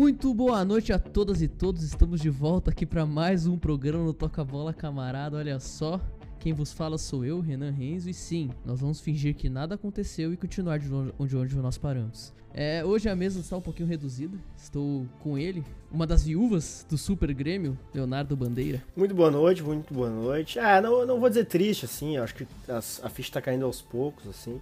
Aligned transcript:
Muito 0.00 0.32
boa 0.32 0.64
noite 0.64 0.94
a 0.94 0.98
todas 0.98 1.42
e 1.42 1.46
todos. 1.46 1.82
Estamos 1.82 2.22
de 2.22 2.30
volta 2.30 2.70
aqui 2.70 2.86
para 2.86 3.04
mais 3.04 3.46
um 3.46 3.58
programa 3.58 4.02
no 4.02 4.14
Toca 4.14 4.42
Bola 4.42 4.72
Camarada. 4.72 5.36
Olha 5.36 5.60
só, 5.60 6.00
quem 6.38 6.54
vos 6.54 6.72
fala 6.72 6.96
sou 6.96 7.22
eu, 7.22 7.38
Renan 7.38 7.70
Renzo, 7.70 8.08
e 8.08 8.14
sim, 8.14 8.48
nós 8.64 8.80
vamos 8.80 8.98
fingir 8.98 9.34
que 9.34 9.50
nada 9.50 9.74
aconteceu 9.74 10.32
e 10.32 10.38
continuar 10.38 10.78
de 10.78 10.90
onde, 10.90 11.36
onde 11.36 11.54
nós 11.56 11.76
paramos. 11.76 12.32
É, 12.54 12.82
hoje 12.82 13.10
a 13.10 13.14
mesa 13.14 13.40
está 13.40 13.58
um 13.58 13.60
pouquinho 13.60 13.90
reduzida. 13.90 14.38
Estou 14.56 15.06
com 15.22 15.36
ele, 15.36 15.62
uma 15.92 16.06
das 16.06 16.24
viúvas 16.24 16.86
do 16.88 16.96
Super 16.96 17.34
Grêmio, 17.34 17.78
Leonardo 17.92 18.34
Bandeira. 18.34 18.82
Muito 18.96 19.14
boa 19.14 19.30
noite, 19.30 19.62
muito 19.62 19.92
boa 19.92 20.08
noite. 20.08 20.58
Ah, 20.58 20.80
não, 20.80 21.04
não 21.04 21.20
vou 21.20 21.28
dizer 21.28 21.44
triste, 21.44 21.84
assim, 21.84 22.16
acho 22.16 22.36
que 22.36 22.46
a, 22.66 22.78
a 22.78 23.10
ficha 23.10 23.28
está 23.28 23.42
caindo 23.42 23.66
aos 23.66 23.82
poucos, 23.82 24.26
assim. 24.26 24.58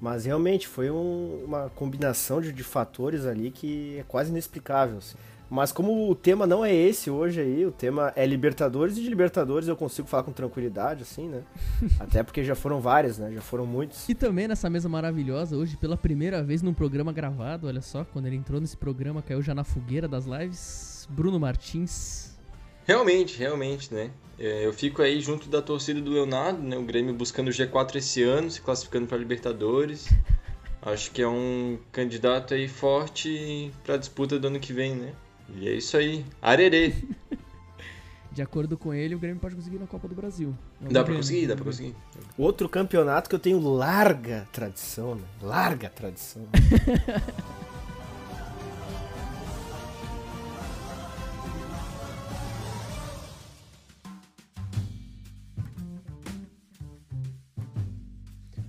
Mas 0.00 0.24
realmente 0.24 0.68
foi 0.68 0.90
um, 0.90 1.44
uma 1.44 1.70
combinação 1.70 2.40
de, 2.40 2.52
de, 2.52 2.62
fatores 2.62 3.26
ali 3.26 3.50
que 3.50 3.98
é 3.98 4.04
quase 4.04 4.30
inexplicável. 4.30 4.98
Assim. 4.98 5.16
Mas 5.50 5.72
como 5.72 6.10
o 6.10 6.14
tema 6.14 6.46
não 6.46 6.64
é 6.64 6.72
esse 6.72 7.10
hoje 7.10 7.40
aí, 7.40 7.64
o 7.64 7.72
tema 7.72 8.12
é 8.14 8.26
Libertadores, 8.26 8.98
e 8.98 9.02
de 9.02 9.08
Libertadores 9.08 9.66
eu 9.66 9.74
consigo 9.74 10.06
falar 10.06 10.22
com 10.22 10.30
tranquilidade, 10.30 11.02
assim, 11.02 11.26
né? 11.26 11.42
Até 11.98 12.22
porque 12.22 12.44
já 12.44 12.54
foram 12.54 12.80
várias, 12.80 13.18
né? 13.18 13.32
Já 13.32 13.40
foram 13.40 13.66
muitos. 13.66 14.08
E 14.08 14.14
também 14.14 14.46
nessa 14.46 14.68
mesa 14.68 14.88
maravilhosa, 14.88 15.56
hoje, 15.56 15.76
pela 15.76 15.96
primeira 15.96 16.42
vez 16.42 16.62
num 16.62 16.74
programa 16.74 17.12
gravado, 17.12 17.66
olha 17.66 17.80
só, 17.80 18.04
quando 18.04 18.26
ele 18.26 18.36
entrou 18.36 18.60
nesse 18.60 18.76
programa, 18.76 19.22
caiu 19.22 19.40
já 19.40 19.54
na 19.54 19.64
fogueira 19.64 20.06
das 20.06 20.26
lives, 20.26 21.08
Bruno 21.10 21.40
Martins. 21.40 22.38
Realmente, 22.84 23.38
realmente, 23.38 23.92
né? 23.92 24.10
É, 24.38 24.64
eu 24.64 24.72
fico 24.72 25.02
aí 25.02 25.20
junto 25.20 25.48
da 25.48 25.60
torcida 25.60 26.00
do 26.00 26.10
Leonardo, 26.10 26.62
né? 26.62 26.76
O 26.76 26.84
Grêmio 26.84 27.12
buscando 27.12 27.48
o 27.48 27.50
G4 27.50 27.96
esse 27.96 28.22
ano, 28.22 28.50
se 28.50 28.60
classificando 28.60 29.06
para 29.06 29.18
Libertadores. 29.18 30.08
Acho 30.80 31.10
que 31.10 31.20
é 31.20 31.28
um 31.28 31.78
candidato 31.90 32.54
aí 32.54 32.68
forte 32.68 33.72
para 33.84 33.96
a 33.96 33.98
disputa 33.98 34.38
do 34.38 34.46
ano 34.46 34.60
que 34.60 34.72
vem, 34.72 34.94
né? 34.94 35.12
E 35.56 35.68
é 35.68 35.72
isso 35.72 35.96
aí. 35.96 36.24
Arerê! 36.40 36.94
De 38.30 38.42
acordo 38.42 38.78
com 38.78 38.94
ele, 38.94 39.16
o 39.16 39.18
Grêmio 39.18 39.40
pode 39.40 39.56
conseguir 39.56 39.78
na 39.78 39.86
Copa 39.86 40.06
do 40.06 40.14
Brasil. 40.14 40.54
Não 40.80 40.92
dá 40.92 41.02
pra 41.02 41.12
conseguir, 41.12 41.48
dá 41.48 41.56
pra 41.56 41.64
conseguir. 41.64 41.92
Outro 42.36 42.68
campeonato 42.68 43.28
que 43.28 43.34
eu 43.34 43.38
tenho 43.40 43.58
larga 43.58 44.46
tradição, 44.52 45.16
né? 45.16 45.24
Larga 45.42 45.88
tradição. 45.88 46.46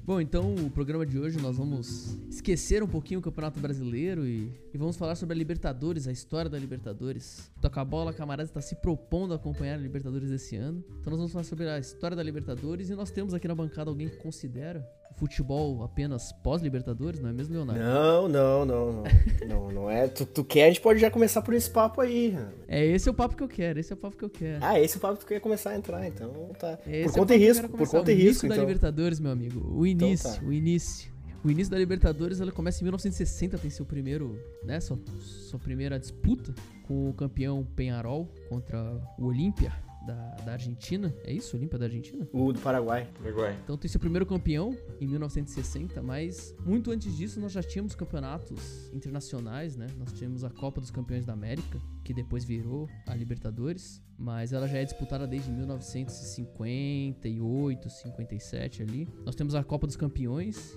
Bom, 0.09 0.19
então 0.19 0.55
o 0.55 0.71
programa 0.71 1.05
de 1.05 1.19
hoje 1.19 1.39
nós 1.39 1.55
vamos 1.55 2.17
esquecer 2.31 2.81
um 2.81 2.87
pouquinho 2.87 3.19
o 3.19 3.21
Campeonato 3.21 3.59
Brasileiro 3.59 4.25
e, 4.25 4.51
e 4.73 4.75
vamos 4.75 4.97
falar 4.97 5.13
sobre 5.13 5.35
a 5.35 5.37
Libertadores, 5.37 6.07
a 6.07 6.11
história 6.11 6.49
da 6.49 6.57
Libertadores. 6.57 7.51
Toca 7.61 7.79
a 7.79 7.85
bola, 7.85 8.11
camarada 8.11 8.49
está 8.49 8.59
se 8.59 8.73
propondo 8.77 9.33
a 9.33 9.35
acompanhar 9.35 9.75
a 9.75 9.77
Libertadores 9.77 10.31
desse 10.31 10.55
ano. 10.55 10.83
Então 10.99 11.11
nós 11.11 11.19
vamos 11.19 11.31
falar 11.31 11.43
sobre 11.43 11.69
a 11.69 11.77
história 11.77 12.17
da 12.17 12.23
Libertadores 12.23 12.89
e 12.89 12.95
nós 12.95 13.11
temos 13.11 13.35
aqui 13.35 13.47
na 13.47 13.53
bancada 13.53 13.91
alguém 13.91 14.09
que 14.09 14.17
considera 14.17 14.83
futebol 15.15 15.83
apenas 15.83 16.31
pós-Libertadores, 16.31 17.19
não 17.19 17.29
é 17.29 17.33
mesmo, 17.33 17.53
Leonardo? 17.53 17.81
Não, 17.81 18.27
não, 18.27 18.65
não, 18.65 18.93
não. 18.93 19.03
não, 19.47 19.71
não 19.71 19.89
é. 19.89 20.07
Tu, 20.07 20.25
tu 20.25 20.43
quer, 20.43 20.65
a 20.65 20.67
gente 20.67 20.81
pode 20.81 20.99
já 20.99 21.11
começar 21.11 21.41
por 21.41 21.53
esse 21.53 21.69
papo 21.69 22.01
aí. 22.01 22.37
É, 22.67 22.85
esse 22.85 23.07
é 23.07 23.11
o 23.11 23.15
papo 23.15 23.35
que 23.35 23.43
eu 23.43 23.47
quero, 23.47 23.79
esse 23.79 23.91
é 23.91 23.95
o 23.95 23.97
papo 23.97 24.15
que 24.15 24.25
eu 24.25 24.29
quero. 24.29 24.63
Ah, 24.63 24.79
esse 24.79 24.95
é 24.95 24.97
o 24.97 25.01
papo 25.01 25.15
que 25.15 25.25
tu 25.25 25.27
quer 25.27 25.39
começar 25.39 25.71
a 25.71 25.75
entrar, 25.75 26.07
então 26.07 26.51
tá. 26.57 26.79
Esse 26.87 27.13
por 27.13 27.17
é 27.17 27.19
conta 27.19 27.35
e 27.35 27.37
risco, 27.37 27.69
por 27.69 27.89
conta 27.89 28.11
e 28.11 28.15
risco. 28.15 28.23
O 28.23 28.25
início 28.25 28.49
da 28.49 28.55
então. 28.55 28.65
Libertadores, 28.65 29.19
meu 29.19 29.31
amigo. 29.31 29.77
O 29.77 29.85
início, 29.85 30.29
então 30.29 30.41
tá. 30.41 30.47
o 30.47 30.53
início. 30.53 31.11
O 31.43 31.49
início 31.49 31.71
da 31.71 31.77
Libertadores 31.77 32.41
ela 32.41 32.51
começa 32.51 32.81
em 32.81 32.83
1960, 32.83 33.57
tem 33.57 33.69
seu 33.69 33.85
primeiro, 33.85 34.37
né, 34.63 34.79
sua, 34.81 34.99
sua 35.21 35.57
primeira 35.57 35.97
disputa 35.97 36.53
com 36.85 37.09
o 37.09 37.13
campeão 37.13 37.65
Penharol 37.75 38.27
contra 38.49 38.77
o 39.17 39.27
Olímpia 39.27 39.71
da, 40.05 40.35
da 40.45 40.51
Argentina. 40.53 41.13
É 41.23 41.31
isso? 41.31 41.55
Olímpia 41.57 41.77
da 41.77 41.85
Argentina? 41.85 42.27
O 42.31 42.51
do 42.51 42.59
Paraguai. 42.59 43.07
Paraguai. 43.21 43.57
Então 43.63 43.77
tem 43.77 43.89
seu 43.89 43.99
primeiro 43.99 44.25
campeão 44.25 44.75
em 44.99 45.07
1960, 45.07 46.01
mas 46.01 46.55
muito 46.65 46.91
antes 46.91 47.15
disso 47.15 47.39
nós 47.39 47.51
já 47.51 47.61
tínhamos 47.61 47.95
campeonatos 47.95 48.89
internacionais, 48.93 49.75
né? 49.75 49.87
Nós 49.97 50.11
tínhamos 50.13 50.43
a 50.43 50.49
Copa 50.49 50.81
dos 50.81 50.91
Campeões 50.91 51.25
da 51.25 51.33
América, 51.33 51.79
que 52.09 52.13
depois 52.15 52.43
virou 52.43 52.89
a 53.05 53.13
Libertadores, 53.13 54.01
mas 54.17 54.51
ela 54.51 54.67
já 54.67 54.79
é 54.79 54.83
disputada 54.83 55.27
desde 55.27 55.51
1958, 55.51 57.87
57 57.87 58.81
ali. 58.81 59.07
Nós 59.23 59.35
temos 59.35 59.53
a 59.53 59.63
Copa 59.63 59.85
dos 59.85 59.95
Campeões, 59.95 60.75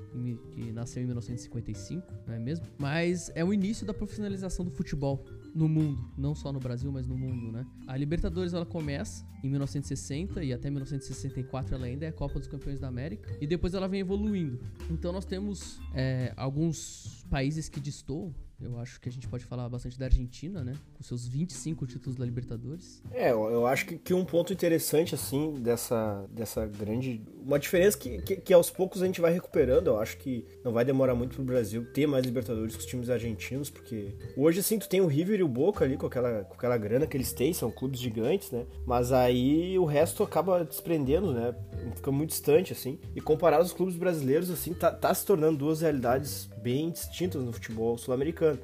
que 0.51 0.71
nasceu 0.73 1.03
em 1.03 1.07
1955, 1.07 2.07
não 2.27 2.35
é 2.35 2.39
mesmo? 2.39 2.67
Mas 2.79 3.33
é 3.35 3.43
o 3.43 3.51
início 3.51 3.87
da 3.87 3.95
profissionalização 3.95 4.63
do 4.63 4.71
futebol 4.71 5.25
no 5.55 5.71
mundo, 5.71 6.07
não 6.19 6.35
só 6.35 6.53
no 6.53 6.61
Brasil, 6.61 6.93
mas 6.93 7.07
no 7.07 7.17
mundo, 7.17 7.51
né? 7.51 7.65
A 7.87 7.97
Libertadores 7.97 8.53
ela 8.53 8.67
começa 8.67 9.25
em 9.43 9.49
1960 9.49 10.45
e 10.45 10.53
até 10.53 10.69
1964 10.69 11.75
ela 11.75 11.87
ainda 11.87 12.05
é 12.05 12.09
a 12.09 12.13
Copa 12.13 12.39
dos 12.39 12.47
Campeões 12.47 12.79
da 12.79 12.89
América 12.89 13.35
e 13.41 13.47
depois 13.47 13.73
ela 13.73 13.89
vem 13.89 14.01
evoluindo. 14.01 14.61
Então 14.91 15.15
nós 15.15 15.25
temos 15.25 15.81
é, 15.95 16.35
alguns 16.37 17.25
países 17.31 17.71
que 17.71 17.81
destoam 17.81 18.35
eu 18.63 18.79
acho 18.79 19.01
que 19.01 19.09
a 19.09 19.13
gente 19.13 19.29
pode 19.29 19.45
falar 19.45 19.69
bastante 19.69 19.99
da 19.99 20.07
Argentina, 20.07 20.63
né? 20.63 20.75
Com 20.95 21.03
seus 21.03 21.27
25 21.27 21.87
títulos 21.87 22.17
da 22.17 22.25
Libertadores. 22.25 23.03
É, 23.11 23.31
eu 23.31 23.67
acho 23.67 23.87
que, 23.87 23.99
que 23.99 24.15
um 24.15 24.25
ponto 24.25 24.53
interessante, 24.53 25.15
assim, 25.15 25.55
dessa, 25.61 26.25
dessa 26.31 26.67
grande. 26.67 27.21
Uma 27.45 27.59
diferença 27.59 27.99
que, 27.99 28.23
que, 28.23 28.37
que, 28.37 28.55
aos 28.55 28.71
poucos 28.71 29.03
a 29.03 29.07
gente 29.07 29.21
vai 29.21 29.33
recuperando. 29.33 29.89
Eu 29.89 29.99
acho 29.99 30.17
que 30.19 30.45
não 30.65 30.73
vai 30.73 30.85
demorar 30.85 31.15
muito 31.15 31.35
pro 31.35 31.45
Brasil 31.45 31.85
ter 31.93 32.07
mais 32.07 32.25
Libertadores 32.25 32.75
com 32.75 32.81
os 32.81 32.87
times 32.87 33.11
argentinos, 33.11 33.69
porque 33.69 34.15
hoje, 34.37 34.61
assim, 34.61 34.79
tu 34.79 34.89
tem 34.89 35.01
o 35.01 35.07
River 35.07 35.41
e 35.41 35.43
o 35.43 35.49
Boca 35.49 35.85
ali 35.85 35.97
com 35.97 36.07
aquela, 36.07 36.45
com 36.45 36.55
aquela 36.55 36.79
grana 36.79 37.07
que 37.07 37.17
eles 37.17 37.33
têm, 37.33 37.53
são 37.53 37.71
clubes 37.71 38.01
gigantes, 38.01 38.51
né? 38.51 38.67
Mas 38.87 39.13
aí 39.13 39.79
o 39.79 39.85
resto 39.85 40.23
acaba 40.23 40.65
desprendendo, 40.65 41.33
né? 41.33 41.55
Fica 41.97 42.13
muito 42.13 42.31
distante, 42.31 42.73
assim. 42.73 42.99
E 43.15 43.21
comparado 43.21 43.63
aos 43.63 43.73
clubes 43.73 43.97
brasileiros, 43.97 44.51
assim, 44.51 44.73
tá, 44.73 44.91
tá 44.91 45.13
se 45.13 45.27
tornando 45.27 45.59
duas 45.59 45.81
realidades 45.81 46.49
bem 46.63 46.91
distintas 46.91 47.43
no 47.43 47.53
futebol 47.53 47.99
sul-americano. 47.99 48.59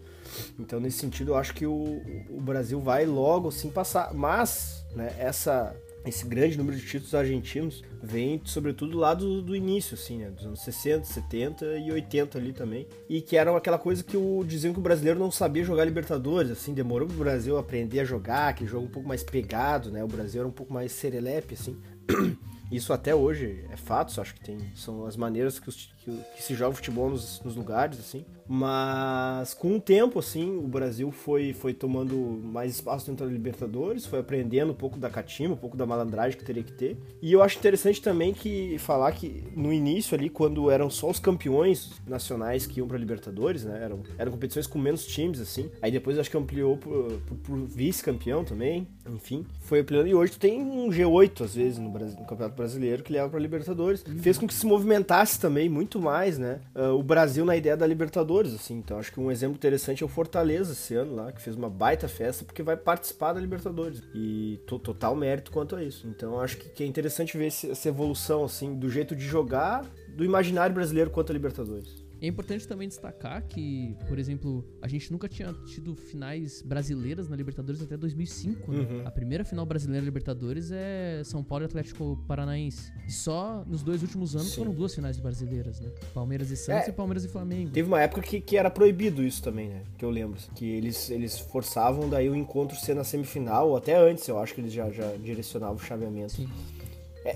Então, 0.58 0.78
nesse 0.78 0.98
sentido, 0.98 1.32
eu 1.32 1.36
acho 1.36 1.54
que 1.54 1.66
o, 1.66 2.02
o 2.30 2.40
Brasil 2.40 2.80
vai 2.80 3.06
logo 3.06 3.48
assim 3.48 3.70
passar. 3.70 4.14
Mas, 4.14 4.84
né, 4.94 5.14
essa, 5.18 5.74
esse 6.04 6.26
grande 6.26 6.56
número 6.56 6.76
de 6.76 6.86
títulos 6.86 7.14
argentinos 7.14 7.82
vem 8.02 8.40
sobretudo 8.44 8.98
lá 8.98 9.14
do, 9.14 9.42
do 9.42 9.56
início, 9.56 9.94
assim, 9.94 10.18
né? 10.18 10.30
Dos 10.30 10.44
anos 10.44 10.60
60, 10.60 11.04
70 11.04 11.78
e 11.78 11.90
80 11.90 12.38
ali 12.38 12.52
também. 12.52 12.86
E 13.08 13.20
que 13.20 13.36
era 13.36 13.56
aquela 13.56 13.78
coisa 13.78 14.04
que 14.04 14.16
o, 14.16 14.44
diziam 14.44 14.72
que 14.72 14.80
o 14.80 14.82
brasileiro 14.82 15.18
não 15.18 15.30
sabia 15.30 15.64
jogar 15.64 15.84
Libertadores, 15.84 16.50
assim, 16.50 16.72
demorou 16.72 17.08
pro 17.08 17.16
Brasil 17.16 17.58
aprender 17.58 18.00
a 18.00 18.04
jogar, 18.04 18.54
que 18.54 18.66
jogo 18.66 18.86
um 18.86 18.90
pouco 18.90 19.08
mais 19.08 19.22
pegado, 19.22 19.90
né? 19.90 20.04
O 20.04 20.08
Brasil 20.08 20.40
era 20.40 20.48
um 20.48 20.52
pouco 20.52 20.72
mais 20.72 20.92
serelepe, 20.92 21.54
assim. 21.54 21.76
Isso 22.70 22.92
até 22.92 23.14
hoje 23.14 23.64
é 23.70 23.76
fato, 23.78 24.20
acho 24.20 24.34
que 24.34 24.44
tem, 24.44 24.58
são 24.74 25.06
as 25.06 25.16
maneiras 25.16 25.58
que, 25.58 25.70
os, 25.70 25.90
que, 26.08 26.36
que 26.36 26.42
se 26.42 26.54
joga 26.54 26.74
futebol 26.74 27.10
nos, 27.10 27.40
nos, 27.42 27.54
lugares, 27.54 27.98
assim. 27.98 28.24
Mas 28.46 29.52
com 29.52 29.76
o 29.76 29.80
tempo, 29.80 30.18
assim, 30.18 30.56
o 30.56 30.66
Brasil 30.66 31.10
foi, 31.10 31.52
foi 31.52 31.74
tomando 31.74 32.16
mais 32.16 32.72
espaço 32.72 33.06
dentro 33.06 33.26
da 33.26 33.32
Libertadores, 33.32 34.06
foi 34.06 34.20
aprendendo 34.20 34.72
um 34.72 34.74
pouco 34.74 34.98
da 34.98 35.10
catima, 35.10 35.54
um 35.54 35.56
pouco 35.56 35.76
da 35.76 35.84
malandragem 35.84 36.38
que 36.38 36.44
teria 36.44 36.62
que 36.62 36.72
ter. 36.72 36.96
E 37.20 37.32
eu 37.32 37.42
acho 37.42 37.58
interessante 37.58 38.00
também 38.00 38.32
que 38.32 38.78
falar 38.78 39.12
que 39.12 39.44
no 39.54 39.72
início 39.72 40.16
ali, 40.16 40.30
quando 40.30 40.70
eram 40.70 40.88
só 40.88 41.10
os 41.10 41.18
campeões 41.18 41.90
nacionais 42.06 42.66
que 42.66 42.78
iam 42.80 42.88
para 42.88 42.96
Libertadores, 42.96 43.64
né? 43.64 43.80
Eram, 43.82 44.02
eram 44.16 44.32
competições 44.32 44.66
com 44.66 44.78
menos 44.78 45.06
times, 45.06 45.40
assim. 45.40 45.70
Aí 45.82 45.90
depois 45.90 46.18
acho 46.18 46.30
que 46.30 46.36
ampliou 46.36 46.76
por, 46.76 47.12
por, 47.26 47.36
por 47.38 47.58
vice-campeão 47.66 48.44
também, 48.44 48.88
enfim. 49.06 49.44
Foi 49.60 49.80
ampliando. 49.80 50.06
E 50.06 50.14
hoje 50.14 50.32
tu 50.32 50.38
tem 50.38 50.60
um 50.62 50.88
G8, 50.88 51.44
às 51.44 51.54
vezes, 51.54 51.78
no, 51.78 51.90
Brasil, 51.90 52.18
no 52.18 52.26
Campeonato 52.26 52.56
Brasileiro, 52.56 53.02
que 53.02 53.12
leva 53.12 53.28
para 53.28 53.38
Libertadores. 53.38 54.04
Uhum. 54.04 54.18
Fez 54.18 54.38
com 54.38 54.46
que 54.46 54.54
se 54.54 54.66
movimentasse 54.66 55.38
também 55.38 55.68
muito 55.68 55.97
mais, 56.00 56.38
né? 56.38 56.60
Uh, 56.74 56.94
o 56.94 57.02
Brasil 57.02 57.44
na 57.44 57.56
ideia 57.56 57.76
da 57.76 57.86
Libertadores 57.86 58.54
assim. 58.54 58.74
Então 58.78 58.98
acho 58.98 59.12
que 59.12 59.20
um 59.20 59.30
exemplo 59.30 59.56
interessante 59.56 60.02
é 60.02 60.06
o 60.06 60.08
Fortaleza 60.08 60.72
esse 60.72 60.94
ano 60.94 61.14
lá, 61.14 61.32
que 61.32 61.40
fez 61.40 61.56
uma 61.56 61.70
baita 61.70 62.08
festa 62.08 62.44
porque 62.44 62.62
vai 62.62 62.76
participar 62.76 63.32
da 63.32 63.40
Libertadores. 63.40 64.02
E 64.14 64.60
total 64.66 65.14
mérito 65.14 65.50
quanto 65.50 65.76
a 65.76 65.82
isso. 65.82 66.06
Então 66.06 66.40
acho 66.40 66.56
que, 66.56 66.68
que 66.68 66.82
é 66.82 66.86
interessante 66.86 67.36
ver 67.36 67.46
essa 67.46 67.88
evolução, 67.88 68.44
assim, 68.44 68.74
do 68.74 68.88
jeito 68.88 69.14
de 69.14 69.24
jogar 69.24 69.84
do 70.16 70.24
imaginário 70.24 70.74
brasileiro 70.74 71.10
quanto 71.10 71.30
a 71.30 71.32
Libertadores. 71.32 72.07
É 72.20 72.26
importante 72.26 72.66
também 72.66 72.88
destacar 72.88 73.46
que, 73.46 73.96
por 74.08 74.18
exemplo, 74.18 74.64
a 74.82 74.88
gente 74.88 75.10
nunca 75.12 75.28
tinha 75.28 75.52
tido 75.66 75.94
finais 75.94 76.62
brasileiras 76.62 77.28
na 77.28 77.36
Libertadores 77.36 77.80
até 77.80 77.96
2005. 77.96 78.72
Né? 78.72 78.78
Uhum. 78.78 79.06
A 79.06 79.10
primeira 79.10 79.44
final 79.44 79.64
brasileira 79.64 80.02
na 80.02 80.06
Libertadores 80.06 80.70
é 80.72 81.22
São 81.24 81.44
Paulo 81.44 81.64
e 81.64 81.66
Atlético 81.66 82.18
Paranaense. 82.26 82.92
E 83.06 83.12
só 83.12 83.64
nos 83.66 83.82
dois 83.82 84.02
últimos 84.02 84.34
anos 84.34 84.48
Sim. 84.48 84.56
foram 84.56 84.72
duas 84.72 84.94
finais 84.94 85.18
brasileiras, 85.18 85.80
né? 85.80 85.90
Palmeiras 86.12 86.50
e 86.50 86.56
Santos 86.56 86.88
é, 86.88 86.90
e 86.90 86.92
Palmeiras 86.92 87.24
e 87.24 87.28
Flamengo. 87.28 87.70
Teve 87.70 87.88
uma 87.88 88.00
época 88.00 88.22
que, 88.22 88.40
que 88.40 88.56
era 88.56 88.70
proibido 88.70 89.22
isso 89.22 89.42
também, 89.42 89.68
né? 89.68 89.82
Que 89.96 90.04
eu 90.04 90.10
lembro. 90.10 90.38
Que 90.54 90.66
eles, 90.66 91.10
eles 91.10 91.38
forçavam 91.38 92.08
daí 92.08 92.28
o 92.28 92.34
encontro 92.34 92.76
ser 92.76 92.94
na 92.94 93.04
semifinal, 93.04 93.70
ou 93.70 93.76
até 93.76 93.96
antes, 93.96 94.26
eu 94.26 94.38
acho 94.38 94.54
que 94.54 94.60
eles 94.60 94.72
já, 94.72 94.90
já 94.90 95.16
direcionavam 95.16 95.76
o 95.76 95.78
chaveamento. 95.78 96.32
Sim. 96.32 96.48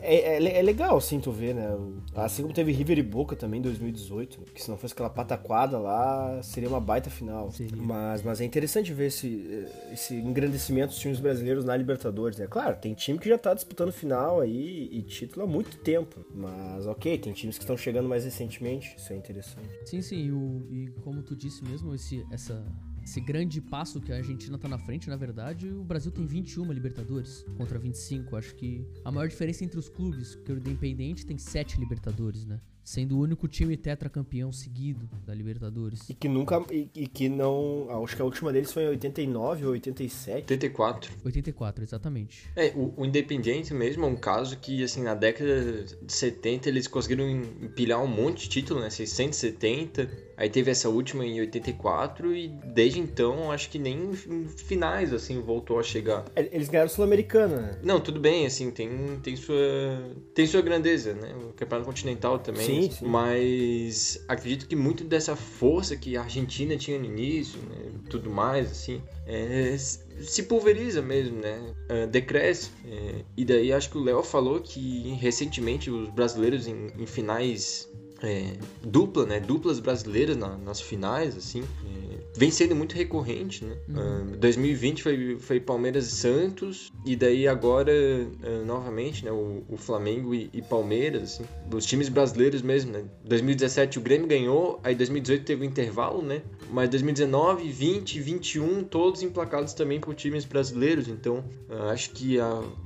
É, 0.01 0.37
é, 0.37 0.59
é, 0.59 0.63
legal, 0.63 0.97
assim, 0.97 1.21
tu 1.21 1.31
ver, 1.31 1.55
né? 1.55 1.77
Assim 2.15 2.43
como 2.43 2.55
teve 2.55 2.73
River 2.73 2.99
e 2.99 3.03
Boca 3.03 3.37
também 3.37 3.61
em 3.61 3.63
2018, 3.63 4.41
que 4.55 4.63
se 4.63 4.71
não 4.71 4.77
fosse 4.77 4.95
aquela 4.95 5.11
pataquada 5.11 5.79
lá, 5.79 6.43
seria 6.43 6.69
uma 6.69 6.81
baita 6.81 7.11
final. 7.11 7.51
Mas, 7.77 8.23
mas 8.23 8.41
é 8.41 8.45
interessante 8.45 8.93
ver 8.93 9.07
esse, 9.07 9.67
esse 9.93 10.15
engrandecimento 10.15 10.89
dos 10.89 10.99
times 10.99 11.21
brasileiros 11.21 11.65
na 11.65 11.77
Libertadores, 11.77 12.39
né? 12.39 12.47
Claro, 12.47 12.77
tem 12.77 12.95
time 12.95 13.19
que 13.19 13.29
já 13.29 13.37
tá 13.37 13.53
disputando 13.55 13.93
final 13.93 14.41
aí 14.41 14.89
e 14.91 15.03
título 15.03 15.45
há 15.45 15.49
muito 15.49 15.77
tempo. 15.79 16.25
Mas, 16.35 16.87
ok, 16.87 17.19
tem 17.19 17.33
times 17.33 17.59
que 17.59 17.65
estão 17.65 17.77
chegando 17.77 18.09
mais 18.09 18.25
recentemente, 18.25 18.95
isso 18.97 19.13
é 19.13 19.17
interessante. 19.17 19.69
Sim, 19.85 20.01
sim, 20.01 20.27
e, 20.27 20.33
o, 20.33 20.67
e 20.71 20.91
como 21.03 21.23
tu 21.23 21.37
disse 21.37 21.65
mesmo, 21.65 21.95
esse, 21.95 22.25
essa 22.31 22.65
esse 23.05 23.21
grande 23.21 23.61
passo 23.61 24.01
que 24.01 24.13
a 24.13 24.17
Argentina 24.17 24.57
tá 24.59 24.69
na 24.69 24.79
frente, 24.79 25.09
na 25.09 25.17
verdade, 25.17 25.69
o 25.69 25.85
Brasil 25.85 26.11
tem 26.11 26.25
21 26.25 26.73
Libertadores 26.73 27.45
contra 27.57 27.79
25. 27.79 28.37
Acho 28.37 28.55
que 28.55 28.87
a 29.05 29.11
maior 29.11 29.29
diferença 29.29 29.65
entre 29.65 29.79
os 29.79 29.89
clubes, 29.89 30.35
que 30.37 30.53
o 30.53 30.57
Independente 30.57 31.27
tem 31.27 31.39
7 31.39 31.79
Libertadores, 31.79 32.45
né? 32.45 32.61
sendo 32.85 33.17
o 33.17 33.21
único 33.21 33.47
time 33.47 33.77
tetracampeão 33.77 34.53
seguido 34.53 35.09
da 35.25 35.35
Libertadores. 35.35 36.09
E 36.09 36.15
que 36.15 36.29
nunca. 36.29 36.65
E, 36.71 36.89
e, 36.95 37.07
que 37.07 37.29
não. 37.29 37.87
Acho 38.03 38.17
que 38.17 38.23
a 38.23 38.25
última 38.25 38.53
deles 38.53 38.73
foi 38.73 38.85
em 38.85 38.89
89 38.89 39.67
ou 39.67 39.73
87. 39.73 40.53
84. 40.53 41.13
84, 41.25 41.85
exatamente. 41.85 42.51
É, 42.57 42.73
o, 42.75 42.95
o 42.97 43.07
Independiente 43.07 43.73
mesmo 43.73 44.05
é 44.05 44.09
um 44.09 44.17
caso 44.17 44.59
que, 44.59 44.83
assim, 44.83 45.03
na 45.03 45.15
década 45.15 45.85
de 46.03 46.13
70 46.13 46.69
eles 46.69 46.87
conseguiram 46.87 47.29
empilhar 47.29 48.03
um 48.03 48.09
monte 48.09 48.45
de 48.45 48.49
título, 48.49 48.81
né? 48.81 48.91
670. 48.91 50.32
Aí 50.43 50.51
teve 50.51 50.73
essa 50.73 50.89
última 50.89 51.25
em 51.25 51.39
84 51.39 52.35
e 52.35 52.49
desde 52.49 52.99
então 52.99 53.53
acho 53.53 53.71
que 53.71 53.79
nem 53.79 54.11
em 54.11 54.49
finais 54.49 55.13
assim 55.13 55.41
voltou 55.41 55.79
a 55.79 55.85
chegar. 55.85 56.25
É, 56.35 56.49
eles 56.51 56.69
ganharam 56.69 56.91
Sul-Americana, 56.91 57.59
né? 57.59 57.79
Não, 57.81 58.01
tudo 58.01 58.19
bem, 58.19 58.45
assim, 58.45 58.69
tem, 58.73 58.91
tem 59.23 59.37
sua 59.37 59.55
tem 60.35 60.45
sua 60.45 60.61
grandeza, 60.61 61.15
né? 61.15 61.33
O 61.49 61.53
Campeonato 61.53 61.87
Continental 61.87 62.41
também. 62.41 62.67
Sim, 62.67 62.91
sim. 62.91 63.07
Mas 63.07 64.25
acredito 64.27 64.67
que 64.67 64.75
muito 64.75 65.05
dessa 65.05 65.37
força 65.37 65.97
que 65.97 66.17
a 66.17 66.23
Argentina 66.23 66.77
tinha 66.77 66.99
no 66.99 67.05
início, 67.05 67.61
né? 67.61 67.93
tudo 68.11 68.29
mais, 68.29 68.69
assim, 68.69 69.01
é, 69.27 69.77
se 69.77 70.43
pulveriza 70.43 71.01
mesmo, 71.01 71.41
né? 71.41 71.73
Uh, 71.89 72.07
decresce. 72.09 72.71
É, 72.85 73.25
e 73.37 73.45
daí 73.45 73.73
acho 73.73 73.91
que 73.91 73.99
o 73.99 74.03
Léo 74.03 74.25
falou 74.25 74.61
que 74.61 75.17
recentemente 75.21 75.89
os 75.89 76.09
brasileiros 76.11 76.67
em, 76.67 76.89
em 76.99 77.07
finais 77.07 77.89
é, 78.23 78.57
dupla, 78.83 79.27
né? 79.27 79.41
Duplas 79.41 79.81
brasileiras 79.81 80.37
na, 80.37 80.57
nas 80.57 80.81
finais, 80.81 81.37
assim. 81.37 81.63
É, 81.63 82.13
vem 82.37 82.51
sendo 82.51 82.75
muito 82.75 82.95
recorrente, 82.95 83.65
né? 83.65 83.77
Uhum. 83.89 84.35
Uh, 84.35 84.37
2020 84.39 85.03
foi, 85.03 85.37
foi 85.39 85.61
Palmeiras 85.61 86.07
e 86.07 86.11
Santos, 86.11 86.93
e 87.05 87.17
daí 87.17 87.49
agora, 87.49 87.93
uh, 87.93 88.65
novamente, 88.65 89.25
né? 89.25 89.33
O, 89.33 89.65
o 89.69 89.77
Flamengo 89.77 90.35
e, 90.35 90.49
e, 90.53 90.63
Palmeiras, 90.63 91.23
assim. 91.23 91.45
Os 91.73 91.85
times 91.85 92.09
brasileiros 92.09 92.63
mesmo, 92.63 92.93
né? 92.93 93.05
2017 93.25 93.99
o 93.99 94.03
Grêmio 94.03 94.27
ganhou, 94.27 94.81
aí 94.85 94.95
2018 94.95 95.45
teve 95.45 95.63
um 95.63 95.69
intervalo, 95.69 96.23
né? 96.23 96.43
Mas 96.71 96.89
2019, 96.91 97.69
20, 97.71 98.21
21, 98.21 98.85
todos 98.85 99.23
emplacados 99.23 99.75
também 99.75 100.01
por 100.01 100.15
times 100.15 100.45
brasileiros, 100.45 101.09
então 101.09 101.45
uh, 101.69 101.91
acho 101.91 102.11
que 102.11 102.39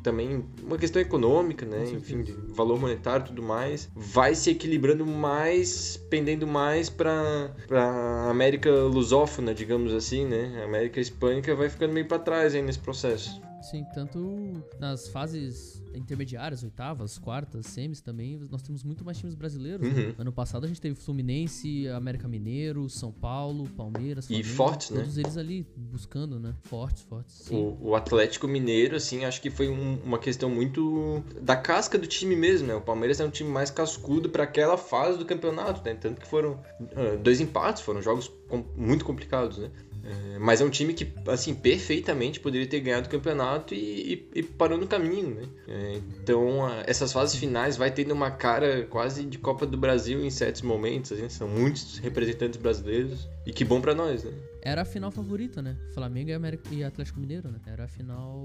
também 0.03 0.45
uma 0.63 0.79
questão 0.79 1.01
econômica, 1.01 1.65
né? 1.67 1.85
Enfim, 1.91 2.25
valor 2.49 2.81
monetário 2.81 3.25
e 3.25 3.29
tudo 3.29 3.43
mais, 3.43 3.89
vai 3.95 4.35
se 4.35 4.51
equilibrando 4.51 5.05
mais, 5.27 5.97
pendendo 6.09 6.47
mais 6.47 6.89
para 6.89 7.51
a 7.73 8.31
América 8.31 8.71
lusófona, 8.71 9.53
digamos 9.53 9.93
assim, 9.93 10.25
né? 10.25 10.61
A 10.61 10.65
América 10.65 11.01
hispânica 11.01 11.55
vai 11.55 11.69
ficando 11.69 11.93
meio 11.93 12.07
para 12.07 12.21
trás 12.21 12.55
aí 12.55 12.63
nesse 12.63 12.79
processo. 12.79 13.41
Sim, 13.71 13.85
tanto 13.93 14.63
nas 14.79 15.09
fases 15.09 15.83
intermediárias, 15.93 16.63
oitavas, 16.63 17.19
quartas, 17.19 17.67
semis 17.67 18.01
também, 18.01 18.39
nós 18.49 18.63
temos 18.63 18.85
muito 18.85 19.05
mais 19.05 19.19
times 19.19 19.35
brasileiros. 19.35 19.93
Né? 19.93 20.07
Uhum. 20.07 20.15
Ano 20.19 20.33
passado 20.33 20.65
a 20.65 20.69
gente 20.69 20.81
teve 20.81 20.95
Fluminense, 20.95 21.89
América 21.89 22.29
Mineiro, 22.29 22.89
São 22.89 23.11
Paulo, 23.11 23.69
Palmeiras, 23.71 24.29
Flamengo, 24.29 24.47
e 24.47 24.51
fortes, 24.51 24.89
todos 24.89 24.99
né? 24.99 25.05
Todos 25.05 25.19
eles 25.19 25.37
ali 25.37 25.67
buscando, 25.77 26.39
né? 26.39 26.55
Fortes, 26.63 27.03
fortes. 27.03 27.51
O, 27.51 27.77
o, 27.81 27.95
Atlético 27.97 28.47
Mineiro, 28.47 28.95
assim, 28.95 29.25
acho 29.25 29.41
que 29.41 29.51
foi 29.51 29.69
um, 29.69 29.99
uma 30.05 30.19
questão 30.19 30.49
muito 30.49 31.25
da 31.41 31.57
casca 31.57 31.99
do 31.99 32.07
time 32.07 32.37
mesmo, 32.37 32.69
né? 32.69 32.75
O 32.75 32.81
Palmeiras 32.81 33.19
é 33.19 33.25
um 33.25 33.31
time 33.31 33.51
mais 33.51 33.71
cascudo 33.71 34.29
para 34.31 34.45
aquela 34.45 34.77
fase 34.77 35.19
do 35.19 35.25
campeonato, 35.25 35.83
né? 35.85 35.95
Tanto 35.95 36.21
que 36.21 36.27
foram 36.27 36.61
uh, 36.81 37.19
dois 37.21 37.41
empates, 37.41 37.83
foram 37.83 38.01
jogos 38.01 38.31
com, 38.49 38.65
muito 38.77 39.05
complicados, 39.05 39.59
né? 39.59 39.71
É, 40.07 40.39
mas 40.39 40.61
é 40.61 40.65
um 40.65 40.71
time 40.71 40.95
que, 40.95 41.13
assim, 41.27 41.53
perfeitamente 41.53 42.39
poderia 42.39 42.67
ter 42.67 42.79
ganhado 42.79 43.09
o 43.09 43.11
campeonato 43.11 43.75
e, 43.75 44.29
e, 44.35 44.39
e 44.39 44.43
parou 44.43 44.79
no 44.79 44.87
caminho, 44.87 45.35
né? 45.35 45.49
É, 45.67 46.01
então, 46.21 46.65
a, 46.65 46.85
essas 46.87 47.13
fases 47.13 47.35
finais 47.37 47.77
vai 47.77 47.91
tendo 47.91 48.13
uma 48.13 48.31
cara 48.31 48.87
quase 48.89 49.25
de 49.25 49.37
Copa 49.39 49.67
do 49.67 49.77
Brasil 49.77 50.25
em 50.25 50.31
certos 50.31 50.63
momentos, 50.63 51.11
assim, 51.11 51.29
são 51.29 51.49
muitos 51.49 51.99
representantes 51.99 52.57
brasileiros 52.57 53.29
e 53.45 53.53
que 53.53 53.65
bom 53.65 53.81
para 53.81 53.95
nós, 53.95 54.23
né? 54.23 54.33
Era 54.67 54.83
a 54.83 54.85
final 54.85 55.13
favorita, 55.13 55.63
né? 55.63 55.77
Flamengo 55.95 56.31
e, 56.31 56.33
América, 56.33 56.69
e 56.73 56.83
Atlético 56.83 57.21
Mineiro, 57.21 57.49
né? 57.53 57.61
Era 57.69 57.85
a 57.85 57.87
final 57.87 58.43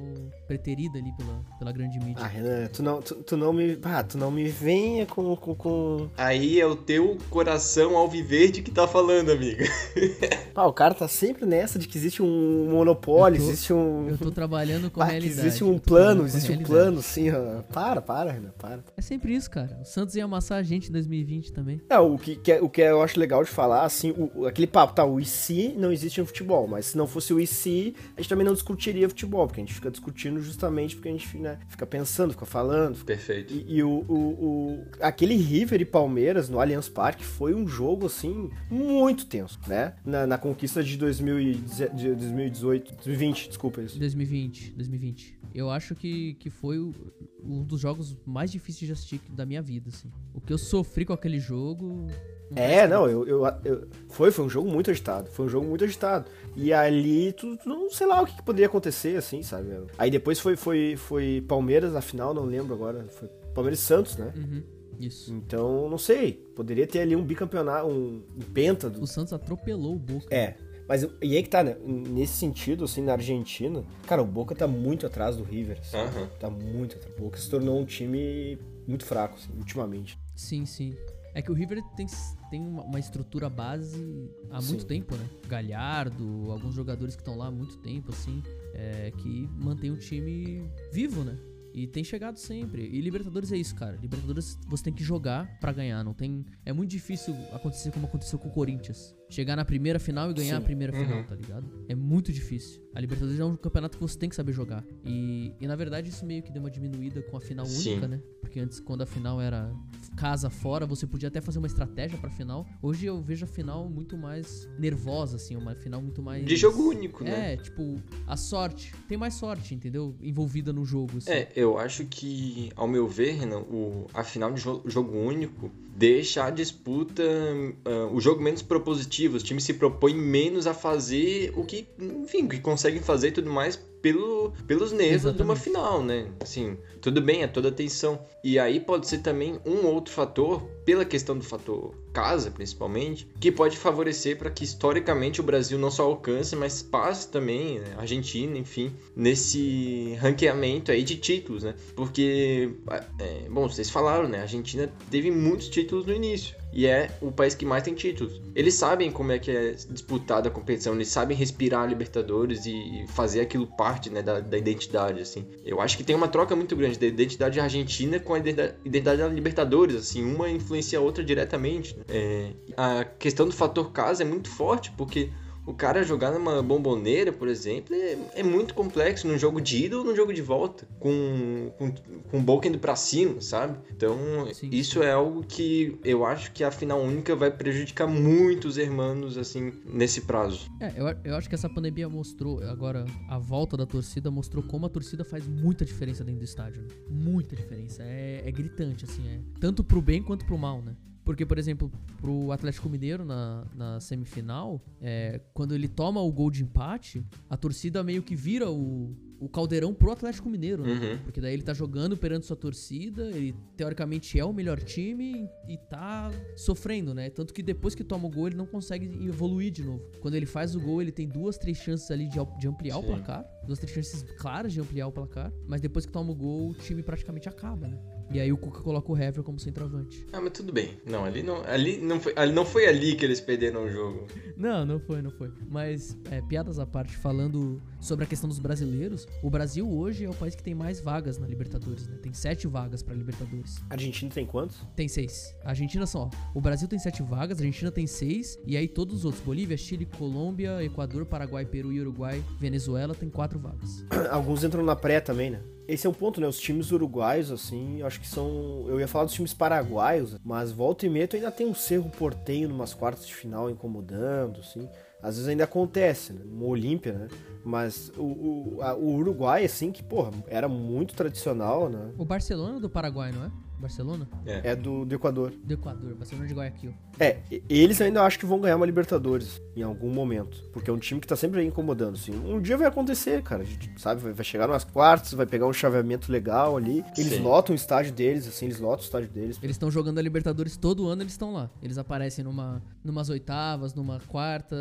preterida 0.48 1.00
ali 1.00 1.12
pela, 1.18 1.44
pela 1.58 1.72
grande 1.72 1.98
mídia. 1.98 2.24
Ah, 2.24 2.28
Renan, 2.28 2.68
tu 2.68 2.84
não, 2.84 3.02
tu, 3.02 3.16
tu 3.16 3.36
não 3.36 3.52
me. 3.52 3.80
Ah, 3.82 4.04
tu 4.04 4.20
não 4.20 4.30
me 4.30 4.48
venha 4.48 5.08
com, 5.08 5.36
com, 5.36 5.56
com. 5.56 6.10
Aí 6.16 6.60
é 6.60 6.66
o 6.68 6.76
teu 6.76 7.18
coração 7.32 7.98
alviverde 7.98 8.62
que 8.62 8.70
tá 8.70 8.88
falando, 8.88 9.32
amiga. 9.32 9.66
ah, 10.54 10.68
o 10.68 10.74
cara 10.74 10.94
tá 10.94 11.08
sempre 11.08 11.44
nessa 11.44 11.80
de 11.80 11.88
que 11.88 11.98
existe 11.98 12.22
um 12.22 12.70
monopólio, 12.70 13.40
tô, 13.40 13.48
existe 13.48 13.74
um. 13.74 14.08
Eu 14.08 14.18
tô 14.20 14.30
trabalhando 14.30 14.92
com 14.92 15.02
a 15.02 15.06
realidade. 15.06 15.48
Existe 15.48 15.64
um 15.64 15.80
plano, 15.80 16.26
existe 16.26 16.52
um 16.52 16.62
plano, 16.62 17.02
sim, 17.02 17.32
ó. 17.32 17.64
Para, 17.64 18.00
para, 18.00 18.32
Renan, 18.32 18.52
para. 18.60 18.84
É 18.96 19.02
sempre 19.02 19.34
isso, 19.34 19.50
cara. 19.50 19.80
O 19.82 19.86
Santos 19.86 20.14
ia 20.14 20.26
amassar 20.26 20.60
a 20.60 20.64
gente 20.64 20.90
em 20.90 20.92
2020 20.92 21.52
também. 21.52 21.82
É, 21.90 21.98
o 21.98 22.16
que, 22.16 22.36
que, 22.36 22.52
é, 22.52 22.62
o 22.62 22.70
que 22.70 22.82
eu 22.82 23.02
acho 23.02 23.20
legal 23.20 23.44
de 23.44 23.50
falar, 23.50 23.86
assim, 23.86 24.14
o, 24.16 24.46
aquele 24.46 24.68
papo, 24.68 24.94
tá, 24.94 25.04
o 25.04 25.20
IC 25.20 25.74
não 25.76 25.92
existe 25.92 26.11
no 26.20 26.26
futebol, 26.26 26.68
mas 26.68 26.88
se 26.88 26.98
não 26.98 27.08
fosse 27.08 27.34
o 27.34 27.40
IC, 27.40 27.96
a 28.18 28.22
gente 28.22 28.30
também 28.30 28.46
não 28.46 28.54
discutiria 28.54 29.08
futebol, 29.08 29.48
porque 29.48 29.62
a 29.62 29.64
gente 29.64 29.74
fica 29.74 29.90
discutindo 29.90 30.42
justamente 30.42 30.96
porque 30.96 31.10
a 31.10 31.12
gente 31.12 31.38
né, 31.38 31.60
fica 31.70 31.86
pensando, 31.86 32.32
fica 32.32 32.46
falando. 32.46 32.96
Fica... 32.96 33.08
Perfeito. 33.14 33.54
E, 33.54 33.78
e 33.78 33.84
o, 33.84 34.06
o, 34.08 34.16
o, 34.16 34.86
aquele 35.00 35.36
River 35.36 35.82
e 35.82 35.86
Palmeiras 35.86 36.50
no 36.50 36.60
Allianz 36.60 36.90
Parque 36.90 37.24
foi 37.24 37.54
um 37.54 37.68
jogo, 37.68 38.08
assim, 38.08 38.50
muito 38.70 39.26
tenso, 39.26 39.60
né? 39.68 39.94
Na, 40.06 40.26
na 40.28 40.38
conquista 40.38 40.84
de, 40.84 40.98
2000 40.98 41.40
e, 41.40 41.56
de 41.56 42.16
2018, 42.16 42.96
2020, 42.96 43.48
desculpa 43.48 43.82
isso. 43.82 44.00
2020, 44.00 44.72
2020. 44.72 45.40
Eu 45.54 45.70
acho 45.70 45.96
que, 45.96 46.36
que 46.36 46.50
foi 46.50 46.80
um 46.80 47.64
dos 47.64 47.80
jogos 47.80 48.18
mais 48.26 48.52
difíceis 48.52 48.88
de 48.88 48.94
assistir 48.94 49.22
da 49.30 49.46
minha 49.46 49.62
vida, 49.62 49.90
assim. 49.90 50.10
O 50.34 50.40
que 50.40 50.54
eu 50.54 50.58
sofri 50.58 51.06
com 51.06 51.14
aquele 51.14 51.40
jogo 51.40 52.08
é, 52.56 52.88
não, 52.88 53.08
eu, 53.08 53.28
eu, 53.28 53.46
eu, 53.64 53.88
foi, 54.10 54.32
foi 54.32 54.46
um 54.46 54.50
jogo 54.50 54.70
muito 54.70 54.92
agitado. 54.92 55.30
Foi 55.30 55.46
um 55.46 55.50
jogo 55.50 55.68
muito 55.68 55.84
agitado. 55.84 56.26
E 56.56 56.74
ali, 56.74 57.32
tu, 57.34 57.56
tu 57.58 57.70
não 57.70 57.90
sei 57.90 58.08
lá 58.08 58.22
o 58.22 58.26
que, 58.26 58.36
que, 58.36 58.44
poderia 58.44 58.68
acontecer, 58.68 59.18
assim, 59.18 59.42
sabe? 59.42 59.70
Aí 59.98 60.12
depois 60.12 60.40
foi, 60.40 60.56
foi, 60.56 60.96
foi 60.98 61.44
Palmeiras 61.48 61.94
na 61.94 62.02
final, 62.02 62.34
não 62.34 62.44
lembro 62.44 62.74
agora. 62.74 63.06
Foi 63.10 63.30
Palmeiras 63.54 63.80
e 63.80 63.84
Santos, 63.84 64.18
né? 64.18 64.34
Uhum, 64.36 64.64
isso. 65.00 65.34
Então, 65.34 65.90
não 65.90 65.98
sei. 65.98 66.34
Poderia 66.56 66.86
ter 66.86 67.00
ali 67.00 67.16
um 67.16 67.24
bicampeonato, 67.24 67.88
um, 67.88 68.24
um 68.36 68.54
penta. 68.54 68.90
Do... 68.90 69.02
O 69.02 69.08
Santos 69.08 69.32
atropelou 69.32 69.96
o 69.96 70.00
Boca. 70.00 70.28
É. 70.34 70.56
Mas 70.88 71.04
e 71.22 71.38
aí 71.38 71.44
que 71.44 71.50
tá, 71.50 71.64
né? 71.64 71.78
Nesse 71.86 72.34
sentido, 72.34 72.84
assim, 72.84 73.02
na 73.02 73.14
Argentina, 73.14 73.82
cara, 74.06 74.22
o 74.22 74.26
Boca 74.26 74.54
tá 74.54 74.68
muito 74.68 75.06
atrás 75.06 75.38
do 75.38 75.44
River. 75.44 75.80
Assim, 75.80 75.96
uhum. 75.96 76.28
Tá 76.38 76.50
muito 76.50 76.98
atrás. 76.98 77.16
O 77.16 77.22
Boca 77.22 77.38
se 77.38 77.50
tornou 77.50 77.80
um 77.80 77.86
time 77.86 78.60
muito 78.86 79.06
fraco, 79.06 79.38
assim, 79.38 79.58
ultimamente. 79.58 80.20
Sim, 80.36 80.66
sim. 80.66 80.94
É 81.34 81.42
que 81.42 81.52
o 81.52 81.54
River 81.54 81.82
tem, 81.96 82.06
tem 82.50 82.62
uma 82.62 83.00
estrutura 83.00 83.50
base 83.50 84.30
há 84.50 84.62
Sim. 84.62 84.68
muito 84.70 84.86
tempo, 84.86 85.16
né? 85.16 85.30
Galhardo, 85.48 86.52
alguns 86.52 86.76
jogadores 86.76 87.16
que 87.16 87.22
estão 87.22 87.38
lá 87.38 87.48
há 87.48 87.52
muito 87.52 87.78
tempo, 87.78 88.12
assim, 88.12 88.44
é, 88.74 89.12
que 89.12 89.48
mantém 89.56 89.92
o 89.92 89.98
time 89.98 90.70
vivo, 90.92 91.24
né? 91.24 91.38
E 91.74 91.88
tem 91.88 92.04
chegado 92.04 92.38
sempre. 92.38 92.84
E 92.84 93.00
Libertadores 93.00 93.52
é 93.52 93.58
isso, 93.58 93.74
cara. 93.76 93.96
Libertadores 93.96 94.58
você 94.68 94.84
tem 94.84 94.94
que 94.94 95.04
jogar 95.04 95.58
para 95.60 95.72
ganhar. 95.72 96.04
Não 96.04 96.14
tem. 96.14 96.46
É 96.66 96.74
muito 96.74 96.90
difícil 96.90 97.34
acontecer 97.54 97.92
como 97.92 98.08
aconteceu 98.08 98.38
com 98.38 98.50
o 98.50 98.52
Corinthians. 98.52 99.16
Chegar 99.32 99.56
na 99.56 99.64
primeira 99.64 99.98
final 99.98 100.30
e 100.30 100.34
ganhar 100.34 100.58
Sim. 100.58 100.62
a 100.62 100.62
primeira 100.62 100.94
uhum. 100.94 101.06
final, 101.06 101.24
tá 101.24 101.36
ligado? 101.36 101.66
É 101.88 101.96
muito 101.96 102.34
difícil. 102.34 102.82
A 102.94 103.00
Libertadores 103.00 103.40
é 103.40 103.46
um 103.46 103.56
campeonato 103.56 103.98
que 103.98 104.04
você 104.04 104.20
tem 104.20 104.28
que 104.28 104.36
saber 104.36 104.52
jogar. 104.52 104.84
E, 105.06 105.54
e 105.58 105.66
na 105.66 105.76
verdade 105.78 106.10
isso 106.10 106.26
meio 106.26 106.44
que 106.44 106.52
deu 106.52 106.62
uma 106.62 106.70
diminuída 106.70 107.22
com 107.22 107.38
a 107.38 107.40
final 107.40 107.66
Sim. 107.66 107.94
única, 107.94 108.08
né? 108.10 108.22
Porque 108.42 108.60
antes, 108.60 108.82
quando 108.82 109.04
a 109.04 109.06
final 109.06 109.40
era 109.40 109.74
casa 110.18 110.50
fora, 110.50 110.86
você 110.86 111.08
podia 111.08 111.30
até 111.30 111.40
fazer 111.40 111.60
uma 111.60 111.68
estratégia 111.68 112.18
pra 112.18 112.30
final. 112.30 112.68
Hoje 112.82 113.06
eu 113.06 113.22
vejo 113.22 113.46
a 113.46 113.48
final 113.48 113.88
muito 113.88 114.18
mais 114.18 114.68
nervosa, 114.78 115.38
assim, 115.38 115.56
uma 115.56 115.74
final 115.76 116.02
muito 116.02 116.22
mais. 116.22 116.46
De 116.46 116.58
jogo 116.58 116.90
único, 116.90 117.24
né? 117.24 117.54
É, 117.54 117.58
tipo, 117.58 118.02
a 118.28 118.36
sorte. 118.36 118.94
Tem 119.08 119.18
mais 119.18 119.36
sorte, 119.36 119.74
entendeu? 119.74 120.14
Envolvida 120.22 120.74
no 120.74 120.84
jogo. 120.84 121.20
Assim. 121.20 121.32
É, 121.32 121.50
eu 121.56 121.78
acho 121.78 122.04
que, 122.06 122.70
ao 122.76 122.90
meu 122.90 123.08
ver, 123.08 123.38
Renan, 123.40 123.60
o, 123.60 124.08
a 124.14 124.26
final 124.26 124.52
de 124.52 124.60
jo 124.60 124.84
jogo 124.86 125.18
único 125.18 125.72
deixa 125.96 126.46
a 126.46 126.50
disputa, 126.50 127.24
uh, 127.24 128.16
o 128.16 128.20
jogo 128.20 128.42
menos 128.42 128.62
propositivo. 128.62 129.38
Os 129.38 129.44
times 129.44 129.64
se 129.64 129.74
propõem 129.74 130.16
menos 130.16 130.66
a 130.66 130.74
fazer 130.74 131.52
o 131.56 131.66
que, 131.66 131.88
enfim, 132.00 132.46
o 132.46 132.50
que 132.50 132.60
conseguem 132.60 133.02
fazer 133.02 133.30
e 133.30 133.32
tudo 133.32 133.50
mais 133.50 133.76
pelo, 134.02 134.52
pelos 134.66 134.92
nervos 134.92 135.36
de 135.36 135.42
uma 135.44 135.56
final, 135.56 136.04
né? 136.04 136.28
Assim, 136.40 136.78
tudo 137.02 137.22
bem, 137.22 137.42
é 137.44 137.48
toda 137.48 137.70
atenção. 137.70 138.20
E 138.44 138.60
aí 138.60 138.80
pode 138.80 139.08
ser 139.08 139.20
também 139.20 139.60
um 139.66 139.86
outro 139.88 140.14
fator, 140.14 140.62
pela 140.86 141.04
questão 141.04 141.38
do 141.38 141.44
fator 141.44 141.94
casa, 142.14 142.52
principalmente, 142.52 143.28
que 143.40 143.52
pode 143.52 143.78
favorecer 143.78 144.38
para 144.38 144.50
que 144.50 144.64
historicamente 144.64 145.40
o 145.40 145.44
Brasil 145.44 145.80
não 145.80 145.90
só 145.90 146.04
alcance, 146.04 146.56
mas 146.56 146.82
passe 146.82 147.28
também, 147.28 147.80
né? 147.80 147.96
Argentina, 147.98 148.58
enfim, 148.58 148.94
nesse 149.16 150.16
ranqueamento 150.20 150.92
aí 150.92 151.04
de 151.04 151.18
títulos, 151.18 151.64
né? 151.64 151.74
Porque, 151.96 152.72
é, 153.20 153.50
bom, 153.50 153.68
vocês 153.68 153.90
falaram, 153.90 154.28
né? 154.28 154.40
A 154.40 154.42
Argentina 154.42 154.92
teve 155.10 155.32
muitos 155.32 155.70
títulos 155.70 156.06
no 156.06 156.14
início 156.14 156.62
e 156.74 156.86
é 156.86 157.12
o 157.22 157.32
país 157.32 157.54
que 157.54 157.66
mais 157.66 157.84
tem 157.84 157.94
títulos. 157.94 158.42
Eles 158.56 158.74
sabem 158.74 159.12
como 159.12 159.32
é 159.32 159.40
que 159.40 159.52
é 159.52 159.72
disputada 159.72 160.48
a 160.48 160.52
competição, 160.52 160.94
eles 160.94 161.10
sabem 161.10 161.36
respirar 161.36 161.84
a 161.84 161.86
Libertadores 161.86 162.66
e 162.66 163.06
fazer 163.10 163.42
aquilo 163.42 163.68
parte 163.68 164.10
né, 164.10 164.22
da, 164.22 164.40
da, 164.40 164.58
identidade, 164.58 165.22
assim. 165.22 165.46
Eu 165.66 165.82
acho 165.82 165.98
que 165.98 166.04
tem 166.04 166.16
uma 166.16 166.28
troca 166.28 166.56
muito 166.56 166.76
grande 166.76 166.91
da 166.98 167.06
identidade 167.06 167.60
argentina 167.60 168.20
com 168.20 168.34
a 168.34 168.40
identidade 168.40 169.22
da 169.22 169.28
Libertadores, 169.28 169.96
assim, 169.96 170.24
uma 170.24 170.50
influencia 170.50 171.00
a 171.00 171.02
outra 171.02 171.24
diretamente. 171.24 171.96
Né? 171.98 172.04
É, 172.10 172.52
a 172.76 173.04
questão 173.04 173.46
do 173.48 173.54
fator 173.54 173.92
casa 173.92 174.24
é 174.24 174.26
muito 174.26 174.50
forte, 174.50 174.92
porque 174.92 175.30
o 175.66 175.74
cara 175.74 176.04
jogar 176.04 176.32
numa 176.32 176.62
bomboneira, 176.62 177.32
por 177.32 177.48
exemplo, 177.48 177.96
é, 177.96 178.18
é, 178.36 178.44
muito 178.44 178.74
complexo 178.74 179.28
num 179.28 179.38
jogo 179.38 179.62
de 179.62 179.86
ida 179.86 179.98
ou 179.98 180.04
num 180.04 180.16
jogo 180.16 180.34
de 180.34 180.42
volta, 180.42 180.88
com, 181.00 181.72
com, 181.78 181.92
com 182.30 182.40
o 182.40 182.42
Boca 182.42 182.68
indo 182.68 182.80
pra 182.80 182.96
cima, 182.96 183.40
sabe? 183.42 183.78
Então, 183.96 184.18
Sim. 184.54 184.70
isso 184.72 185.04
é 185.04 185.12
algo 185.12 185.44
que 185.44 186.00
eu 186.04 186.26
acho 186.26 186.52
que 186.52 186.64
a 186.64 186.72
final 186.72 187.00
única 187.00 187.36
vai 187.36 187.52
prejudicar 187.52 188.08
muitos 188.08 188.78
hermanos, 188.78 189.38
assim, 189.38 189.72
nesse 189.86 190.22
prazo. 190.22 190.68
É, 190.80 190.94
eu, 190.96 191.08
eu 191.24 191.36
acho 191.36 191.48
que 191.48 191.56
essa 191.56 191.70
pandemia 191.70 192.10
mostrou, 192.10 192.62
agora, 192.64 193.06
a 193.30 193.38
volta 193.38 193.78
da 193.78 193.86
torcida 193.86 194.32
mostrou 194.32 194.64
como 194.64 194.86
a 194.86 194.90
torcida 194.90 195.24
faz 195.24 195.48
muita 195.48 195.86
diferença 195.86 196.24
dentro 196.24 196.40
do 196.40 196.46
estádio. 196.46 196.82
Né? 196.82 196.88
Muita 197.10 197.56
diferença. 197.56 198.04
É, 198.04 198.42
é 198.46 198.52
gritante, 198.52 199.06
assim, 199.06 199.28
é. 199.28 199.40
Tanto 199.60 199.84
pro 199.84 200.02
bem 200.02 200.24
quanto 200.24 200.46
pro 200.46 200.58
mal, 200.58 200.82
né? 200.82 200.96
Porque, 201.24 201.46
por 201.46 201.58
exemplo, 201.58 201.92
pro 202.18 202.52
Atlético 202.52 202.90
Mineiro 202.90 203.24
na, 203.24 203.66
na 203.76 204.00
semifinal, 204.00 204.82
é, 205.00 205.40
quando 205.54 205.76
ele 205.76 205.88
toma 205.88 206.22
o 206.22 206.32
gol 206.32 206.50
de 206.50 206.64
empate, 206.64 207.24
a 207.50 207.56
torcida 207.56 208.04
meio 208.04 208.24
que 208.24 208.36
vira 208.36 208.70
o, 208.70 209.16
o 209.42 209.50
caldeirão 209.50 209.92
pro 209.92 210.12
Atlético 210.12 210.48
Mineiro, 210.48 210.84
né? 210.84 210.94
Uhum. 210.94 211.18
Porque 211.24 211.42
daí 211.42 211.54
ele 211.54 211.64
tá 211.64 211.74
jogando 211.74 212.16
perante 212.16 212.46
sua 212.46 212.56
torcida, 212.56 213.24
ele 213.32 213.56
teoricamente 213.76 214.38
é 214.40 214.46
o 214.46 214.54
melhor 214.54 214.80
time 214.80 215.50
e 215.68 215.78
tá 215.78 216.32
sofrendo, 216.56 217.12
né? 217.14 217.30
Tanto 217.32 217.52
que 217.52 217.64
depois 217.64 217.96
que 217.96 218.04
toma 218.04 218.28
o 218.28 218.30
gol, 218.30 218.48
ele 218.48 218.56
não 218.56 218.68
consegue 218.68 219.06
evoluir 219.28 219.72
de 219.72 219.84
novo. 219.84 220.04
Quando 220.20 220.36
ele 220.36 220.46
faz 220.46 220.76
o 220.76 220.80
gol, 220.80 221.02
ele 221.02 221.12
tem 221.12 221.28
duas, 221.28 221.58
três 221.58 221.80
chances 221.80 222.10
ali 222.12 222.28
de, 222.28 222.38
de 222.60 222.68
ampliar 222.68 222.96
Sim. 222.96 223.02
o 223.02 223.04
placar. 223.04 223.44
Duas, 223.66 223.80
três 223.80 223.94
chances 223.94 224.24
claras 224.38 224.74
de 224.74 224.80
ampliar 224.80 225.08
o 225.08 225.12
placar. 225.12 225.52
Mas 225.68 225.82
depois 225.82 226.06
que 226.06 226.12
toma 226.12 226.32
o 226.32 226.36
gol, 226.36 226.70
o 226.70 226.74
time 226.76 227.02
praticamente 227.02 227.50
acaba, 227.50 227.88
né? 227.88 227.98
E 228.34 228.40
aí 228.40 228.52
o 228.52 228.58
Cuca 228.58 228.82
coloca 228.82 229.12
o 229.12 229.18
Hever 229.18 229.44
como 229.44 229.60
centroavante. 229.60 230.26
Ah, 230.32 230.40
mas 230.40 230.54
tudo 230.54 230.72
bem. 230.72 230.98
Não, 231.06 231.26
ali 231.26 231.44
não, 231.44 231.64
ali 231.66 231.98
não, 231.98 232.20
foi, 232.20 232.34
ali 232.36 232.54
não 232.54 232.66
foi 232.66 232.88
ali 232.88 233.16
que 233.16 233.26
eles 233.26 233.42
perderam 233.42 233.86
o 233.86 233.90
jogo. 233.90 234.28
Não, 234.56 234.86
não 234.86 235.00
foi, 235.00 235.22
não 235.22 235.32
foi. 235.32 235.52
Mas, 235.70 236.18
é, 236.30 236.42
piadas 236.42 236.80
à 236.80 236.86
parte, 236.86 237.18
falando 237.18 237.82
sobre 238.00 238.24
a 238.24 238.28
questão 238.28 238.48
dos 238.48 238.60
brasileiros, 238.60 239.28
o 239.44 239.50
Brasil 239.50 239.90
hoje 239.90 240.24
é 240.24 240.30
o 240.30 240.34
país 240.34 240.56
que 240.56 240.64
tem 240.64 240.74
mais 240.74 241.02
vagas 241.02 241.38
na 241.38 241.48
Libertadores, 241.48 242.08
né? 242.08 242.18
Tem 242.22 242.34
sete 242.34 242.68
vagas 242.68 243.04
pra 243.04 243.14
Libertadores. 243.14 243.78
A 243.90 243.96
Argentina 243.96 244.32
tem 244.32 244.46
quantos? 244.46 244.78
Tem 244.96 245.08
seis. 245.08 245.54
A 245.64 245.70
Argentina 245.70 246.06
só. 246.06 246.30
O 246.56 246.62
Brasil 246.62 246.88
tem 246.88 247.00
sete 247.00 247.22
vagas, 247.22 247.58
a 247.58 247.62
Argentina 247.62 247.92
tem 247.92 248.08
seis, 248.08 248.58
e 248.66 248.78
aí 248.78 248.88
todos 248.88 249.20
os 249.20 249.26
outros, 249.26 249.44
Bolívia, 249.44 249.76
Chile, 249.76 250.06
Colômbia, 250.06 250.84
Equador, 250.84 251.26
Paraguai, 251.26 251.66
Peru 251.66 251.92
e 251.92 252.00
Uruguai, 252.00 252.44
Venezuela, 252.60 253.14
tem 253.14 253.30
quatro 253.30 253.60
vagas. 253.60 254.06
Alguns 254.32 254.64
entram 254.64 254.84
na 254.84 254.96
pré 254.96 255.20
também, 255.20 255.50
né? 255.50 255.62
Esse 255.94 256.08
é 256.08 256.10
um 256.10 256.14
ponto, 256.14 256.40
né? 256.40 256.48
Os 256.48 256.60
times 256.60 256.92
uruguaios, 256.92 257.52
assim, 257.52 258.02
acho 258.02 258.20
que 258.20 258.28
são. 258.28 258.86
Eu 258.88 259.00
ia 259.00 259.08
falar 259.08 259.26
dos 259.26 259.34
times 259.34 259.54
paraguaios, 259.54 260.38
mas 260.44 260.72
volta 260.72 261.06
e 261.06 261.10
meia 261.10 261.28
ainda 261.34 261.52
tem 261.52 261.68
um 261.68 261.74
Cerro 261.74 262.10
Portenho 262.10 262.70
numas 262.70 262.94
quartas 262.94 263.28
de 263.28 263.34
final 263.34 263.70
incomodando, 263.70 264.62
assim. 264.62 264.88
Às 265.22 265.36
vezes 265.36 265.48
ainda 265.48 265.66
acontece, 265.66 266.34
né? 266.34 266.42
No 266.46 266.66
Olímpia, 266.68 267.14
né? 267.14 267.28
Mas 267.64 268.12
o, 268.18 268.24
o, 268.24 268.78
a, 268.82 268.96
o 268.96 269.16
Uruguai, 269.16 269.64
assim, 269.64 269.92
que, 269.92 270.02
porra, 270.02 270.32
era 270.48 270.68
muito 270.68 271.14
tradicional, 271.14 271.90
né? 271.90 272.12
O 272.18 272.26
Barcelona 272.26 272.80
do 272.80 272.90
Paraguai, 272.90 273.32
não 273.32 273.46
é? 273.46 273.52
Barcelona? 273.82 274.28
É, 274.46 274.72
é 274.72 274.76
do, 274.76 275.06
do 275.06 275.16
Equador. 275.16 275.52
Do 275.64 275.74
Equador, 275.74 276.16
Barcelona 276.16 276.48
de 276.48 276.54
Guayaquil. 276.54 276.94
É, 277.20 277.40
eles 277.70 278.00
ainda 278.02 278.24
acham 278.24 278.40
que 278.40 278.46
vão 278.46 278.60
ganhar 278.60 278.76
uma 278.76 278.86
Libertadores 278.86 279.62
em 279.76 279.84
algum 279.84 280.10
momento. 280.10 280.64
Porque 280.72 280.90
é 280.90 280.94
um 280.94 280.98
time 280.98 281.20
que 281.20 281.28
tá 281.28 281.36
sempre 281.36 281.60
aí 281.60 281.68
incomodando, 281.68 282.16
assim. 282.16 282.34
Um 282.34 282.62
dia 282.62 282.78
vai 282.78 282.88
acontecer, 282.88 283.42
cara. 283.42 283.66
Sabe? 283.98 284.32
Vai 284.32 284.46
chegar 284.46 284.68
nas 284.68 284.84
quartas, 284.84 285.34
vai 285.34 285.46
pegar 285.46 285.68
um 285.68 285.74
chaveamento 285.74 286.32
legal 286.32 286.78
ali. 286.78 287.04
Eles 287.18 287.34
Sim. 287.34 287.42
lotam 287.42 287.74
o 287.74 287.76
estádio 287.76 288.14
deles, 288.14 288.48
assim, 288.48 288.66
eles 288.66 288.80
lotam 288.80 289.02
o 289.02 289.06
estádio 289.06 289.30
deles. 289.30 289.60
Eles 289.62 289.76
estão 289.76 289.90
jogando 289.90 290.20
a 290.20 290.22
Libertadores 290.22 290.78
todo 290.78 291.08
ano, 291.08 291.22
eles 291.22 291.34
estão 291.34 291.54
lá. 291.54 291.70
Eles 291.82 291.98
aparecem 291.98 292.44
numa, 292.44 292.82
numas 293.04 293.30
oitavas, 293.30 293.94
numa 293.94 294.20
quarta. 294.28 294.76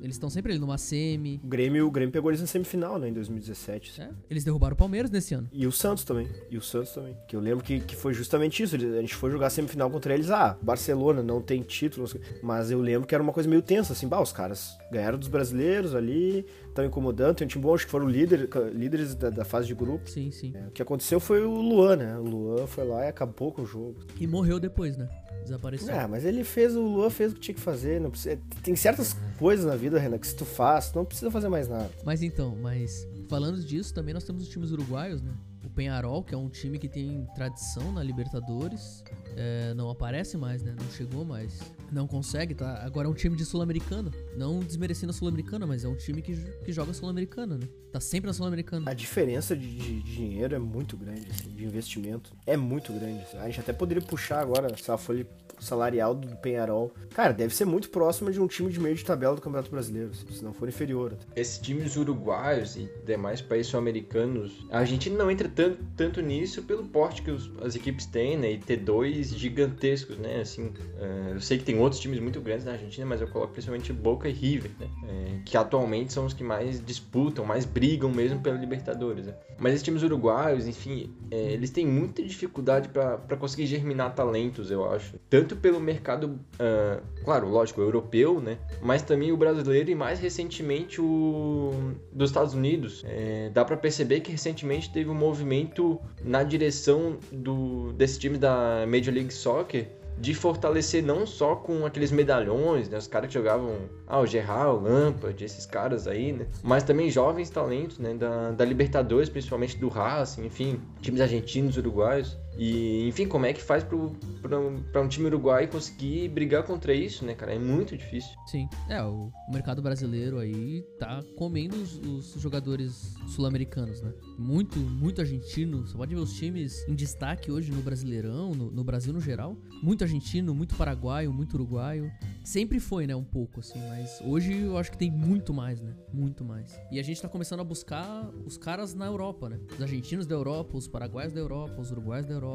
Eles 0.00 0.16
estão 0.16 0.30
sempre 0.30 0.52
ali 0.52 0.60
numa 0.60 0.78
semi. 0.78 1.40
O 1.42 1.46
Grêmio, 1.46 1.86
o 1.86 1.90
Grêmio 1.90 2.12
pegou 2.12 2.30
eles 2.30 2.40
na 2.40 2.46
semifinal, 2.46 2.98
né, 2.98 3.08
em 3.08 3.12
2017. 3.12 3.90
Assim. 3.90 4.02
É, 4.02 4.10
eles 4.28 4.44
derrubaram 4.44 4.74
o 4.74 4.76
Palmeiras 4.76 5.10
nesse 5.10 5.34
ano. 5.34 5.48
E 5.52 5.66
o 5.66 5.72
Santos 5.72 6.04
também. 6.04 6.28
E 6.50 6.56
o 6.56 6.62
Santos 6.62 6.92
também. 6.92 7.16
Que 7.28 7.36
eu 7.36 7.40
lembro 7.40 7.64
que, 7.64 7.80
que 7.80 7.96
foi 7.96 8.14
justamente 8.14 8.29
justamente 8.30 8.62
isso. 8.62 8.76
A 8.76 8.78
gente 8.78 9.14
foi 9.14 9.30
jogar 9.30 9.50
semifinal 9.50 9.90
contra 9.90 10.14
eles. 10.14 10.30
Ah, 10.30 10.56
Barcelona 10.62 11.22
não 11.22 11.42
tem 11.42 11.62
título. 11.62 12.08
Mas 12.42 12.70
eu 12.70 12.80
lembro 12.80 13.06
que 13.06 13.14
era 13.14 13.22
uma 13.22 13.32
coisa 13.32 13.48
meio 13.48 13.60
tensa, 13.60 13.92
assim. 13.92 14.06
Bah, 14.06 14.20
os 14.20 14.32
caras 14.32 14.78
ganharam 14.92 15.18
dos 15.18 15.26
brasileiros 15.26 15.94
ali, 15.94 16.46
estão 16.68 16.84
incomodando. 16.84 17.36
Tem 17.36 17.44
um 17.44 17.48
time 17.48 17.62
bom, 17.62 17.74
acho 17.74 17.84
que 17.84 17.90
foram 17.90 18.08
líder, 18.08 18.48
líderes 18.72 19.14
da, 19.16 19.30
da, 19.30 19.44
fase 19.44 19.66
de 19.66 19.74
grupo. 19.74 20.08
Sim, 20.08 20.30
sim. 20.30 20.52
É, 20.54 20.68
o 20.68 20.70
que 20.70 20.80
aconteceu 20.80 21.18
foi 21.18 21.44
o 21.44 21.54
Luan, 21.54 21.96
né? 21.96 22.16
O 22.18 22.22
Luan 22.22 22.66
foi 22.66 22.86
lá 22.86 23.04
e 23.04 23.08
acabou 23.08 23.52
com 23.52 23.62
o 23.62 23.66
jogo. 23.66 23.96
E 24.18 24.26
morreu 24.26 24.60
depois, 24.60 24.96
né? 24.96 25.08
Desapareceu. 25.42 25.92
É, 25.92 26.06
mas 26.06 26.24
ele 26.24 26.44
fez, 26.44 26.76
o 26.76 26.82
Luan 26.82 27.10
fez 27.10 27.32
o 27.32 27.34
que 27.34 27.40
tinha 27.40 27.54
que 27.54 27.60
fazer. 27.60 28.00
Não 28.00 28.10
precisa, 28.10 28.38
tem 28.62 28.76
certas 28.76 29.16
coisas 29.38 29.64
na 29.64 29.74
vida, 29.74 29.98
Renan, 29.98 30.18
que 30.18 30.26
se 30.26 30.36
tu 30.36 30.44
faz, 30.44 30.92
não 30.92 31.04
precisa 31.04 31.30
fazer 31.30 31.48
mais 31.48 31.66
nada. 31.66 31.90
Mas 32.04 32.22
então, 32.22 32.54
mas 32.62 33.08
falando 33.28 33.60
disso, 33.60 33.92
também 33.92 34.14
nós 34.14 34.22
temos 34.22 34.42
os 34.44 34.48
times 34.48 34.70
uruguaios, 34.70 35.22
né? 35.22 35.32
Penharol, 35.80 36.22
que 36.22 36.34
é 36.34 36.36
um 36.36 36.50
time 36.50 36.78
que 36.78 36.90
tem 36.90 37.26
tradição 37.34 37.90
na 37.90 38.02
Libertadores, 38.02 39.02
é, 39.34 39.72
não 39.72 39.88
aparece 39.88 40.36
mais, 40.36 40.62
né? 40.62 40.76
Não 40.78 40.90
chegou 40.90 41.24
mais. 41.24 41.58
Não 41.90 42.06
consegue, 42.06 42.54
tá? 42.54 42.84
Agora 42.84 43.08
é 43.08 43.10
um 43.10 43.14
time 43.14 43.34
de 43.34 43.46
Sul-Americana. 43.46 44.10
Não 44.36 44.58
desmerecendo 44.60 45.08
a 45.08 45.14
Sul-Americana, 45.14 45.66
mas 45.66 45.82
é 45.82 45.88
um 45.88 45.96
time 45.96 46.20
que, 46.20 46.36
que 46.36 46.70
joga 46.70 46.92
Sul-Americana, 46.92 47.56
né? 47.56 47.66
Tá 47.90 47.98
sempre 47.98 48.26
na 48.26 48.34
Sul-Americana. 48.34 48.90
A 48.90 48.92
diferença 48.92 49.56
de, 49.56 49.74
de, 49.74 50.02
dinheiro 50.02 50.54
é 50.54 50.58
muito 50.58 50.98
grande, 50.98 51.26
assim, 51.30 51.48
de 51.48 51.64
investimento. 51.64 52.30
É 52.46 52.58
muito 52.58 52.92
grande. 52.92 53.24
A 53.38 53.46
gente 53.46 53.60
até 53.60 53.72
poderia 53.72 54.02
puxar 54.02 54.40
agora 54.40 54.70
essa 54.70 54.98
folha 54.98 55.26
salarial 55.60 56.14
do 56.14 56.36
Penharol. 56.36 56.92
Cara, 57.14 57.32
deve 57.32 57.54
ser 57.54 57.64
muito 57.64 57.90
próximo 57.90 58.30
de 58.30 58.40
um 58.40 58.46
time 58.46 58.70
de 58.70 58.80
meio 58.80 58.94
de 58.94 59.04
tabela 59.04 59.34
do 59.34 59.42
Campeonato 59.42 59.70
Brasileiro, 59.70 60.14
se 60.14 60.44
não 60.44 60.52
for 60.52 60.68
inferior. 60.68 61.16
Esses 61.34 61.58
times 61.58 61.96
uruguaios 61.96 62.76
e 62.76 62.88
demais 63.04 63.40
países 63.40 63.68
sul-americanos, 63.68 64.66
a 64.70 64.78
Argentina 64.78 65.16
não 65.16 65.30
entra 65.30 65.48
tanto, 65.48 65.78
tanto 65.96 66.20
nisso 66.20 66.62
pelo 66.62 66.84
porte 66.84 67.22
que 67.22 67.30
os, 67.30 67.50
as 67.62 67.74
equipes 67.74 68.06
têm, 68.06 68.36
né? 68.36 68.52
E 68.52 68.58
ter 68.58 68.76
dois 68.76 69.34
gigantescos, 69.34 70.18
né? 70.18 70.40
Assim, 70.40 70.66
uh, 70.66 71.34
eu 71.34 71.40
sei 71.40 71.58
que 71.58 71.64
tem 71.64 71.78
outros 71.78 72.00
times 72.00 72.20
muito 72.20 72.40
grandes 72.40 72.64
na 72.64 72.72
Argentina, 72.72 73.06
mas 73.06 73.20
eu 73.20 73.28
coloco 73.28 73.52
principalmente 73.52 73.92
Boca 73.92 74.28
e 74.28 74.32
River, 74.32 74.70
né? 74.78 74.88
É, 75.08 75.40
que 75.44 75.56
atualmente 75.56 76.12
são 76.12 76.26
os 76.26 76.32
que 76.32 76.44
mais 76.44 76.84
disputam, 76.84 77.44
mais 77.44 77.64
brigam 77.64 78.10
mesmo 78.10 78.40
pela 78.40 78.56
Libertadores. 78.56 79.26
Né? 79.26 79.34
Mas 79.58 79.74
esses 79.74 79.84
times 79.84 80.02
uruguaios, 80.02 80.66
enfim, 80.66 81.12
é, 81.30 81.52
eles 81.52 81.70
têm 81.70 81.86
muita 81.86 82.22
dificuldade 82.22 82.88
para 82.88 83.36
conseguir 83.36 83.66
germinar 83.66 84.14
talentos, 84.14 84.70
eu 84.70 84.90
acho. 84.90 85.18
Tanto 85.28 85.49
pelo 85.56 85.80
mercado, 85.80 86.38
uh, 86.54 87.02
claro, 87.24 87.48
lógico, 87.48 87.80
europeu, 87.80 88.40
né? 88.40 88.58
Mas 88.80 89.02
também 89.02 89.32
o 89.32 89.36
brasileiro 89.36 89.90
e 89.90 89.94
mais 89.94 90.18
recentemente 90.18 91.00
o 91.00 91.92
dos 92.12 92.30
Estados 92.30 92.54
Unidos. 92.54 93.04
É, 93.06 93.50
dá 93.52 93.64
para 93.64 93.76
perceber 93.76 94.20
que 94.20 94.30
recentemente 94.30 94.92
teve 94.92 95.10
um 95.10 95.14
movimento 95.14 96.00
na 96.22 96.42
direção 96.42 97.18
do, 97.30 97.92
desse 97.92 98.18
time 98.18 98.38
da 98.38 98.84
Major 98.86 99.12
League 99.12 99.32
Soccer 99.32 100.00
de 100.20 100.34
fortalecer 100.34 101.02
não 101.02 101.26
só 101.26 101.56
com 101.56 101.86
aqueles 101.86 102.12
medalhões, 102.12 102.88
né, 102.88 102.98
os 102.98 103.06
caras 103.06 103.28
que 103.28 103.34
jogavam, 103.34 103.76
ah, 104.06 104.20
o 104.20 104.26
Gerard, 104.26 104.76
o 104.76 104.80
Lampard, 104.80 105.42
esses 105.42 105.64
caras 105.64 106.06
aí, 106.06 106.32
né, 106.32 106.46
mas 106.62 106.82
também 106.82 107.10
jovens 107.10 107.48
talentos, 107.48 107.98
né, 107.98 108.12
da, 108.14 108.50
da 108.50 108.64
Libertadores, 108.64 109.30
principalmente 109.30 109.78
do 109.78 109.88
Racing, 109.88 110.44
enfim, 110.44 110.80
times 111.00 111.22
argentinos, 111.22 111.78
uruguaios, 111.78 112.36
E, 112.60 113.08
enfim, 113.08 113.26
como 113.26 113.46
é 113.46 113.54
que 113.54 113.62
faz 113.62 113.82
para 113.82 115.00
um 115.00 115.08
time 115.08 115.28
uruguai 115.28 115.66
conseguir 115.66 116.28
brigar 116.28 116.62
contra 116.62 116.92
isso, 116.92 117.24
né, 117.24 117.34
cara? 117.34 117.54
É 117.54 117.58
muito 117.58 117.96
difícil. 117.96 118.36
Sim. 118.48 118.68
É, 118.86 119.02
o 119.02 119.32
mercado 119.50 119.80
brasileiro 119.80 120.38
aí 120.38 120.82
tá 120.98 121.22
comendo 121.38 121.74
os, 121.76 121.96
os 121.96 122.42
jogadores 122.42 123.14
sul-americanos, 123.28 124.02
né? 124.02 124.12
Muito, 124.38 124.78
muito 124.78 125.22
argentino. 125.22 125.86
Você 125.86 125.96
pode 125.96 126.14
ver 126.14 126.20
os 126.20 126.34
times 126.34 126.86
em 126.86 126.94
destaque 126.94 127.50
hoje 127.50 127.72
no 127.72 127.80
Brasileirão, 127.80 128.54
no, 128.54 128.70
no 128.70 128.84
Brasil 128.84 129.14
no 129.14 129.22
geral. 129.22 129.56
Muito 129.82 130.04
argentino, 130.04 130.54
muito 130.54 130.74
paraguaio, 130.74 131.32
muito 131.32 131.54
uruguaio. 131.54 132.12
Sempre 132.44 132.78
foi, 132.78 133.06
né, 133.06 133.16
um 133.16 133.24
pouco, 133.24 133.60
assim, 133.60 133.78
mas 133.88 134.20
hoje 134.22 134.54
eu 134.54 134.76
acho 134.76 134.90
que 134.90 134.98
tem 134.98 135.10
muito 135.10 135.54
mais, 135.54 135.80
né? 135.80 135.96
Muito 136.12 136.44
mais. 136.44 136.78
E 136.92 137.00
a 137.00 137.02
gente 137.02 137.22
tá 137.22 137.28
começando 137.28 137.60
a 137.60 137.64
buscar 137.64 138.28
os 138.44 138.58
caras 138.58 138.92
na 138.92 139.06
Europa, 139.06 139.48
né? 139.48 139.58
Os 139.72 139.80
argentinos 139.80 140.26
da 140.26 140.34
Europa, 140.34 140.76
os 140.76 140.86
paraguaios 140.86 141.32
da 141.32 141.40
Europa, 141.40 141.80
os 141.80 141.90
uruguaios 141.90 142.26
da 142.26 142.34
Europa. 142.34 142.49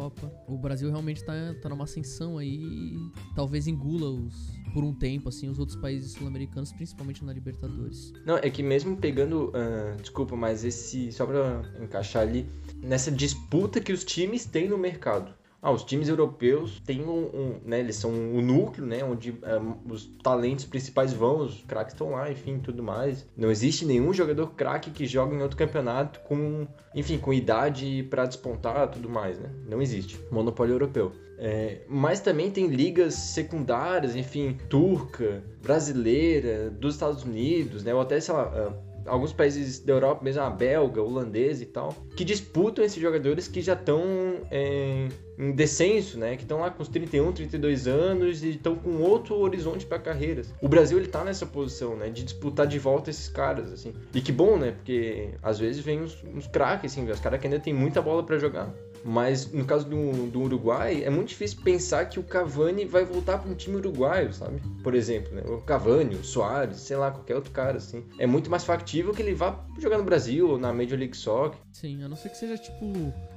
O 0.48 0.58
Brasil 0.58 0.90
realmente 0.90 1.24
tá, 1.24 1.34
tá 1.62 1.70
numa 1.70 1.84
ascensão 1.86 2.38
aí 2.38 2.96
talvez 3.36 3.68
engula 3.68 4.10
os, 4.10 4.54
por 4.74 4.84
um 4.84 4.94
tempo, 4.94 5.30
assim, 5.30 5.50
os 5.50 5.60
outros 5.60 5.78
países 5.78 6.14
sul-americanos, 6.14 6.72
principalmente 6.72 7.24
na 7.24 7.34
Libertadores. 7.34 8.12
Não, 8.26 8.38
é 8.38 8.50
que 8.50 8.62
mesmo 8.62 8.98
pegando, 8.98 9.50
uh, 9.50 9.96
desculpa, 10.02 10.36
mas 10.36 10.64
esse, 10.64 11.12
só 11.12 11.26
pra 11.26 11.62
encaixar 11.82 12.24
ali, 12.24 12.50
nessa 12.82 13.12
disputa 13.12 13.80
que 13.80 13.94
os 13.94 14.04
times 14.04 14.46
têm 14.46 14.68
no 14.68 14.78
mercado. 14.78 15.34
Ah, 15.66 15.72
os 15.72 15.84
times 15.84 16.08
europeus 16.08 16.80
têm 16.86 17.02
um, 17.02 17.26
um 17.26 17.60
né, 17.66 17.80
eles 17.80 17.96
são 17.96 18.12
o 18.12 18.38
um 18.38 18.42
núcleo, 18.44 18.86
né, 18.86 19.04
onde 19.04 19.32
um, 19.32 19.38
é, 19.42 19.60
os 19.92 20.06
talentos 20.22 20.64
principais 20.64 21.12
vão, 21.12 21.40
os 21.40 21.64
craques 21.64 21.96
estão 21.96 22.12
lá, 22.12 22.32
enfim, 22.32 22.60
tudo 22.60 22.84
mais. 22.84 23.26
Não 23.36 23.50
existe 23.50 23.84
nenhum 23.84 24.14
jogador 24.14 24.52
craque 24.52 24.92
que 24.92 25.08
joga 25.08 25.36
em 25.36 25.42
outro 25.42 25.58
campeonato 25.58 26.20
com, 26.20 26.68
enfim, 26.94 27.18
com 27.18 27.34
idade 27.34 28.06
para 28.12 28.28
despontar, 28.28 28.92
tudo 28.92 29.10
mais, 29.10 29.40
né? 29.40 29.50
Não 29.68 29.82
existe. 29.82 30.20
Monopólio 30.30 30.76
europeu. 30.76 31.12
É, 31.40 31.82
mas 31.90 32.20
também 32.20 32.52
tem 32.52 32.68
ligas 32.68 33.16
secundárias, 33.16 34.16
enfim, 34.16 34.60
turca, 34.70 35.44
brasileira, 35.64 36.70
dos 36.70 36.94
Estados 36.94 37.24
Unidos, 37.24 37.84
né? 37.84 37.92
Ou 37.92 38.02
até, 38.02 38.20
sei 38.20 38.36
lá, 38.36 38.52
ah, 38.54 39.12
alguns 39.12 39.34
países 39.34 39.80
da 39.80 39.94
Europa, 39.94 40.24
mesmo 40.24 40.44
a 40.44 40.50
belga, 40.52 41.02
holandesa 41.02 41.64
e 41.64 41.66
tal, 41.66 41.92
que 42.16 42.24
disputam 42.24 42.86
esses 42.86 43.02
jogadores 43.02 43.48
que 43.48 43.62
já 43.62 43.74
estão 43.74 44.02
é, 44.52 45.08
em 45.38 45.52
descenso, 45.52 46.18
né? 46.18 46.36
Que 46.36 46.44
estão 46.44 46.60
lá 46.60 46.70
com 46.70 46.82
os 46.82 46.90
31, 46.90 47.32
32 47.32 47.88
anos 47.88 48.44
e 48.44 48.52
estão 48.52 48.76
com 48.76 48.98
outro 49.02 49.36
horizonte 49.36 49.86
para 49.86 50.00
carreiras. 50.00 50.54
O 50.62 50.68
Brasil 50.68 50.98
ele 50.98 51.08
tá 51.08 51.24
nessa 51.24 51.46
posição, 51.46 51.96
né? 51.96 52.10
De 52.10 52.24
disputar 52.24 52.68
de 52.68 52.80
volta 52.80 53.10
esses 53.10 53.30
caras, 53.30 53.72
assim. 53.72 53.94
E 54.14 54.22
que 54.22 54.32
bom, 54.32 54.58
né? 54.58 54.72
Porque 54.72 55.30
às 55.42 55.60
vezes 55.60 55.84
vem 55.84 56.02
uns, 56.02 56.24
uns 56.34 56.48
craques, 56.48 56.92
assim, 56.92 57.10
os 57.10 57.20
caras 57.20 57.40
que 57.40 57.48
ainda 57.48 57.60
tem 57.60 57.74
muita 57.74 58.02
bola 58.02 58.24
para 58.24 58.38
jogar. 58.38 58.74
Mas 59.08 59.52
no 59.52 59.64
caso 59.66 59.88
do, 59.88 60.32
do 60.32 60.42
Uruguai, 60.42 61.04
é 61.04 61.12
muito 61.12 61.28
difícil 61.28 61.60
pensar 61.64 62.10
que 62.10 62.20
o 62.20 62.24
Cavani 62.24 62.86
vai 62.86 63.06
voltar 63.06 63.38
para 63.38 63.52
um 63.52 63.54
time 63.54 63.76
uruguaio, 63.76 64.34
sabe? 64.34 64.60
Por 64.82 64.96
exemplo, 64.96 65.32
né? 65.36 65.44
O 65.46 65.62
Cavani, 65.62 66.16
o 66.16 66.24
Soares, 66.24 66.80
sei 66.80 66.98
lá, 66.98 67.12
qualquer 67.12 67.36
outro 67.36 67.52
cara, 67.52 67.78
assim. 67.78 68.04
É 68.18 68.26
muito 68.26 68.50
mais 68.50 68.64
factível 68.64 69.14
que 69.14 69.22
ele 69.22 69.36
vá 69.36 69.64
jogar 69.80 70.00
no 70.00 70.04
Brasil 70.04 70.50
ou 70.50 70.58
na 70.58 70.74
Major 70.74 70.98
League 70.98 71.16
Soccer. 71.16 71.60
Sim, 71.72 72.02
a 72.04 72.10
não 72.10 72.16
ser 72.16 72.30
que 72.30 72.38
seja 72.38 72.58
tipo 72.58 72.84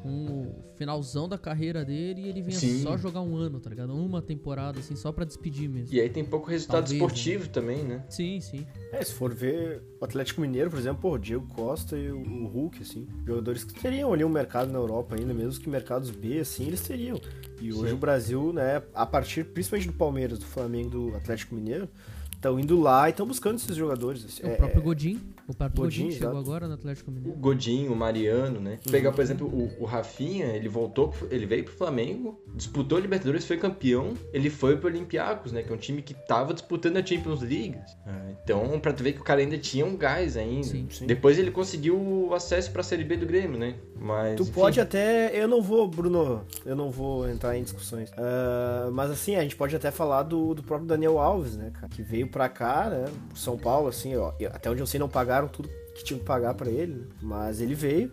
um 0.05 0.55
finalzão 0.77 1.29
da 1.29 1.37
carreira 1.37 1.85
dele 1.85 2.23
e 2.23 2.29
ele 2.29 2.41
venha 2.41 2.59
Sim. 2.59 2.83
só 2.83 2.97
jogar 2.97 3.21
um 3.21 3.37
ano, 3.37 3.61
tá 3.61 3.69
ligado? 3.69 3.93
Uma 3.93 4.23
temporada, 4.23 4.79
assim, 4.79 4.97
só 4.97 5.13
para 5.13 5.27
despedir 5.27 5.69
mesmo. 5.69 5.95
E 5.95 6.01
aí 6.01 6.09
tem 6.09 6.25
pouco 6.25 6.49
resultado 6.49 6.85
Talvez, 6.85 6.93
esportivo 6.93 7.45
né? 7.45 7.51
também, 7.53 7.85
né? 7.85 8.05
Sim, 8.09 8.41
sim. 8.41 8.67
É, 8.91 9.05
se 9.05 9.13
for 9.13 9.35
ver 9.35 9.83
o 10.01 10.05
Atlético 10.05 10.41
Mineiro, 10.41 10.71
por 10.71 10.79
exemplo, 10.79 11.03
pô, 11.03 11.13
o 11.13 11.19
Diego 11.19 11.47
Costa 11.49 11.97
e 11.97 12.11
o 12.11 12.47
Hulk, 12.47 12.81
assim, 12.81 13.07
jogadores 13.27 13.65
que 13.65 13.75
teriam 13.75 14.13
ali 14.15 14.25
um 14.25 14.31
mercado 14.31 14.73
na 14.73 14.79
Europa 14.79 15.15
ainda, 15.15 15.35
mesmo 15.35 15.58
que 15.59 15.69
mercados 15.69 16.11
B, 16.11 16.39
assim, 16.39 16.67
eles 16.67 16.81
teriam. 16.81 17.21
E 17.61 17.73
hoje 17.73 17.89
Sim. 17.89 17.95
o 17.95 17.99
Brasil, 17.99 18.53
né, 18.53 18.83
a 18.95 19.05
partir 19.05 19.45
principalmente 19.45 19.89
do 19.89 19.95
Palmeiras, 19.95 20.39
do 20.39 20.47
Flamengo, 20.47 20.91
do 20.91 21.17
Atlético 21.17 21.55
Mineiro, 21.55 21.89
estão 22.33 22.59
indo 22.59 22.81
lá 22.81 23.09
e 23.09 23.11
estão 23.11 23.27
buscando 23.27 23.57
esses 23.57 23.77
jogadores. 23.77 24.25
Assim. 24.25 24.47
É, 24.47 24.55
o 24.55 24.57
próprio 24.57 24.83
Godin. 24.83 25.21
O 25.49 25.55
próprio 25.55 25.85
Godin, 25.85 26.03
Godin 26.05 26.19
chegou 26.19 26.39
agora 26.39 26.69
no 26.69 26.75
Atlético 26.75 27.11
Mineiro. 27.11 27.37
O 27.37 27.41
Godin, 27.41 27.89
o 27.89 27.97
Mariano, 27.97 28.61
né? 28.61 28.73
Uhum. 28.73 28.93
Pegar, 28.93 29.13
por 29.13 29.23
exemplo, 29.23 29.47
o, 29.47 29.83
o 29.83 29.87
Rafinha, 29.87 30.49
ele 30.49 30.69
voltou, 30.69 31.15
ele 31.31 31.47
veio 31.47 31.65
pro 31.65 31.73
Flamengo, 31.73 32.39
disputou 32.55 32.99
a 32.99 33.01
Libertadores, 33.01 33.47
foi 33.47 33.57
campeão, 33.57 34.13
ele 34.31 34.51
foi 34.51 34.77
pro 34.77 34.89
Olympiacos, 34.89 35.51
né? 35.51 35.63
Que 35.63 35.73
é 35.73 35.75
um 35.75 35.79
time 35.79 36.03
que 36.03 36.13
tava 36.13 36.53
disputando 36.53 36.99
a 36.99 37.05
Champions 37.05 37.41
League. 37.41 37.79
Ah, 38.07 38.31
então, 38.31 38.79
pra 38.79 38.93
tu 38.93 39.03
ver 39.03 39.15
que 39.15 39.21
o 39.21 39.25
cara 39.25 39.41
ainda 39.41 39.57
tinha 39.57 39.87
um 39.87 39.97
gás 39.97 40.37
ainda. 40.37 40.67
Sim, 40.67 40.87
sim. 40.91 41.07
Depois 41.07 41.39
ele 41.39 41.51
conseguiu 41.51 41.97
o 41.99 42.35
acesso 42.35 42.71
pra 42.71 42.83
Série 42.83 43.05
B 43.05 43.17
do 43.17 43.25
Grêmio, 43.25 43.59
né? 43.59 43.75
Mas, 43.99 44.37
tu 44.37 44.43
enfim. 44.43 44.53
pode 44.53 44.81
até... 44.81 45.31
Eu 45.35 45.49
não 45.49 45.63
vou, 45.63 45.89
Bruno, 45.89 46.45
eu 46.67 46.77
não 46.77 46.91
vou 46.91 47.27
entrar 47.27 47.57
em 47.57 47.63
discussões. 47.63 48.11
Uh, 48.11 48.93
mas 48.93 49.11
assim, 49.11 49.35
a 49.35 49.41
gente 49.41 49.57
pode 49.57 49.75
até 49.75 49.91
falar 49.91 50.25
do, 50.25 50.55
do 50.55 50.63
próprio 50.63 50.87
Daniel 50.87 51.19
Alves, 51.19 51.57
né, 51.57 51.71
cara? 51.73 51.89
Que 51.89 52.03
veio 52.03 52.29
pra 52.29 52.51
cá, 52.51 52.91
né? 52.91 53.07
São 53.35 53.57
Paulo, 53.57 53.89
assim, 53.89 54.15
ó. 54.15 54.33
Até 54.53 54.71
onde 54.71 54.81
eu 54.81 54.87
sei, 54.87 55.01
não 55.01 55.09
pagaram 55.39 55.49
tudo 55.49 55.69
que 55.95 56.05
tinham 56.05 56.19
que 56.19 56.25
pagar 56.25 56.55
para 56.55 56.71
ele, 56.71 56.95
né? 56.95 57.05
mas 57.23 57.61
ele 57.61 57.75
veio. 57.75 58.11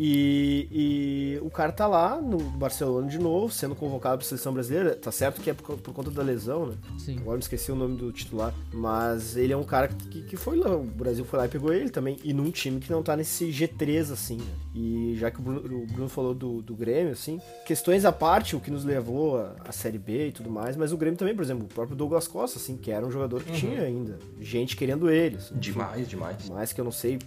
E, 0.00 0.68
e, 0.72 1.38
o 1.42 1.50
cara 1.50 1.70
tá 1.70 1.86
lá 1.86 2.20
no 2.20 2.38
Barcelona 2.38 3.08
de 3.08 3.18
novo, 3.18 3.52
sendo 3.52 3.74
convocado 3.74 4.18
pra 4.18 4.26
seleção 4.26 4.52
brasileira. 4.52 4.96
Tá 4.96 5.12
certo 5.12 5.40
que 5.40 5.50
é 5.50 5.54
por, 5.54 5.76
por 5.78 5.94
conta 5.94 6.10
da 6.10 6.22
lesão, 6.22 6.66
né? 6.66 6.76
Sim. 6.98 7.18
Agora 7.18 7.36
me 7.36 7.42
esqueci 7.42 7.70
o 7.70 7.76
nome 7.76 7.96
do 7.96 8.10
titular. 8.10 8.54
Mas 8.72 9.36
ele 9.36 9.52
é 9.52 9.56
um 9.56 9.62
cara 9.62 9.88
que, 9.88 10.22
que 10.22 10.36
foi 10.36 10.56
lá. 10.56 10.74
O 10.74 10.82
Brasil 10.82 11.24
foi 11.24 11.38
lá 11.38 11.44
e 11.44 11.48
pegou 11.48 11.72
ele 11.72 11.90
também. 11.90 12.16
E 12.24 12.32
num 12.32 12.50
time 12.50 12.80
que 12.80 12.90
não 12.90 13.02
tá 13.02 13.14
nesse 13.16 13.48
G3, 13.50 14.12
assim, 14.12 14.38
né? 14.38 14.54
E 14.74 15.14
já 15.18 15.30
que 15.30 15.38
o 15.38 15.42
Bruno, 15.42 15.82
o 15.82 15.86
Bruno 15.86 16.08
falou 16.08 16.34
do, 16.34 16.62
do 16.62 16.74
Grêmio, 16.74 17.12
assim, 17.12 17.40
questões 17.66 18.04
à 18.04 18.12
parte, 18.12 18.56
o 18.56 18.60
que 18.60 18.70
nos 18.70 18.84
levou 18.84 19.38
à 19.64 19.70
Série 19.72 19.98
B 19.98 20.28
e 20.28 20.32
tudo 20.32 20.50
mais, 20.50 20.76
mas 20.76 20.92
o 20.92 20.96
Grêmio 20.96 21.18
também, 21.18 21.34
por 21.34 21.42
exemplo, 21.42 21.64
o 21.64 21.68
próprio 21.68 21.96
Douglas 21.96 22.26
Costa, 22.26 22.58
assim, 22.58 22.76
que 22.76 22.90
era 22.90 23.06
um 23.06 23.10
jogador 23.10 23.42
que 23.42 23.50
uhum. 23.50 23.56
tinha 23.56 23.82
ainda 23.82 24.18
gente 24.40 24.76
querendo 24.76 25.10
ele. 25.10 25.36
Assim, 25.36 25.54
demais, 25.56 26.08
demais. 26.08 26.48
Mais 26.48 26.72
que 26.72 26.80
eu 26.80 26.84
não 26.84 26.92
sei 26.92 27.18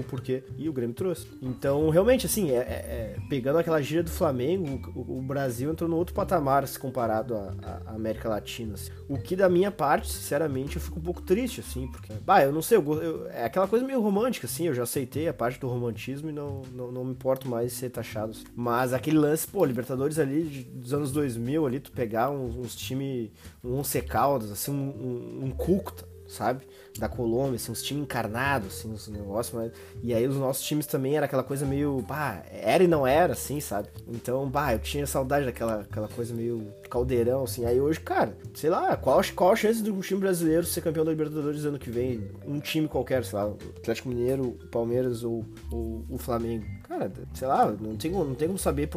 o 0.00 0.04
porquê, 0.04 0.42
e 0.56 0.68
o 0.68 0.72
Grêmio 0.72 0.94
trouxe. 0.94 1.26
Então, 1.40 1.88
realmente, 1.90 2.26
assim, 2.26 2.50
é, 2.50 2.56
é, 2.56 2.60
é 2.60 3.16
pegando 3.28 3.58
aquela 3.58 3.80
gira 3.80 4.02
do 4.02 4.10
Flamengo, 4.10 4.80
o, 4.94 5.18
o, 5.18 5.22
Brasil 5.22 5.70
entrou 5.70 5.88
no 5.88 5.96
outro 5.96 6.14
patamar 6.14 6.66
se 6.66 6.78
comparado 6.78 7.34
à, 7.36 7.82
América 7.86 8.28
Latina. 8.28 8.74
Assim. 8.74 8.90
O 9.08 9.18
que, 9.18 9.36
da 9.36 9.48
minha 9.48 9.70
parte, 9.70 10.10
sinceramente, 10.10 10.76
eu 10.76 10.82
fico 10.82 10.98
um 10.98 11.02
pouco 11.02 11.22
triste, 11.22 11.60
assim, 11.60 11.86
porque, 11.88 12.12
bah, 12.24 12.42
eu 12.42 12.52
não 12.52 12.62
sei, 12.62 12.78
eu, 12.78 13.02
eu, 13.02 13.28
é 13.28 13.44
aquela 13.44 13.68
coisa 13.68 13.86
meio 13.86 14.00
romântica, 14.00 14.46
assim, 14.46 14.66
eu 14.66 14.74
já 14.74 14.82
aceitei 14.82 15.28
a 15.28 15.34
parte 15.34 15.60
do 15.60 15.68
romantismo 15.68 16.30
e 16.30 16.32
não, 16.32 16.62
não, 16.72 16.89
não 16.90 17.04
me 17.04 17.12
importo 17.12 17.48
mais 17.48 17.72
de 17.72 17.78
ser 17.78 17.90
taxado. 17.90 18.36
Mas 18.54 18.92
aquele 18.92 19.18
lance, 19.18 19.46
pô, 19.46 19.64
Libertadores 19.64 20.18
ali 20.18 20.42
dos 20.74 20.92
anos 20.92 21.12
2000, 21.12 21.66
ali, 21.66 21.80
tu 21.80 21.92
pegar 21.92 22.30
uns, 22.30 22.56
uns 22.56 22.74
times, 22.76 23.30
um 23.62 23.78
Once 23.78 24.00
Caldas, 24.02 24.50
assim, 24.50 24.70
um, 24.70 24.74
um, 24.74 25.44
um 25.46 25.50
Cúcuta, 25.50 26.06
sabe? 26.30 26.66
Da 26.98 27.08
Colômbia, 27.08 27.56
assim, 27.56 27.72
uns 27.72 27.82
times 27.82 28.04
encarnados, 28.04 28.68
assim, 28.78 28.90
uns 28.90 29.08
negócios, 29.08 29.54
mas... 29.54 29.72
E 30.02 30.14
aí 30.14 30.26
os 30.26 30.36
nossos 30.36 30.64
times 30.64 30.86
também 30.86 31.16
era 31.16 31.26
aquela 31.26 31.42
coisa 31.42 31.66
meio, 31.66 32.04
pá, 32.06 32.42
era 32.50 32.82
e 32.82 32.86
não 32.86 33.06
era, 33.06 33.32
assim, 33.32 33.60
sabe? 33.60 33.88
Então, 34.08 34.48
bah, 34.48 34.72
eu 34.72 34.78
tinha 34.78 35.06
saudade 35.06 35.44
daquela 35.44 35.80
aquela 35.80 36.08
coisa 36.08 36.34
meio 36.34 36.72
caldeirão, 36.88 37.44
assim. 37.44 37.64
Aí 37.64 37.80
hoje, 37.80 38.00
cara, 38.00 38.36
sei 38.54 38.70
lá, 38.70 38.96
qual, 38.96 39.20
qual 39.34 39.52
a 39.52 39.56
chance 39.56 39.82
de 39.82 39.90
um 39.90 40.00
time 40.00 40.20
brasileiro 40.20 40.64
ser 40.64 40.80
campeão 40.80 41.04
da 41.04 41.10
Libertadores 41.10 41.64
ano 41.64 41.78
que 41.78 41.90
vem? 41.90 42.30
Um 42.46 42.58
time 42.60 42.88
qualquer, 42.88 43.24
sei 43.24 43.38
lá, 43.38 43.48
o 43.48 43.58
Atlético 43.76 44.08
Mineiro, 44.08 44.48
o 44.48 44.66
Palmeiras 44.68 45.24
ou, 45.24 45.44
ou 45.70 46.04
o 46.08 46.18
Flamengo. 46.18 46.64
Cara, 46.88 47.10
sei 47.34 47.48
lá, 47.48 47.66
não 47.66 47.96
tem, 47.96 48.10
não 48.10 48.34
tem 48.34 48.48
como 48.48 48.58
saber 48.58 48.88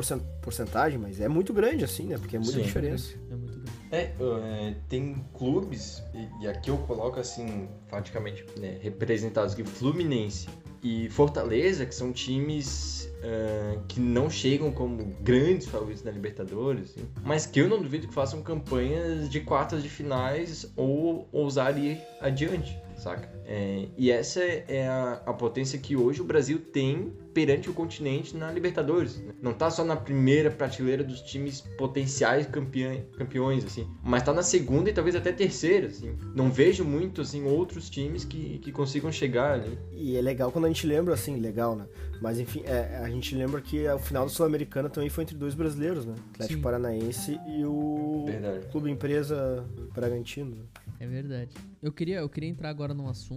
porcentagem, 0.42 0.98
mas 0.98 1.20
é 1.20 1.28
muito 1.28 1.54
grande, 1.54 1.84
assim, 1.84 2.06
né? 2.06 2.18
Porque 2.18 2.36
é 2.36 2.40
muita 2.40 2.58
Sim, 2.58 2.64
diferença. 2.64 3.14
É 3.32 3.36
muito 3.36 3.53
é, 3.94 4.12
é, 4.20 4.76
tem 4.90 5.24
clubes, 5.34 6.02
e, 6.42 6.48
aqui 6.48 6.72
eu 6.72 6.78
coloco 6.80 7.20
assim, 7.20 7.70
praticamente 7.88 8.44
né, 8.60 8.80
representados 8.82 9.54
aqui, 9.54 9.64
Fluminense 9.64 10.50
e 10.82 11.08
Fortaleza, 11.10 11.86
que 11.86 11.94
são 11.94 12.12
times 12.12 13.08
uh, 13.20 13.80
que 13.88 14.00
não 14.00 14.32
chegam 14.32 14.72
como 14.72 15.06
grandes 15.22 15.68
favoritos 15.68 16.04
na 16.04 16.10
Libertadores, 16.10 16.90
assim, 16.90 17.08
mas 17.24 17.46
que 17.46 17.62
eu 17.62 17.70
não 17.70 17.82
duvido 17.82 18.08
que 18.08 18.14
façam 18.14 18.42
campanhas 18.42 19.30
de 19.30 19.40
quartas 19.42 19.84
de 19.84 19.90
finais 19.90 20.74
ou 20.76 21.30
ousar 21.32 21.78
ir 21.78 22.02
adiante 22.20 22.76
saca? 23.04 23.30
É, 23.46 23.88
e 23.98 24.12
essa 24.12 24.42
é 24.42 24.88
a, 24.88 25.22
a, 25.26 25.34
potência 25.34 25.78
que 25.78 25.96
hoje 25.96 26.22
o 26.22 26.24
Brasil 26.24 26.60
tem 26.60 27.14
perante 27.34 27.70
o 27.70 27.74
continente 27.74 28.38
na 28.38 28.52
Libertadores. 28.52 29.18
Né? 29.18 29.34
Não 29.42 29.54
tá 29.54 29.70
só 29.70 29.84
na 29.84 29.96
primeira 29.96 30.50
prateleira 30.50 31.04
dos 31.04 31.22
times 31.22 31.62
potenciais 31.78 32.48
campeões, 32.48 33.02
campeões 33.18 33.66
assim, 33.66 33.88
mas 34.04 34.24
tá 34.24 34.34
na 34.34 34.44
segunda 34.44 34.90
e 34.90 34.94
talvez 34.94 35.16
até 35.16 35.32
terceira, 35.32 35.88
assim. 35.88 36.16
Não 36.34 36.52
vejo 36.52 36.86
muito, 36.86 37.22
assim, 37.22 37.44
outros 37.44 37.90
times 37.90 38.24
que, 38.24 38.60
que 38.60 38.72
consigam 38.72 39.12
chegar 39.12 39.54
ali. 39.54 39.78
E 39.92 40.16
é 40.16 40.22
legal 40.22 40.52
quando 40.52 40.66
a 40.66 40.68
gente 40.68 40.88
lembra, 40.88 41.14
assim, 41.14 41.38
legal, 41.38 41.76
né? 41.76 41.86
Mas 42.22 42.40
enfim, 42.40 42.62
é, 42.66 43.02
a 43.04 43.10
gente 43.10 43.36
lembra 43.36 43.60
que 43.60 43.86
o 43.90 44.00
final 44.00 44.26
do 44.26 44.32
Sul-Americana 44.32 44.90
também 44.90 45.10
foi 45.10 45.24
entre 45.24 45.36
dois 45.36 45.54
brasileiros, 45.54 46.06
né? 46.06 46.16
Atlético 46.34 46.58
Sim. 46.58 46.62
Paranaense 46.62 47.40
e 47.48 47.66
o 47.66 48.24
Verdade. 48.26 48.68
Clube 48.68 48.90
Empresa 48.90 49.66
Bragantino. 49.94 50.58
É 51.00 51.06
verdade. 51.06 51.52
Eu 51.82 51.92
queria, 51.92 52.20
eu 52.20 52.30
queria 52.30 52.50
entrar 52.50 52.70
agora 52.70 52.94
num 52.94 53.10
assunto 53.10 53.33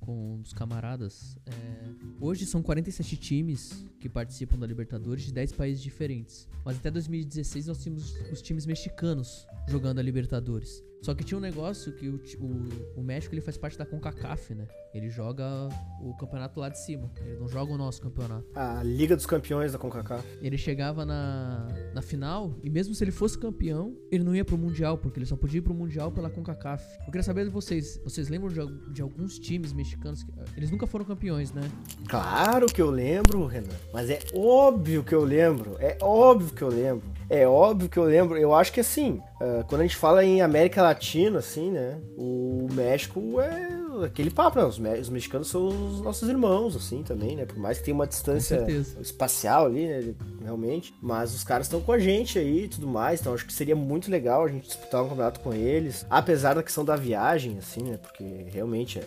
com 0.00 0.40
os 0.40 0.52
camaradas. 0.52 1.36
É, 1.46 1.52
hoje 2.20 2.46
são 2.46 2.62
47 2.62 3.16
times 3.16 3.84
que 4.00 4.08
participam 4.08 4.58
da 4.58 4.66
Libertadores 4.66 5.24
de 5.24 5.32
10 5.32 5.52
países 5.52 5.82
diferentes. 5.82 6.48
Mas 6.64 6.76
até 6.76 6.90
2016 6.90 7.66
nós 7.66 7.82
tínhamos 7.82 8.14
os 8.32 8.42
times 8.42 8.66
mexicanos 8.66 9.46
jogando 9.68 9.98
a 9.98 10.02
Libertadores. 10.02 10.82
Só 11.02 11.14
que 11.14 11.24
tinha 11.24 11.38
um 11.38 11.40
negócio 11.40 11.92
que 11.92 12.08
o, 12.08 12.20
o, 12.40 13.00
o, 13.00 13.02
México 13.02 13.34
ele 13.34 13.40
faz 13.40 13.56
parte 13.56 13.78
da 13.78 13.86
CONCACAF, 13.86 14.54
né? 14.54 14.66
Ele 14.92 15.08
joga 15.08 15.68
o 16.00 16.14
campeonato 16.16 16.58
lá 16.58 16.68
de 16.68 16.78
cima. 16.78 17.10
Ele 17.20 17.38
não 17.38 17.48
joga 17.48 17.72
o 17.72 17.78
nosso 17.78 18.00
campeonato. 18.02 18.46
A 18.54 18.82
Liga 18.82 19.14
dos 19.14 19.26
Campeões 19.26 19.72
da 19.72 19.78
CONCACAF. 19.78 20.26
Ele 20.40 20.58
chegava 20.58 21.04
na, 21.06 21.68
na 21.94 22.02
final 22.02 22.58
e 22.62 22.70
mesmo 22.70 22.94
se 22.94 23.04
ele 23.04 23.12
fosse 23.12 23.38
campeão, 23.38 23.96
ele 24.10 24.24
não 24.24 24.34
ia 24.34 24.44
pro 24.44 24.58
Mundial, 24.58 24.98
porque 24.98 25.18
ele 25.18 25.26
só 25.26 25.36
podia 25.36 25.58
ir 25.58 25.62
pro 25.62 25.74
Mundial 25.74 26.10
pela 26.10 26.30
CONCACAF. 26.30 26.84
Eu 27.00 27.06
queria 27.06 27.22
saber 27.22 27.44
de 27.44 27.50
vocês. 27.50 28.00
Vocês 28.02 28.28
lembram 28.28 28.48
de, 28.48 28.92
de 28.92 29.02
alguns 29.02 29.38
times 29.38 29.72
mexicanos 29.72 30.24
que... 30.24 30.32
Eles 30.56 30.70
nunca 30.70 30.86
foram 30.86 31.04
campeões, 31.04 31.52
né? 31.52 31.62
Claro 32.08 32.66
que 32.66 32.82
eu 32.82 32.90
lembro, 32.90 33.46
Renan. 33.46 33.68
Mas 33.92 34.10
é 34.10 34.18
óbvio 34.34 35.04
que 35.04 35.14
eu 35.14 35.24
lembro. 35.24 35.76
É 35.78 35.96
óbvio 36.02 36.54
que 36.54 36.62
eu 36.62 36.68
lembro. 36.68 37.17
É 37.30 37.46
óbvio 37.46 37.88
que 37.88 37.98
eu 37.98 38.04
lembro. 38.04 38.38
Eu 38.38 38.54
acho 38.54 38.72
que 38.72 38.80
assim, 38.80 39.20
uh, 39.40 39.64
quando 39.66 39.82
a 39.82 39.84
gente 39.84 39.96
fala 39.96 40.24
em 40.24 40.40
América 40.40 40.82
Latina, 40.82 41.38
assim, 41.38 41.70
né? 41.70 41.98
O 42.16 42.66
México 42.72 43.40
é 43.40 43.68
aquele 44.04 44.30
papo, 44.30 44.58
né? 44.58 44.64
Os, 44.64 44.78
me 44.78 44.98
os, 44.98 45.08
mexicanos 45.10 45.48
são 45.48 45.66
os 45.66 46.00
nossos 46.00 46.28
irmãos, 46.28 46.74
assim, 46.74 47.02
também, 47.02 47.36
né? 47.36 47.44
Por 47.44 47.58
mais 47.58 47.78
que 47.78 47.84
tenha 47.84 47.94
uma 47.94 48.06
distância 48.06 48.66
espacial 49.00 49.66
ali, 49.66 49.86
né? 49.86 50.14
Realmente. 50.42 50.94
Mas 51.02 51.34
os 51.34 51.44
caras 51.44 51.66
estão 51.66 51.80
com 51.80 51.92
a 51.92 51.98
gente 51.98 52.38
aí 52.38 52.64
e 52.64 52.68
tudo 52.68 52.88
mais. 52.88 53.20
Então 53.20 53.34
acho 53.34 53.44
que 53.44 53.52
seria 53.52 53.76
muito 53.76 54.10
legal 54.10 54.44
a 54.44 54.48
gente 54.48 54.66
disputar 54.66 55.02
um 55.02 55.08
campeonato 55.08 55.40
com 55.40 55.52
eles. 55.52 56.06
Apesar 56.08 56.54
da 56.54 56.62
questão 56.62 56.84
da 56.84 56.96
viagem, 56.96 57.58
assim, 57.58 57.82
né? 57.82 57.98
Porque 57.98 58.24
realmente 58.50 58.98
é 58.98 59.04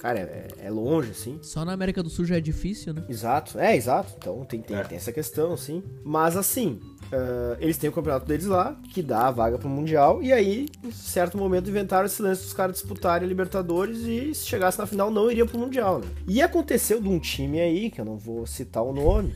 cara, 0.00 0.18
é, 0.18 0.48
é, 0.58 0.70
longe, 0.70 1.10
assim. 1.10 1.38
Só 1.42 1.64
na 1.64 1.72
América 1.72 2.02
do 2.02 2.08
Sul 2.08 2.24
já 2.24 2.38
é 2.38 2.40
difícil, 2.40 2.94
né? 2.94 3.04
Exato, 3.08 3.58
é, 3.58 3.76
exato. 3.76 4.14
Então 4.16 4.44
tem, 4.46 4.62
tem, 4.62 4.76
é. 4.76 4.82
tem 4.82 4.96
essa 4.96 5.12
questão, 5.12 5.52
assim. 5.52 5.82
Mas 6.02 6.36
assim, 6.36 6.80
Uh, 7.12 7.56
eles 7.58 7.76
têm 7.76 7.90
o 7.90 7.92
campeonato 7.92 8.24
deles 8.24 8.46
lá, 8.46 8.76
que 8.92 9.02
dá 9.02 9.26
a 9.26 9.30
vaga 9.32 9.58
pro 9.58 9.68
Mundial, 9.68 10.22
e 10.22 10.32
aí, 10.32 10.68
em 10.84 10.92
certo 10.92 11.36
momento, 11.36 11.68
inventaram 11.68 12.06
esse 12.06 12.22
lance 12.22 12.42
dos 12.42 12.52
caras 12.52 12.76
disputarem 12.76 13.26
a 13.26 13.28
Libertadores 13.28 14.00
e 14.00 14.32
se 14.32 14.46
chegasse 14.46 14.78
na 14.78 14.86
final 14.86 15.10
não 15.10 15.30
iria 15.30 15.44
pro 15.44 15.58
Mundial, 15.58 15.98
né? 15.98 16.06
E 16.28 16.40
aconteceu 16.40 17.00
de 17.00 17.08
um 17.08 17.18
time 17.18 17.60
aí, 17.60 17.90
que 17.90 18.00
eu 18.00 18.04
não 18.04 18.16
vou 18.16 18.46
citar 18.46 18.84
o 18.84 18.92
nome, 18.92 19.34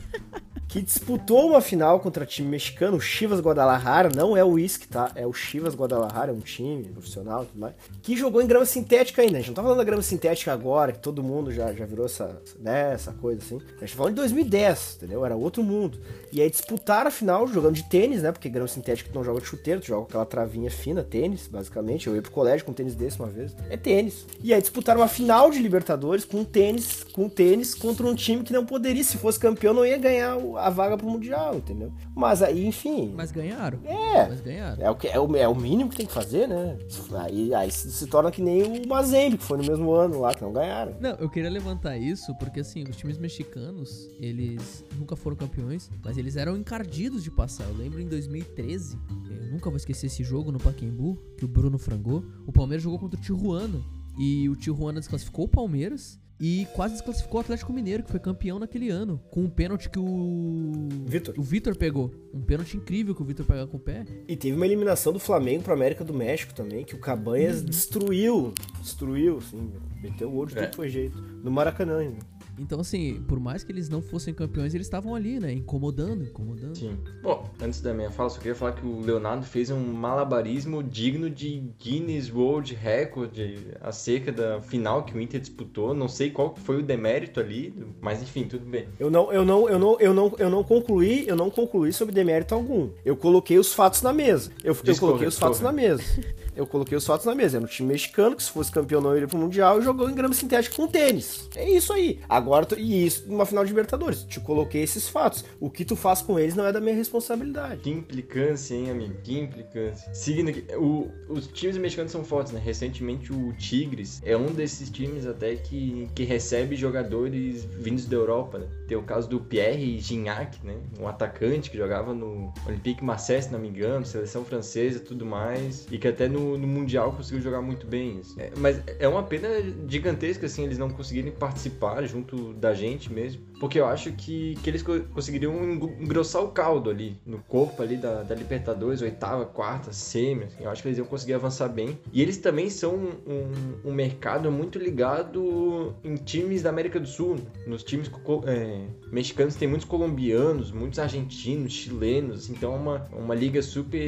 que 0.67 0.81
disputou 0.81 1.49
uma 1.49 1.61
final 1.61 1.99
contra 1.99 2.25
time 2.25 2.47
mexicano, 2.47 2.97
o 2.97 3.01
Chivas 3.01 3.39
Guadalajara, 3.39 4.09
não 4.13 4.35
é 4.35 4.43
o 4.43 4.51
Whisky, 4.51 4.87
tá? 4.87 5.11
É 5.15 5.25
o 5.25 5.33
Chivas 5.33 5.75
Guadalajara, 5.75 6.31
é 6.31 6.33
um 6.33 6.39
time 6.39 6.83
profissional 6.83 7.43
e 7.43 7.45
tudo 7.47 7.59
mais, 7.59 7.73
que 8.01 8.17
jogou 8.17 8.41
em 8.41 8.47
grama 8.47 8.65
sintética 8.65 9.21
ainda. 9.21 9.37
A 9.37 9.39
gente 9.39 9.47
não 9.47 9.55
tá 9.55 9.61
falando 9.61 9.77
da 9.77 9.83
grama 9.83 10.01
sintética 10.01 10.51
agora, 10.51 10.91
que 10.91 10.99
todo 10.99 11.23
mundo 11.23 11.51
já, 11.51 11.71
já 11.73 11.85
virou 11.85 12.05
essa, 12.05 12.41
né, 12.59 12.93
essa 12.93 13.11
coisa 13.13 13.41
assim. 13.41 13.57
A 13.57 13.79
gente 13.79 13.91
tá 13.91 13.97
falando 13.97 14.13
de 14.13 14.21
2010, 14.21 14.95
entendeu? 14.97 15.25
Era 15.25 15.35
outro 15.35 15.63
mundo. 15.63 15.99
E 16.31 16.41
aí 16.41 16.49
disputaram 16.49 17.07
a 17.07 17.11
final 17.11 17.47
jogando 17.47 17.75
de 17.75 17.83
tênis, 17.83 18.21
né? 18.21 18.31
Porque 18.31 18.49
grama 18.49 18.67
sintética 18.67 19.09
tu 19.09 19.15
não 19.15 19.23
joga 19.23 19.39
de 19.39 19.47
chuteiro, 19.47 19.79
tu 19.79 19.87
joga 19.87 20.07
aquela 20.07 20.25
travinha 20.25 20.69
fina, 20.69 21.03
tênis, 21.03 21.47
basicamente. 21.47 22.07
Eu 22.07 22.15
ia 22.15 22.21
pro 22.21 22.31
colégio 22.31 22.65
com 22.65 22.71
um 22.71 22.75
tênis 22.75 22.95
desse 22.95 23.19
uma 23.19 23.29
vez. 23.29 23.55
É 23.69 23.77
tênis. 23.77 24.25
E 24.43 24.53
aí 24.53 24.59
disputaram 24.59 24.99
uma 25.01 25.07
final 25.07 25.49
de 25.49 25.59
Libertadores 25.59 26.25
com 26.25 26.43
tênis, 26.43 27.03
com 27.03 27.29
tênis 27.29 27.73
contra 27.73 28.05
um 28.05 28.15
time 28.15 28.43
que 28.43 28.51
não 28.51 28.65
poderia, 28.65 29.03
se 29.03 29.17
fosse 29.17 29.39
campeão, 29.39 29.73
não 29.73 29.85
ia 29.85 29.97
ganhar 29.97 30.37
a 30.57 30.69
vaga 30.69 30.97
pro 30.97 31.07
Mundial, 31.07 31.55
entendeu? 31.55 31.91
Mas 32.15 32.41
aí, 32.41 32.65
enfim. 32.65 33.13
Mas 33.15 33.31
ganharam. 33.31 33.79
É. 33.85 34.27
Mas 34.27 34.41
ganharam. 34.41 34.83
É 34.83 34.89
o, 34.89 34.95
que, 34.95 35.07
é, 35.07 35.19
o, 35.19 35.35
é 35.35 35.47
o 35.47 35.55
mínimo 35.55 35.89
que 35.89 35.97
tem 35.97 36.05
que 36.05 36.13
fazer, 36.13 36.47
né? 36.47 36.77
Aí, 37.19 37.53
aí 37.53 37.71
se, 37.71 37.91
se 37.91 38.07
torna 38.07 38.31
que 38.31 38.41
nem 38.41 38.63
o 38.63 38.87
Mazembe, 38.87 39.37
que 39.37 39.43
foi 39.43 39.57
no 39.57 39.63
mesmo 39.63 39.91
ano 39.91 40.19
lá, 40.19 40.33
que 40.33 40.41
não 40.41 40.51
ganharam. 40.51 40.95
Não, 40.99 41.11
eu 41.11 41.29
queria 41.29 41.49
levantar 41.49 41.97
isso 41.97 42.35
porque, 42.35 42.59
assim, 42.59 42.83
os 42.83 42.95
times 42.95 43.17
mexicanos, 43.17 44.09
eles 44.19 44.83
nunca 44.97 45.15
foram 45.15 45.35
campeões, 45.35 45.89
mas 46.03 46.17
eles 46.17 46.35
eram 46.35 46.55
encardidos 46.57 47.23
de 47.23 47.31
passar. 47.31 47.65
Eu 47.65 47.75
lembro 47.75 47.99
em 48.01 48.07
2013, 48.07 48.97
eu 49.29 49.51
nunca 49.51 49.69
vou 49.69 49.77
esquecer 49.77 50.07
esse 50.07 50.23
jogo 50.23 50.51
no 50.51 50.59
Pacaembu, 50.59 51.17
que 51.37 51.45
o 51.45 51.47
Bruno 51.47 51.77
frangou. 51.77 52.23
O 52.45 52.51
Palmeiras 52.51 52.83
jogou 52.83 52.99
contra 52.99 53.19
o 53.19 53.21
Tijuana. 53.21 53.81
E 54.17 54.47
o 54.47 54.55
Tijuana 54.55 54.99
desclassificou 54.99 55.45
o 55.45 55.49
Palmeiras 55.49 56.17
e 56.39 56.67
quase 56.73 56.95
desclassificou 56.95 57.39
o 57.39 57.41
Atlético 57.41 57.71
Mineiro, 57.71 58.03
que 58.03 58.11
foi 58.11 58.19
campeão 58.19 58.59
naquele 58.59 58.89
ano, 58.89 59.21
com 59.31 59.41
um 59.41 59.49
pênalti 59.49 59.89
que 59.89 59.99
o 59.99 60.87
Vitor 61.05 61.33
o 61.37 61.41
Vitor 61.41 61.75
pegou. 61.75 62.11
Um 62.33 62.41
pênalti 62.41 62.75
incrível 62.75 63.15
que 63.15 63.21
o 63.21 63.25
Vitor 63.25 63.45
pegou 63.45 63.67
com 63.67 63.77
o 63.77 63.79
pé. 63.79 64.05
E 64.27 64.35
teve 64.35 64.55
uma 64.55 64.65
eliminação 64.65 65.13
do 65.13 65.19
Flamengo 65.19 65.63
para 65.63 65.73
América 65.73 66.03
do 66.03 66.13
México 66.13 66.53
também, 66.53 66.83
que 66.83 66.95
o 66.95 66.99
Cabanhas 66.99 67.59
uhum. 67.59 67.65
destruiu, 67.65 68.53
destruiu, 68.81 69.37
assim, 69.37 69.71
meteu 70.01 70.29
o 70.29 70.35
olho 70.35 70.49
de 70.49 70.59
é. 70.59 70.65
todo 70.65 70.75
foi 70.75 70.89
jeito, 70.89 71.17
no 71.21 71.51
Maracanã 71.51 71.99
ainda. 71.99 72.34
Então, 72.59 72.79
assim, 72.79 73.21
por 73.27 73.39
mais 73.39 73.63
que 73.63 73.71
eles 73.71 73.89
não 73.89 74.01
fossem 74.01 74.33
campeões, 74.33 74.73
eles 74.73 74.87
estavam 74.87 75.15
ali, 75.15 75.39
né? 75.39 75.51
Incomodando, 75.51 76.23
incomodando. 76.23 76.77
Sim. 76.77 76.97
Bom, 77.21 77.49
antes 77.61 77.81
da 77.81 77.93
minha 77.93 78.09
fala, 78.09 78.29
só 78.29 78.37
queria 78.37 78.55
falar 78.55 78.73
que 78.73 78.85
o 78.85 79.01
Leonardo 79.01 79.45
fez 79.45 79.69
um 79.69 79.79
malabarismo 79.79 80.81
digno 80.83 81.29
de 81.29 81.63
Guinness 81.79 82.33
World 82.33 82.73
Record 82.73 83.37
acerca 83.81 84.31
da 84.31 84.61
final 84.61 85.03
que 85.03 85.17
o 85.17 85.21
Inter 85.21 85.39
disputou. 85.39 85.93
Não 85.93 86.07
sei 86.07 86.31
qual 86.31 86.55
foi 86.55 86.77
o 86.77 86.83
demérito 86.83 87.39
ali, 87.39 87.73
mas 88.01 88.21
enfim, 88.21 88.45
tudo 88.45 88.65
bem. 88.65 88.87
Eu 88.99 89.09
não, 89.09 89.31
eu 89.31 89.45
não, 89.45 89.69
eu 89.69 89.79
não, 89.79 89.99
eu 89.99 90.13
não, 90.13 90.33
eu 90.37 90.49
não 90.49 90.63
concluí, 90.63 91.27
eu 91.27 91.35
não 91.35 91.49
concluí 91.49 91.91
sobre 91.91 92.13
demérito 92.13 92.55
algum. 92.55 92.89
Eu 93.03 93.15
coloquei 93.15 93.57
os 93.57 93.73
fatos 93.73 94.01
na 94.01 94.13
mesa. 94.13 94.51
Eu, 94.63 94.75
eu 94.85 94.97
coloquei 94.97 95.27
os 95.27 95.37
fatos 95.37 95.59
na 95.59 95.71
mesa. 95.71 96.03
eu 96.55 96.65
coloquei 96.65 96.97
os 96.97 97.05
fatos 97.05 97.25
na 97.25 97.35
mesa. 97.35 97.57
Era 97.57 97.65
um 97.65 97.67
time 97.67 97.89
mexicano 97.89 98.35
que, 98.35 98.43
se 98.43 98.51
fosse 98.51 98.71
campeão, 98.71 99.01
não 99.01 99.15
iria 99.15 99.27
pro 99.27 99.37
Mundial 99.37 99.79
e 99.79 99.83
jogou 99.83 100.09
em 100.09 100.15
grama 100.15 100.33
sintética 100.33 100.75
com 100.75 100.87
tênis. 100.87 101.49
É 101.55 101.69
isso 101.69 101.93
aí. 101.93 102.19
Agora, 102.27 102.67
e 102.77 103.05
isso 103.05 103.25
numa 103.27 103.45
final 103.45 103.63
de 103.63 103.69
Libertadores. 103.69 104.23
Te 104.23 104.39
coloquei 104.39 104.83
esses 104.83 105.07
fatos. 105.07 105.43
O 105.59 105.69
que 105.69 105.83
tu 105.83 105.95
faz 105.95 106.21
com 106.21 106.39
eles 106.39 106.55
não 106.55 106.65
é 106.65 106.71
da 106.71 106.79
minha 106.79 106.95
responsabilidade. 106.95 107.81
Que 107.81 107.89
implicância, 107.89 108.75
hein, 108.75 108.89
amigo? 108.89 109.15
Que 109.23 109.37
implicância. 109.37 110.13
Seguindo 110.13 110.49
aqui, 110.49 110.65
o, 110.75 111.09
os 111.27 111.47
times 111.47 111.77
mexicanos 111.77 112.11
são 112.11 112.23
fortes, 112.23 112.53
né? 112.53 112.61
Recentemente, 112.63 113.33
o 113.33 113.53
Tigres 113.53 114.21
é 114.23 114.35
um 114.37 114.47
desses 114.47 114.89
times 114.89 115.25
até 115.25 115.55
que, 115.55 116.07
que 116.15 116.23
recebe 116.23 116.75
jogadores 116.75 117.65
vindos 117.65 118.05
da 118.05 118.15
Europa, 118.15 118.59
né? 118.59 118.67
Tem 118.87 118.97
o 118.97 119.03
caso 119.03 119.27
do 119.27 119.39
Pierre 119.39 119.99
Gignac, 119.99 120.57
né? 120.65 120.77
Um 120.99 121.07
atacante 121.07 121.69
que 121.69 121.77
jogava 121.77 122.13
no 122.13 122.53
Olympique 122.65 123.03
Marseille, 123.03 123.43
se 123.43 123.51
não 123.51 123.59
me 123.59 123.67
engano, 123.67 124.05
seleção 124.05 124.45
francesa 124.45 124.99
tudo 124.99 125.25
mais. 125.25 125.87
E 125.91 125.97
que 125.97 126.07
até 126.07 126.27
no 126.27 126.44
no, 126.57 126.67
Mundial 126.67 127.11
conseguiu 127.13 127.41
jogar 127.41 127.61
muito 127.61 127.85
bem. 127.85 128.19
Assim. 128.19 128.39
É, 128.39 128.51
mas 128.57 128.81
é 128.99 129.07
uma 129.07 129.23
pena 129.23 129.47
gigantesca, 129.87 130.45
assim, 130.45 130.63
eles 130.63 130.77
não 130.77 130.89
conseguirem 130.89 131.31
participar 131.31 132.05
junto 132.05 132.53
da 132.53 132.73
gente 132.73 133.11
mesmo. 133.11 133.41
Porque 133.59 133.79
eu 133.79 133.85
acho 133.85 134.11
que, 134.11 134.55
que 134.61 134.69
eles 134.69 134.83
conseguiriam 134.83 135.53
engrossar 135.99 136.43
o 136.43 136.49
caldo 136.49 136.89
ali, 136.89 137.17
no 137.25 137.39
corpo 137.39 137.81
ali 137.81 137.97
da, 137.97 138.23
da 138.23 138.35
Libertadores, 138.35 139.01
oitava, 139.01 139.45
quarta, 139.45 139.93
semi. 139.93 140.45
Assim, 140.45 140.63
eu 140.63 140.69
acho 140.69 140.81
que 140.81 140.87
eles 140.87 140.97
iam 140.97 141.07
conseguir 141.07 141.33
avançar 141.33 141.69
bem. 141.69 141.97
E 142.11 142.21
eles 142.21 142.37
também 142.37 142.69
são 142.69 142.95
um, 142.95 143.89
um, 143.89 143.93
mercado 143.93 144.51
muito 144.51 144.77
ligado 144.77 145.95
em 146.03 146.15
times 146.15 146.63
da 146.63 146.69
América 146.69 146.99
do 146.99 147.07
Sul. 147.07 147.37
Nos 147.65 147.83
times 147.83 148.11
é, 148.45 148.85
mexicanos 149.11 149.55
tem 149.55 149.67
muitos 149.67 149.87
colombianos, 149.87 150.71
muitos 150.71 150.99
argentinos, 150.99 151.73
chilenos. 151.73 152.49
Então 152.49 152.73
é 152.73 152.77
uma, 152.77 153.09
uma 153.13 153.35
liga 153.35 153.61
super 153.61 154.05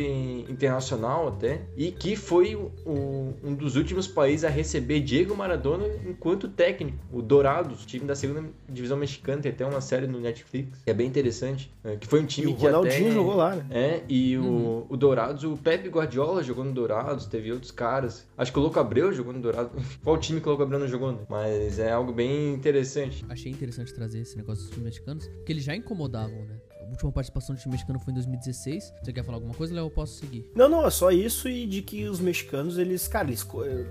internacional 0.50 1.30
até. 1.30 1.62
E 1.76 1.92
que 1.92 2.16
foi 2.16 2.56
o, 2.56 3.34
um 3.44 3.54
dos 3.54 3.76
últimos 3.76 4.08
países 4.08 4.44
a 4.44 4.50
receber 4.50 5.00
Diego 5.00 5.36
Maradona 5.36 5.86
enquanto 6.06 6.48
técnico. 6.48 6.98
O 7.12 7.22
Dourados, 7.22 7.86
time 7.86 8.06
da 8.06 8.16
segunda 8.16 8.44
divisão 8.68 8.98
mexicana 8.98 9.37
tem 9.42 9.52
até 9.52 9.66
uma 9.66 9.82
série 9.82 10.08
no 10.08 10.20
Netflix, 10.20 10.82
que 10.84 10.90
é 10.90 10.94
bem 10.94 11.08
interessante. 11.08 11.72
É, 11.84 11.96
que 11.96 12.08
foi 12.08 12.22
um 12.22 12.26
time 12.26 12.52
e 12.52 12.56
que. 12.56 12.66
O 12.66 12.66
Ronaldinho 12.66 13.06
até, 13.06 13.12
jogou 13.12 13.36
lá, 13.36 13.56
né? 13.56 13.66
É, 13.70 14.04
e 14.08 14.38
uhum. 14.38 14.86
o, 14.90 14.94
o 14.94 14.98
Dourados, 14.98 15.44
o 15.44 15.58
Pepe 15.58 15.90
Guardiola 15.90 16.44
jogou 16.44 16.64
no 16.64 16.72
Dourados, 16.72 17.26
teve 17.26 17.52
outros 17.52 17.72
caras. 17.72 18.26
Acho 18.38 18.52
que 18.52 18.60
o 18.60 18.62
Louco 18.62 18.80
Abreu 18.80 19.12
jogou 19.14 19.34
no 19.34 19.40
Dourados. 19.40 19.72
Qual 20.04 20.18
time 20.18 20.40
que 20.40 20.48
o 20.48 20.50
Louco 20.50 20.64
Abreu 20.64 20.80
não 20.80 20.88
jogou, 20.88 21.12
né? 21.12 21.20
Mas 21.30 21.80
é 21.80 21.92
algo 21.92 22.12
bem 22.12 22.54
interessante. 22.54 23.26
Achei 23.30 23.52
interessante 23.52 23.94
trazer 23.94 24.20
esse 24.20 24.38
negócio 24.38 24.64
dos 24.64 24.72
times 24.72 24.86
mexicanos, 24.86 25.28
porque 25.28 25.52
eles 25.52 25.64
já 25.64 25.76
incomodavam, 25.76 26.46
né? 26.46 26.58
Última 26.90 27.12
participação 27.12 27.56
do 27.56 27.60
time 27.60 27.74
mexicano 27.74 28.00
foi 28.00 28.12
em 28.12 28.16
2016. 28.16 28.94
Você 29.02 29.14
quer 29.14 29.24
falar 29.24 29.38
alguma 29.38 29.54
coisa, 29.54 29.74
Léo? 29.74 29.86
Eu 29.86 29.92
posso 29.92 30.14
seguir. 30.14 30.46
Não, 30.56 30.70
não, 30.70 30.86
é 30.86 30.90
só 30.90 31.12
isso 31.12 31.48
e 31.48 31.66
de 31.66 31.82
que 31.82 32.08
os 32.08 32.20
mexicanos, 32.20 32.78
eles, 32.78 33.08
cara, 33.08 33.28
eles 33.28 33.46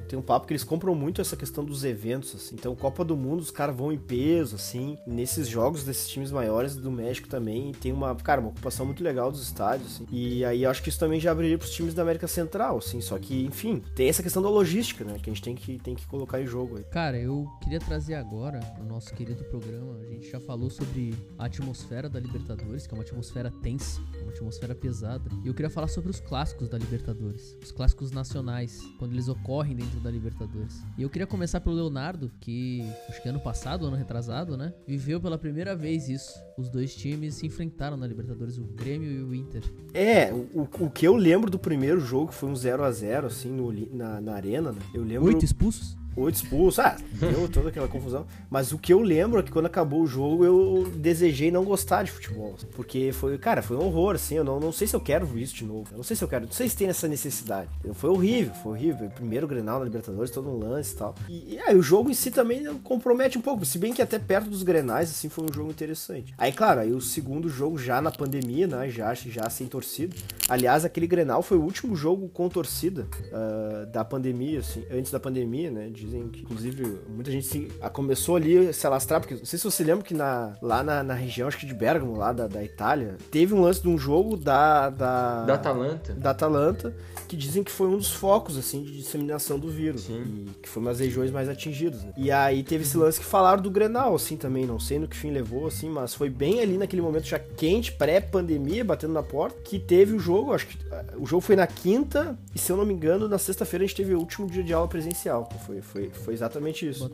tem 0.08 0.18
um 0.18 0.22
papo 0.22 0.46
que 0.46 0.52
eles 0.52 0.64
compram 0.64 0.94
muito 0.94 1.20
essa 1.20 1.36
questão 1.36 1.64
dos 1.64 1.84
eventos, 1.84 2.34
assim. 2.34 2.54
Então, 2.54 2.74
Copa 2.74 3.04
do 3.04 3.16
Mundo, 3.16 3.40
os 3.40 3.50
caras 3.50 3.76
vão 3.76 3.92
em 3.92 3.98
peso, 3.98 4.56
assim. 4.56 4.98
Nesses 5.06 5.48
jogos 5.48 5.84
desses 5.84 6.08
times 6.08 6.30
maiores 6.30 6.76
do 6.76 6.90
México 6.90 7.28
também 7.28 7.72
tem 7.72 7.92
uma, 7.92 8.14
cara, 8.14 8.40
uma 8.40 8.50
ocupação 8.50 8.86
muito 8.86 9.02
legal 9.02 9.30
dos 9.30 9.42
estádios, 9.42 9.94
assim. 9.94 10.06
E 10.10 10.44
aí 10.44 10.64
acho 10.64 10.82
que 10.82 10.88
isso 10.88 10.98
também 10.98 11.20
já 11.20 11.32
abriria 11.32 11.58
pros 11.58 11.70
times 11.70 11.94
da 11.94 12.02
América 12.02 12.26
Central, 12.28 12.78
assim. 12.78 13.00
Só 13.00 13.18
que, 13.18 13.44
enfim, 13.44 13.82
tem 13.94 14.08
essa 14.08 14.22
questão 14.22 14.42
da 14.42 14.48
logística, 14.48 15.04
né? 15.04 15.18
Que 15.22 15.30
a 15.30 15.32
gente 15.32 15.42
tem 15.42 15.54
que, 15.54 15.78
tem 15.78 15.94
que 15.94 16.06
colocar 16.06 16.40
em 16.40 16.46
jogo 16.46 16.76
aí. 16.78 16.84
Cara, 16.84 17.18
eu 17.18 17.46
queria 17.62 17.80
trazer 17.80 18.14
agora, 18.14 18.60
no 18.78 18.84
nosso 18.84 19.12
querido 19.14 19.44
programa, 19.44 19.98
a 20.00 20.06
gente 20.06 20.30
já 20.30 20.40
falou 20.40 20.70
sobre 20.70 21.14
a 21.38 21.46
atmosfera 21.46 22.08
da 22.08 22.20
Libertadores 22.20 22.85
Libertadores, 22.86 22.88
que 22.88 22.94
é 22.94 22.96
uma 22.96 23.02
atmosfera 23.02 23.50
tensa, 23.62 24.00
uma 24.22 24.30
atmosfera 24.30 24.74
pesada. 24.74 25.30
E 25.44 25.48
eu 25.48 25.54
queria 25.54 25.70
falar 25.70 25.88
sobre 25.88 26.10
os 26.10 26.20
clássicos 26.20 26.68
da 26.68 26.78
Libertadores, 26.78 27.56
os 27.62 27.72
clássicos 27.72 28.10
nacionais, 28.10 28.80
quando 28.98 29.12
eles 29.12 29.28
ocorrem 29.28 29.76
dentro 29.76 30.00
da 30.00 30.10
Libertadores. 30.10 30.82
E 30.96 31.02
eu 31.02 31.10
queria 31.10 31.26
começar 31.26 31.60
pelo 31.60 31.74
Leonardo, 31.74 32.30
que 32.40 32.82
acho 33.08 33.22
que 33.22 33.28
ano 33.28 33.40
passado, 33.40 33.86
ano 33.86 33.96
retrasado, 33.96 34.56
né, 34.56 34.72
viveu 34.86 35.20
pela 35.20 35.38
primeira 35.38 35.74
vez 35.74 36.08
isso. 36.08 36.38
Os 36.56 36.68
dois 36.68 36.94
times 36.94 37.34
se 37.34 37.46
enfrentaram 37.46 37.96
na 37.96 38.06
Libertadores, 38.06 38.56
o 38.58 38.64
Grêmio 38.64 39.10
e 39.10 39.22
o 39.22 39.34
Inter. 39.34 39.62
É, 39.92 40.32
o, 40.32 40.62
o 40.62 40.90
que 40.90 41.06
eu 41.06 41.14
lembro 41.16 41.50
do 41.50 41.58
primeiro 41.58 42.00
jogo 42.00 42.32
foi 42.32 42.48
um 42.48 42.56
0 42.56 42.84
a 42.84 42.90
0 42.90 43.26
assim, 43.26 43.50
no, 43.50 43.72
na, 43.94 44.20
na 44.20 44.34
arena, 44.34 44.72
né? 44.72 44.80
Eu 44.94 45.02
lembro... 45.02 45.26
Oito 45.26 45.44
expulsos? 45.44 45.96
Oito 46.16 46.36
expulsos, 46.36 46.78
ah, 46.78 46.96
deu 47.12 47.48
toda 47.48 47.68
aquela 47.68 47.88
confusão. 47.88 48.26
Mas 48.50 48.72
o 48.72 48.78
que 48.78 48.92
eu 48.92 49.00
lembro 49.00 49.40
é 49.40 49.42
que 49.42 49.50
quando 49.50 49.66
acabou 49.66 50.02
o 50.02 50.06
jogo 50.06 50.44
eu 50.44 50.90
desejei 50.96 51.50
não 51.50 51.64
gostar 51.64 52.02
de 52.02 52.10
futebol. 52.10 52.56
Porque 52.74 53.10
foi, 53.12 53.36
cara, 53.38 53.62
foi 53.62 53.76
um 53.76 53.84
horror, 53.84 54.14
assim. 54.14 54.36
Eu 54.36 54.44
não, 54.44 54.58
não 54.58 54.72
sei 54.72 54.86
se 54.86 54.96
eu 54.96 55.00
quero 55.00 55.38
isso 55.38 55.54
de 55.54 55.64
novo. 55.64 55.88
Eu 55.92 55.96
não 55.98 56.04
sei 56.04 56.16
se 56.16 56.24
eu 56.24 56.28
quero, 56.28 56.46
não 56.46 56.52
sei 56.52 56.68
se 56.68 56.76
tem 56.76 56.88
essa 56.88 57.06
necessidade. 57.06 57.68
Foi 57.94 58.10
horrível, 58.10 58.54
foi 58.54 58.72
horrível. 58.72 59.10
Primeiro 59.10 59.46
Grenal 59.46 59.78
na 59.78 59.84
Libertadores, 59.84 60.30
todo 60.30 60.48
um 60.48 60.58
lance 60.58 60.94
e 60.94 60.96
tal. 60.96 61.14
E, 61.28 61.54
e 61.54 61.58
aí 61.60 61.76
o 61.76 61.82
jogo 61.82 62.10
em 62.10 62.14
si 62.14 62.30
também 62.30 62.64
compromete 62.78 63.38
um 63.38 63.42
pouco. 63.42 63.64
Se 63.64 63.78
bem 63.78 63.92
que 63.92 64.02
até 64.02 64.18
perto 64.18 64.48
dos 64.48 64.62
Grenais, 64.62 65.10
assim, 65.10 65.28
foi 65.28 65.44
um 65.44 65.52
jogo 65.52 65.70
interessante. 65.70 66.34
Aí, 66.38 66.52
claro, 66.52 66.80
aí 66.80 66.92
o 66.92 67.00
segundo 67.00 67.48
jogo 67.48 67.78
já 67.78 68.00
na 68.00 68.10
pandemia, 68.10 68.66
né? 68.66 68.88
Já, 68.88 69.12
já 69.14 69.48
sem 69.50 69.66
torcida. 69.66 70.16
Aliás, 70.48 70.84
aquele 70.84 71.06
Grenal 71.06 71.42
foi 71.42 71.58
o 71.58 71.62
último 71.62 71.94
jogo 71.94 72.28
com 72.28 72.48
torcida 72.48 73.06
uh, 73.26 73.86
da 73.86 74.04
pandemia, 74.04 74.60
assim, 74.60 74.84
antes 74.90 75.10
da 75.10 75.20
pandemia, 75.20 75.70
né? 75.70 75.88
De 75.88 76.05
dizem 76.06 76.28
que, 76.28 76.42
inclusive, 76.42 76.98
muita 77.08 77.30
gente 77.30 77.46
se, 77.46 77.68
começou 77.92 78.36
ali 78.36 78.68
a 78.68 78.72
se 78.72 78.86
alastrar, 78.86 79.20
porque 79.20 79.34
não 79.34 79.44
sei 79.44 79.58
se 79.58 79.64
você 79.64 79.84
lembra 79.84 80.04
que 80.04 80.14
na, 80.14 80.56
lá 80.62 80.82
na, 80.82 81.02
na 81.02 81.14
região, 81.14 81.48
acho 81.48 81.58
que 81.58 81.66
de 81.66 81.74
Bergamo, 81.74 82.16
lá 82.16 82.32
da, 82.32 82.46
da 82.46 82.64
Itália, 82.64 83.16
teve 83.30 83.54
um 83.54 83.60
lance 83.60 83.82
de 83.82 83.88
um 83.88 83.98
jogo 83.98 84.36
da. 84.36 84.90
Da, 84.90 85.44
da 85.44 85.54
Atalanta. 85.54 86.14
Da 86.14 86.30
Atalanta, 86.30 86.94
que 87.28 87.36
dizem 87.36 87.62
que 87.62 87.70
foi 87.70 87.88
um 87.88 87.96
dos 87.96 88.12
focos, 88.12 88.56
assim, 88.56 88.82
de 88.82 88.96
disseminação 88.96 89.58
do 89.58 89.68
vírus. 89.68 90.02
Sim. 90.02 90.22
E 90.22 90.50
que 90.62 90.68
foi 90.68 90.82
uma 90.82 90.90
das 90.90 91.00
regiões 91.00 91.30
mais 91.30 91.48
atingidas. 91.48 92.02
Né? 92.02 92.12
E 92.16 92.30
aí 92.30 92.62
teve 92.62 92.84
esse 92.84 92.96
lance 92.96 93.18
que 93.18 93.26
falaram 93.26 93.62
do 93.62 93.70
Grenal, 93.70 94.14
assim, 94.14 94.36
também. 94.36 94.66
Não 94.66 94.78
sei 94.78 94.98
no 94.98 95.08
que 95.08 95.16
fim 95.16 95.30
levou, 95.30 95.66
assim, 95.66 95.88
mas 95.88 96.14
foi 96.14 96.30
bem 96.30 96.60
ali 96.60 96.78
naquele 96.78 97.02
momento 97.02 97.24
já 97.24 97.38
quente, 97.38 97.92
pré-pandemia, 97.92 98.84
batendo 98.84 99.12
na 99.12 99.22
porta, 99.22 99.58
que 99.62 99.78
teve 99.78 100.14
o 100.14 100.18
jogo, 100.18 100.52
acho 100.52 100.66
que 100.66 100.78
o 101.18 101.26
jogo 101.26 101.40
foi 101.40 101.56
na 101.56 101.66
quinta, 101.66 102.38
e 102.54 102.58
se 102.58 102.70
eu 102.70 102.76
não 102.76 102.84
me 102.84 102.94
engano, 102.94 103.28
na 103.28 103.38
sexta-feira 103.38 103.84
a 103.84 103.86
gente 103.86 103.96
teve 103.96 104.14
o 104.14 104.18
último 104.18 104.46
dia 104.46 104.62
de 104.62 104.72
aula 104.72 104.88
presencial. 104.88 105.48
Foi, 105.66 105.80
foi, 105.80 105.95
foi 106.12 106.34
exatamente 106.34 106.88
isso. 106.88 107.10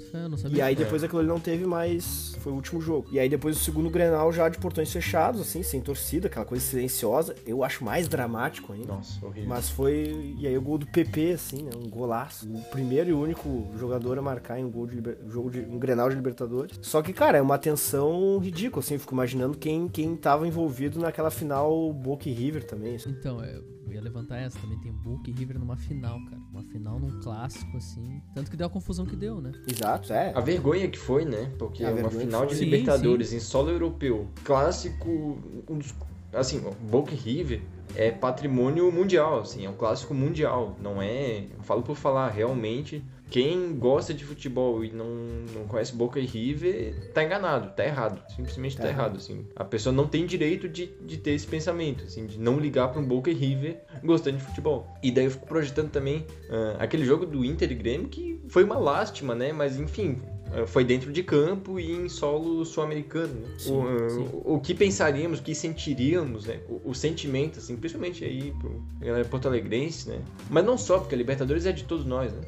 e 0.51 0.61
aí 0.61 0.75
depois 0.75 1.03
aquilo 1.03 1.21
ali 1.21 1.29
não 1.29 1.41
teve 1.41 1.65
mais. 1.67 2.35
Foi 2.41 2.53
o 2.53 2.57
último 2.57 2.81
jogo. 2.81 3.09
E 3.13 3.19
aí 3.19 3.29
depois 3.29 3.57
o 3.57 3.61
segundo 3.61 3.91
Grenal 3.91 4.33
já 4.33 4.49
de 4.49 4.59
portões 4.59 4.93
fechados, 4.93 5.41
assim, 5.41 5.63
sem 5.63 5.81
torcida, 5.81 6.27
aquela 6.27 6.45
coisa 6.45 6.65
silenciosa. 6.65 7.35
Eu 7.47 7.63
acho 7.65 7.85
mais 7.85 8.09
dramático 8.09 8.73
ainda. 8.73 8.95
Nossa, 8.95 9.25
horrível. 9.25 9.49
Mas 9.49 9.69
foi. 9.69 10.35
E 10.39 10.47
aí 10.47 10.57
o 10.57 10.63
gol 10.63 10.79
do 10.79 10.87
PP, 10.87 11.33
assim, 11.33 11.63
né? 11.63 11.71
Um 11.77 11.89
golaço. 11.89 12.47
O 12.49 12.63
primeiro 12.71 13.11
e 13.11 13.13
único 13.13 13.71
jogador 13.77 14.19
a 14.19 14.23
marcar 14.23 14.59
em 14.59 14.65
um 14.65 14.71
gol 14.71 14.87
de 14.87 14.97
liber... 14.97 15.19
jogo 15.29 15.51
de 15.51 15.61
um 15.61 15.79
Grenal 15.79 16.09
de 16.09 16.17
Libertadores. 16.17 16.79
Só 16.83 17.03
que, 17.03 17.13
cara, 17.13 17.39
é 17.39 17.43
uma 17.43 17.59
tensão 17.59 18.39
ridícula, 18.39 18.83
assim. 18.83 18.95
Eu 18.95 19.01
fico 19.01 19.15
imaginando 19.15 19.57
quem, 19.57 19.89
quem 19.89 20.17
tava 20.17 20.47
envolvido 20.47 20.99
naquela 20.99 21.31
final 21.31 21.93
Boca 21.93 22.29
e 22.29 22.33
River 22.33 22.65
também. 22.65 22.97
Assim. 22.97 23.11
Então, 23.11 23.45
eu 23.45 23.65
ia 23.93 24.01
levantar 24.01 24.39
essa 24.39 24.59
também. 24.59 24.79
Tem 24.81 24.93
Boca 24.93 25.31
e 25.31 25.33
River 25.33 25.59
numa 25.59 25.77
final, 25.77 26.19
cara. 26.25 26.41
Uma 26.51 26.63
final 26.65 26.99
num 26.99 27.21
clássico, 27.21 27.77
assim. 27.77 28.23
Tanto 28.35 28.51
que 28.51 28.57
deu 28.57 28.67
a 28.67 28.71
confusão 28.73 29.07
que 29.07 29.15
deu, 29.15 29.41
né? 29.41 29.53
Exato, 29.67 30.13
é. 30.13 30.33
A 30.35 30.41
vergonha 30.41 30.89
que 30.89 30.99
foi, 30.99 31.25
né? 31.25 31.51
Porque 31.59 31.85
é 31.85 31.91
uma 31.91 32.11
final 32.11 32.47
de 32.47 32.57
sim, 32.57 32.65
Libertadores 32.65 33.29
sim. 33.29 33.37
em 33.37 33.41
solo 33.41 33.71
europeu. 33.71 34.27
Clássico. 34.45 35.39
Um 35.69 35.79
dos, 35.79 35.95
assim, 36.33 36.63
Boca 36.91 37.15
River 37.15 37.61
é 37.95 38.11
patrimônio 38.11 38.91
mundial, 38.91 39.41
assim, 39.41 39.67
é 39.67 39.71
um 39.71 39.75
clássico 39.75 40.15
mundial. 40.15 40.77
Não 40.81 41.01
é. 41.01 41.45
Eu 41.57 41.63
falo 41.63 41.83
por 41.83 41.97
falar, 41.97 42.29
realmente 42.31 43.05
quem 43.33 43.79
gosta 43.79 44.13
de 44.13 44.27
futebol 44.27 44.85
e 44.85 44.93
não, 44.93 45.07
não 45.55 45.67
conhece 45.67 45.95
Boca 45.95 46.21
e 46.21 46.27
River 46.27 47.13
tá 47.15 47.25
enganado, 47.25 47.75
tá 47.75 47.83
errado. 47.83 48.23
Simplesmente 48.29 48.77
tá, 48.77 48.83
tá 48.83 48.89
errado, 48.91 49.17
assim. 49.17 49.47
A 49.57 49.65
pessoa 49.65 49.91
não 49.91 50.07
tem 50.07 50.27
direito 50.27 50.69
de, 50.69 50.89
de 51.01 51.17
ter 51.17 51.31
esse 51.31 51.47
pensamento, 51.47 52.05
assim, 52.05 52.27
de 52.27 52.39
não 52.39 52.61
ligar 52.61 52.89
para 52.89 53.01
um 53.01 53.05
Boca 53.05 53.31
e 53.31 53.35
River 53.35 53.81
gostando 54.05 54.37
de 54.37 54.45
futebol. 54.45 54.87
E 55.03 55.11
daí 55.11 55.25
eu 55.25 55.31
fico 55.31 55.47
projetando 55.47 55.91
também 55.91 56.27
uh, 56.51 56.77
aquele 56.79 57.07
jogo 57.07 57.25
do 57.25 57.43
Inter 57.43 57.73
e 57.73 57.75
Grêmio 57.75 58.09
que 58.09 58.39
foi 58.49 58.65
uma 58.65 58.77
lástima, 58.77 59.35
né? 59.35 59.51
Mas 59.51 59.81
enfim, 59.81 60.21
ah, 60.53 60.67
foi 60.67 60.85
dentro 60.85 61.11
de 61.11 61.23
campo 61.23 61.81
e 61.81 61.91
em 61.91 62.11
solo 62.11 62.67
sul-americano. 62.67 63.33
Né? 63.33 63.49
O, 63.67 63.73
uh, 63.73 64.57
o, 64.57 64.61
que 64.61 64.75
pensaríamos, 64.75 65.39
o 65.39 65.43
que 65.43 65.55
sentiríamos, 65.55 66.45
né? 66.45 66.61
O, 66.69 66.91
o 66.91 66.95
sentimento, 66.95 67.59
assim, 67.59 67.77
principalmente 67.77 68.23
aí 68.27 68.53
pro 68.61 68.83
galera 69.01 69.25
porto-alegrense, 69.25 70.11
né? 70.11 70.21
Mas 70.51 70.65
não 70.67 70.77
só, 70.77 70.99
porque 70.99 71.15
a 71.15 71.19
Libertadores 71.19 71.65
é 71.65 71.73
de 71.73 71.85
todos 71.85 72.05
nós, 72.05 72.31
né? 72.31 72.41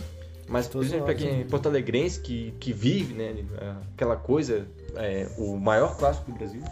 Mas, 0.48 0.68
por 0.68 0.82
exemplo, 0.82 1.06
para 1.06 1.14
quem 1.14 1.40
é 1.40 1.44
Porto 1.44 1.68
Alegrense 1.68 2.20
que, 2.20 2.52
que 2.60 2.72
vive, 2.72 3.14
né, 3.14 3.34
aquela 3.94 4.16
coisa, 4.16 4.66
é, 4.96 5.28
o 5.38 5.56
maior 5.56 5.96
clássico 5.96 6.30
do 6.30 6.36
Brasil. 6.36 6.62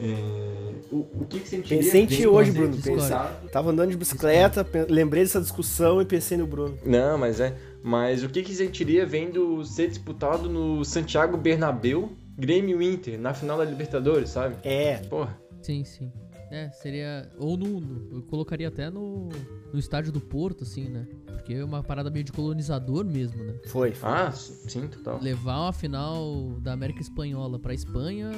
É, 0.00 0.68
o, 0.92 1.22
o 1.22 1.26
que, 1.28 1.40
que 1.40 1.48
sentiria? 1.48 1.78
Pensei 1.78 2.02
em 2.02 2.06
ti 2.06 2.26
hoje, 2.26 2.52
Bruno. 2.52 2.76
Pensar... 2.76 3.42
Tava 3.50 3.70
andando 3.70 3.90
de 3.90 3.96
bicicleta, 3.96 4.66
lembrei 4.88 5.24
dessa 5.24 5.40
discussão 5.40 6.00
e 6.00 6.04
pensei 6.04 6.38
no 6.38 6.46
Bruno. 6.46 6.78
Não, 6.84 7.18
mas 7.18 7.40
é. 7.40 7.54
Mas 7.82 8.22
o 8.22 8.28
que, 8.28 8.42
que 8.42 8.54
sentiria 8.54 9.04
vendo 9.04 9.64
ser 9.64 9.88
disputado 9.88 10.48
no 10.48 10.84
Santiago 10.84 11.36
Bernabéu, 11.36 12.12
Grêmio 12.36 12.80
Inter, 12.80 13.18
na 13.18 13.34
final 13.34 13.58
da 13.58 13.64
Libertadores, 13.64 14.30
sabe? 14.30 14.56
É. 14.62 14.98
Porra. 15.08 15.36
Sim, 15.62 15.84
sim. 15.84 16.12
É, 16.50 16.70
seria. 16.70 17.30
Ou 17.38 17.56
no. 17.56 17.80
no 17.80 18.16
eu 18.18 18.22
colocaria 18.22 18.68
até 18.68 18.90
no, 18.90 19.28
no 19.72 19.78
estádio 19.78 20.10
do 20.12 20.20
Porto, 20.20 20.64
assim, 20.64 20.88
né? 20.88 21.06
Porque 21.26 21.54
é 21.54 21.64
uma 21.64 21.82
parada 21.82 22.10
meio 22.10 22.24
de 22.24 22.32
colonizador 22.32 23.04
mesmo, 23.04 23.42
né? 23.42 23.54
Foi, 23.66 23.92
foi. 23.92 24.10
Ah, 24.10 24.32
sim, 24.32 24.88
total. 24.88 25.20
Levar 25.20 25.60
uma 25.60 25.72
final 25.72 26.58
da 26.60 26.72
América 26.72 27.00
Espanhola 27.00 27.58
pra 27.58 27.74
Espanha, 27.74 28.30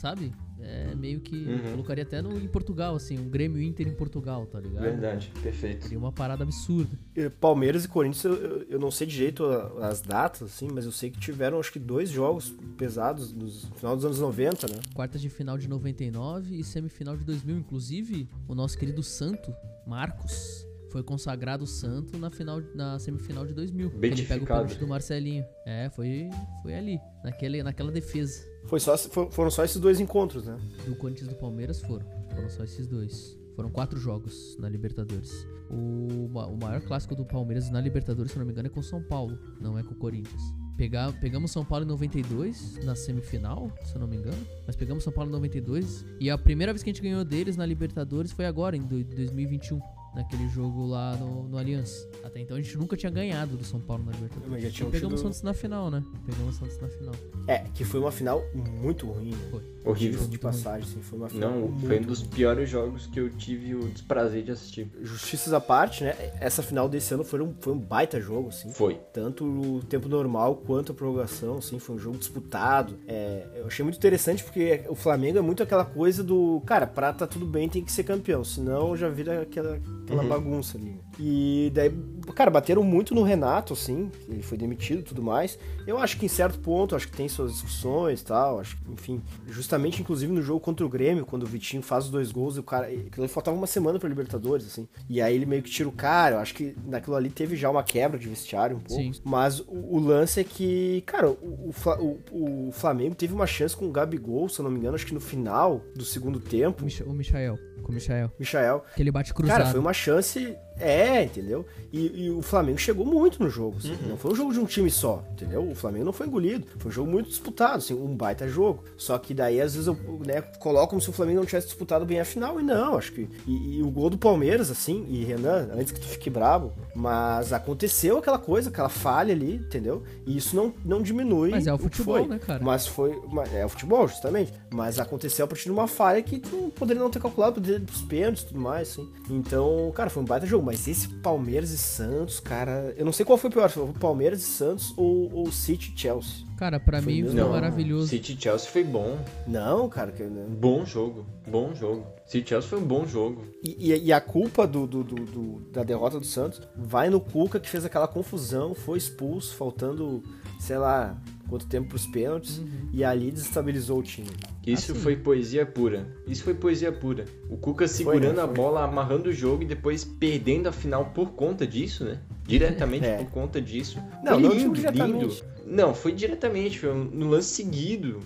sabe? 0.00 0.32
É 0.62 0.94
meio 0.94 1.20
que 1.20 1.36
uhum. 1.36 1.72
colocaria 1.72 2.02
até 2.02 2.20
no, 2.22 2.38
em 2.38 2.48
Portugal, 2.48 2.94
assim, 2.94 3.18
um 3.18 3.28
Grêmio 3.28 3.60
Inter 3.60 3.88
em 3.88 3.94
Portugal, 3.94 4.46
tá 4.46 4.60
ligado? 4.60 4.82
Verdade, 4.82 5.32
perfeito. 5.42 5.84
Seria 5.84 5.98
uma 5.98 6.12
parada 6.12 6.42
absurda. 6.42 6.98
Palmeiras 7.40 7.84
e 7.84 7.88
Corinthians, 7.88 8.24
eu, 8.24 8.62
eu 8.68 8.78
não 8.78 8.90
sei 8.90 9.06
direito 9.06 9.44
as 9.80 10.00
datas, 10.00 10.42
assim, 10.42 10.68
mas 10.72 10.84
eu 10.84 10.92
sei 10.92 11.10
que 11.10 11.18
tiveram 11.18 11.58
acho 11.58 11.72
que 11.72 11.78
dois 11.78 12.10
jogos 12.10 12.54
pesados 12.76 13.32
no 13.32 13.48
final 13.76 13.96
dos 13.96 14.04
anos 14.04 14.18
90, 14.18 14.66
né? 14.68 14.80
Quartas 14.94 15.20
de 15.20 15.28
final 15.28 15.56
de 15.58 15.68
99 15.68 16.58
e 16.58 16.64
semifinal 16.64 17.16
de 17.16 17.24
2000, 17.24 17.56
inclusive 17.56 18.28
o 18.48 18.54
nosso 18.54 18.78
querido 18.78 19.02
Santo, 19.02 19.54
Marcos, 19.86 20.66
foi 20.90 21.02
consagrado 21.02 21.66
santo 21.66 22.18
na 22.18 22.30
final 22.30 22.60
na 22.74 22.98
semifinal 22.98 23.46
de 23.46 23.54
2000. 23.54 23.92
Ele 24.02 24.22
pega 24.24 24.44
o 24.44 24.46
pênalti 24.46 24.76
do 24.76 24.88
Marcelinho. 24.88 25.44
É, 25.64 25.88
foi 25.90 26.28
foi 26.62 26.74
ali, 26.74 26.98
naquele, 27.22 27.62
naquela 27.62 27.92
defesa. 27.92 28.49
Foi 28.66 28.78
só, 28.78 28.96
foram 28.96 29.50
só 29.50 29.64
esses 29.64 29.80
dois 29.80 30.00
encontros, 30.00 30.44
né? 30.44 30.58
Do 30.86 30.94
Corinthians 30.96 31.28
e 31.28 31.34
do 31.34 31.38
Palmeiras 31.38 31.80
foram. 31.80 32.06
Foram 32.34 32.48
só 32.50 32.64
esses 32.64 32.86
dois. 32.86 33.36
Foram 33.56 33.70
quatro 33.70 33.98
jogos 33.98 34.56
na 34.58 34.68
Libertadores. 34.68 35.46
O, 35.68 36.26
o 36.26 36.58
maior 36.60 36.80
clássico 36.80 37.14
do 37.14 37.24
Palmeiras 37.24 37.70
na 37.70 37.80
Libertadores, 37.80 38.32
se 38.32 38.38
não 38.38 38.46
me 38.46 38.52
engano, 38.52 38.68
é 38.68 38.70
com 38.70 38.82
São 38.82 39.02
Paulo, 39.02 39.38
não 39.60 39.78
é 39.78 39.82
com 39.82 39.92
o 39.92 39.96
Corinthians. 39.96 40.42
Pegar, 40.76 41.12
pegamos 41.20 41.50
São 41.50 41.64
Paulo 41.64 41.84
em 41.84 41.88
92, 41.88 42.78
na 42.84 42.94
semifinal, 42.94 43.70
se 43.84 43.94
eu 43.94 44.00
não 44.00 44.08
me 44.08 44.16
engano. 44.16 44.46
Mas 44.66 44.76
pegamos 44.76 45.04
São 45.04 45.12
Paulo 45.12 45.28
em 45.28 45.32
92. 45.32 46.06
E 46.18 46.30
a 46.30 46.38
primeira 46.38 46.72
vez 46.72 46.82
que 46.82 46.88
a 46.88 46.92
gente 46.92 47.02
ganhou 47.02 47.24
deles 47.24 47.56
na 47.56 47.66
Libertadores 47.66 48.32
foi 48.32 48.46
agora, 48.46 48.76
em 48.76 48.82
2021 48.82 49.78
naquele 50.14 50.48
jogo 50.48 50.86
lá 50.86 51.16
no, 51.16 51.48
no 51.48 51.58
Aliança. 51.58 52.08
Até 52.22 52.40
então 52.40 52.56
a 52.56 52.60
gente 52.60 52.76
nunca 52.76 52.96
tinha 52.96 53.10
ganhado 53.10 53.56
do 53.56 53.64
São 53.64 53.80
Paulo 53.80 54.04
na 54.04 54.12
Libertadores. 54.12 54.50
Mas 54.50 54.62
já 54.62 54.70
tinha 54.70 54.90
pegamos 54.90 55.20
o 55.20 55.22
Santos 55.22 55.42
na 55.42 55.54
final, 55.54 55.90
né? 55.90 56.02
Pegamos 56.26 56.56
o 56.56 56.58
Santos 56.58 56.80
na 56.80 56.88
final. 56.88 57.14
É, 57.46 57.58
que 57.74 57.84
foi 57.84 58.00
uma 58.00 58.12
final 58.12 58.42
muito 58.54 59.06
ruim, 59.06 59.30
né? 59.30 59.48
Foi. 59.50 59.62
Horrível. 59.84 60.26
De 60.26 60.38
passagem, 60.38 60.88
assim, 60.88 61.00
foi 61.00 61.18
uma. 61.18 61.28
Não, 61.32 61.72
foi 61.80 61.98
um 61.98 62.02
dos 62.02 62.22
piores 62.22 62.68
jogos 62.68 63.06
que 63.06 63.18
eu 63.18 63.30
tive 63.30 63.74
o 63.74 63.88
desprazer 63.88 64.42
de 64.42 64.52
assistir. 64.52 64.90
Justiças 65.02 65.52
à 65.52 65.60
parte, 65.60 66.04
né? 66.04 66.14
Essa 66.40 66.62
final 66.62 66.88
desse 66.88 67.14
ano 67.14 67.24
foi 67.24 67.40
um, 67.40 67.54
foi 67.58 67.72
um 67.72 67.78
baita 67.78 68.20
jogo, 68.20 68.48
assim. 68.48 68.70
Foi. 68.72 69.00
Tanto 69.12 69.44
o 69.44 69.82
tempo 69.82 70.08
normal 70.08 70.56
quanto 70.56 70.92
a 70.92 70.94
prorrogação, 70.94 71.58
assim, 71.58 71.78
foi 71.78 71.96
um 71.96 71.98
jogo 71.98 72.18
disputado. 72.18 72.98
É, 73.06 73.46
eu 73.56 73.66
achei 73.66 73.82
muito 73.82 73.96
interessante 73.96 74.44
porque 74.44 74.82
o 74.88 74.94
Flamengo 74.94 75.38
é 75.38 75.42
muito 75.42 75.62
aquela 75.62 75.84
coisa 75.84 76.22
do, 76.22 76.62
cara, 76.66 76.86
pra 76.86 77.12
tá 77.12 77.26
tudo 77.26 77.46
bem 77.46 77.68
tem 77.68 77.82
que 77.82 77.92
ser 77.92 78.04
campeão, 78.04 78.44
senão 78.44 78.96
já 78.96 79.08
vira 79.08 79.42
aquela 79.42 79.80
aquela 80.10 80.22
uhum. 80.22 80.28
bagunça 80.28 80.76
ali. 80.76 81.00
E 81.18 81.70
daí, 81.74 81.92
cara, 82.34 82.50
bateram 82.50 82.82
muito 82.82 83.14
no 83.14 83.22
Renato, 83.22 83.72
assim, 83.72 84.10
ele 84.28 84.42
foi 84.42 84.58
demitido 84.58 85.00
e 85.00 85.02
tudo 85.02 85.22
mais. 85.22 85.58
Eu 85.86 85.98
acho 85.98 86.18
que 86.18 86.26
em 86.26 86.28
certo 86.28 86.58
ponto, 86.58 86.96
acho 86.96 87.08
que 87.08 87.16
tem 87.16 87.28
suas 87.28 87.52
discussões 87.52 88.20
e 88.20 88.24
tal, 88.24 88.60
acho 88.60 88.76
que, 88.76 88.92
enfim, 88.92 89.22
justamente 89.70 90.02
inclusive 90.02 90.32
no 90.32 90.42
jogo 90.42 90.58
contra 90.58 90.84
o 90.84 90.88
Grêmio, 90.88 91.24
quando 91.24 91.44
o 91.44 91.46
Vitinho 91.46 91.82
faz 91.82 92.06
os 92.06 92.10
dois 92.10 92.32
gols 92.32 92.56
e 92.56 92.60
o 92.60 92.62
cara, 92.62 92.88
aquilo 92.88 93.28
faltava 93.28 93.56
uma 93.56 93.68
semana 93.68 94.00
pra 94.00 94.08
Libertadores, 94.08 94.66
assim. 94.66 94.88
E 95.08 95.22
aí 95.22 95.34
ele 95.34 95.46
meio 95.46 95.62
que 95.62 95.70
tira 95.70 95.88
o 95.88 95.92
cara, 95.92 96.36
eu 96.36 96.38
acho 96.40 96.54
que 96.54 96.74
naquilo 96.84 97.14
ali 97.14 97.30
teve 97.30 97.54
já 97.54 97.70
uma 97.70 97.84
quebra 97.84 98.18
de 98.18 98.28
vestiário 98.28 98.76
um 98.76 98.80
pouco. 98.80 99.00
Sim. 99.00 99.12
Mas 99.24 99.60
o, 99.60 99.66
o, 99.68 100.00
lance 100.00 100.40
é 100.40 100.44
que, 100.44 101.02
cara, 101.06 101.30
o, 101.30 101.72
o, 102.00 102.68
o, 102.68 102.72
Flamengo 102.72 103.14
teve 103.14 103.32
uma 103.32 103.46
chance 103.46 103.76
com 103.76 103.86
o 103.86 103.92
Gabigol, 103.92 104.48
se 104.48 104.58
eu 104.58 104.64
não 104.64 104.70
me 104.72 104.78
engano, 104.78 104.96
acho 104.96 105.06
que 105.06 105.14
no 105.14 105.20
final 105.20 105.80
do 105.94 106.04
segundo 106.04 106.40
tempo. 106.40 106.82
O 106.82 107.14
Michael. 107.14 107.56
Com 107.90 107.96
o 107.96 108.00
Michael. 108.00 108.32
Michael. 108.38 108.84
Que 108.94 109.02
ele 109.02 109.10
bate 109.10 109.34
cruzado. 109.34 109.58
Cara, 109.58 109.70
foi 109.70 109.80
uma 109.80 109.92
chance 109.92 110.56
é, 110.80 111.24
entendeu? 111.24 111.66
E, 111.92 112.24
e, 112.24 112.30
o 112.30 112.40
Flamengo 112.40 112.78
chegou 112.78 113.04
muito 113.04 113.42
no 113.42 113.50
jogo. 113.50 113.76
Assim. 113.78 113.92
Uhum. 113.92 114.08
Não 114.08 114.16
foi 114.16 114.32
um 114.32 114.34
jogo 114.34 114.52
de 114.52 114.58
um 114.58 114.64
time 114.64 114.90
só, 114.90 115.22
entendeu? 115.32 115.68
O 115.68 115.74
Flamengo 115.74 116.06
não 116.06 116.12
foi 116.12 116.26
engolido. 116.26 116.66
Foi 116.78 116.90
um 116.90 116.92
jogo 116.92 117.10
muito 117.10 117.28
disputado, 117.28 117.76
assim, 117.76 117.94
um 117.94 118.16
baita 118.16 118.48
jogo. 118.48 118.82
Só 118.96 119.18
que 119.18 119.34
daí, 119.34 119.60
às 119.60 119.74
vezes, 119.74 119.86
eu 119.86 119.96
né, 120.26 120.40
coloco 120.58 120.88
como 120.88 121.00
se 121.00 121.10
o 121.10 121.12
Flamengo 121.12 121.40
não 121.40 121.46
tivesse 121.46 121.66
disputado 121.66 122.06
bem 122.06 122.18
a 122.18 122.24
final. 122.24 122.58
E 122.58 122.62
não, 122.62 122.96
acho 122.96 123.12
que. 123.12 123.28
E, 123.46 123.78
e 123.78 123.82
o 123.82 123.90
gol 123.90 124.08
do 124.08 124.16
Palmeiras, 124.16 124.70
assim, 124.70 125.04
e 125.08 125.22
Renan, 125.22 125.68
antes 125.74 125.92
que 125.92 126.00
tu 126.00 126.06
fique 126.06 126.30
bravo, 126.30 126.72
mas 126.94 127.52
aconteceu 127.52 128.18
aquela 128.18 128.38
coisa, 128.38 128.70
aquela 128.70 128.88
falha 128.88 129.34
ali, 129.34 129.56
entendeu? 129.56 130.02
E 130.26 130.36
isso 130.36 130.56
não, 130.56 130.72
não 130.84 131.02
diminui. 131.02 131.50
Mas 131.50 131.66
é 131.66 131.74
o 131.74 131.78
futebol, 131.78 132.18
foi. 132.18 132.28
né, 132.28 132.38
cara? 132.38 132.64
Mas 132.64 132.86
foi. 132.86 133.20
É 133.52 133.66
o 133.66 133.68
futebol, 133.68 134.08
justamente. 134.08 134.52
Mas 134.72 134.98
aconteceu 134.98 135.44
a 135.44 135.48
partir 135.48 135.64
de 135.64 135.72
uma 135.72 135.86
falha 135.86 136.22
que 136.22 136.38
tu 136.38 136.72
poderia 136.74 137.02
não 137.02 137.10
ter 137.10 137.20
calculado, 137.20 137.54
poderia 137.54 137.79
dos 137.80 138.02
pênaltis 138.02 138.42
e 138.42 138.46
tudo 138.46 138.60
mais, 138.60 138.90
assim. 138.90 139.08
Então, 139.28 139.90
cara, 139.94 140.10
foi 140.10 140.22
um 140.22 140.26
baita 140.26 140.46
jogo. 140.46 140.64
Mas 140.64 140.86
esse 140.86 141.08
Palmeiras 141.08 141.70
e 141.70 141.78
Santos, 141.78 142.40
cara. 142.40 142.94
Eu 142.96 143.04
não 143.04 143.12
sei 143.12 143.24
qual 143.24 143.38
foi 143.38 143.50
pior, 143.50 143.68
foi 143.70 143.84
o 143.84 143.92
Palmeiras 143.92 144.42
e 144.42 144.46
Santos 144.46 144.94
ou 144.96 145.46
o 145.46 145.52
City 145.52 145.92
e 145.94 145.98
Chelsea. 145.98 146.50
Cara, 146.56 146.78
para 146.78 147.00
mim 147.00 147.24
foi 147.24 147.34
não, 147.34 147.50
maravilhoso. 147.50 148.08
City 148.08 148.34
e 148.34 148.40
Chelsea 148.40 148.70
foi 148.70 148.84
bom. 148.84 149.18
Não, 149.46 149.88
cara. 149.88 150.12
Que... 150.12 150.22
Bom 150.22 150.84
jogo, 150.84 151.26
bom 151.46 151.74
jogo. 151.74 152.06
City 152.26 152.44
e 152.44 152.48
Chelsea 152.48 152.68
foi 152.68 152.78
um 152.78 152.84
bom 152.84 153.06
jogo. 153.06 153.44
E, 153.62 153.92
e, 153.92 154.04
e 154.04 154.12
a 154.12 154.20
culpa 154.20 154.66
do, 154.66 154.86
do, 154.86 155.02
do, 155.02 155.24
do, 155.24 155.60
da 155.72 155.82
derrota 155.82 156.20
do 156.20 156.26
Santos 156.26 156.60
vai 156.76 157.08
no 157.08 157.20
Cuca 157.20 157.58
que 157.58 157.68
fez 157.68 157.84
aquela 157.84 158.06
confusão, 158.06 158.74
foi 158.74 158.98
expulso, 158.98 159.56
faltando, 159.56 160.22
sei 160.58 160.76
lá, 160.76 161.16
quanto 161.50 161.66
tempo 161.66 161.88
pros 161.88 162.06
pênaltis, 162.06 162.58
uhum. 162.58 162.88
e 162.92 163.04
ali 163.04 163.30
desestabilizou 163.30 163.98
o 163.98 164.02
time. 164.02 164.30
Isso 164.66 164.92
assim. 164.92 165.00
foi 165.00 165.16
poesia 165.16 165.66
pura. 165.66 166.06
Isso 166.26 166.44
foi 166.44 166.54
poesia 166.54 166.92
pura. 166.92 167.24
O 167.48 167.56
Cuca 167.56 167.88
segurando 167.88 168.36
foi, 168.36 168.44
a 168.44 168.46
bola, 168.46 168.84
amarrando 168.84 169.28
o 169.28 169.32
jogo 169.32 169.62
e 169.62 169.66
depois 169.66 170.04
perdendo 170.04 170.68
a 170.68 170.72
final 170.72 171.06
por 171.06 171.32
conta 171.32 171.66
disso, 171.66 172.04
né? 172.04 172.20
Diretamente 172.44 173.04
é. 173.06 173.16
por 173.16 173.30
conta 173.30 173.60
disso. 173.60 173.98
Não, 174.22 174.34
foi 174.34 174.42
não 174.42 174.52
lindo, 174.52 174.90
lindo. 174.90 175.36
Não, 175.66 175.94
foi 175.94 176.12
diretamente, 176.12 176.78
foi 176.78 176.92
no 176.94 177.28
lance 177.28 177.48
seguido 177.48 178.20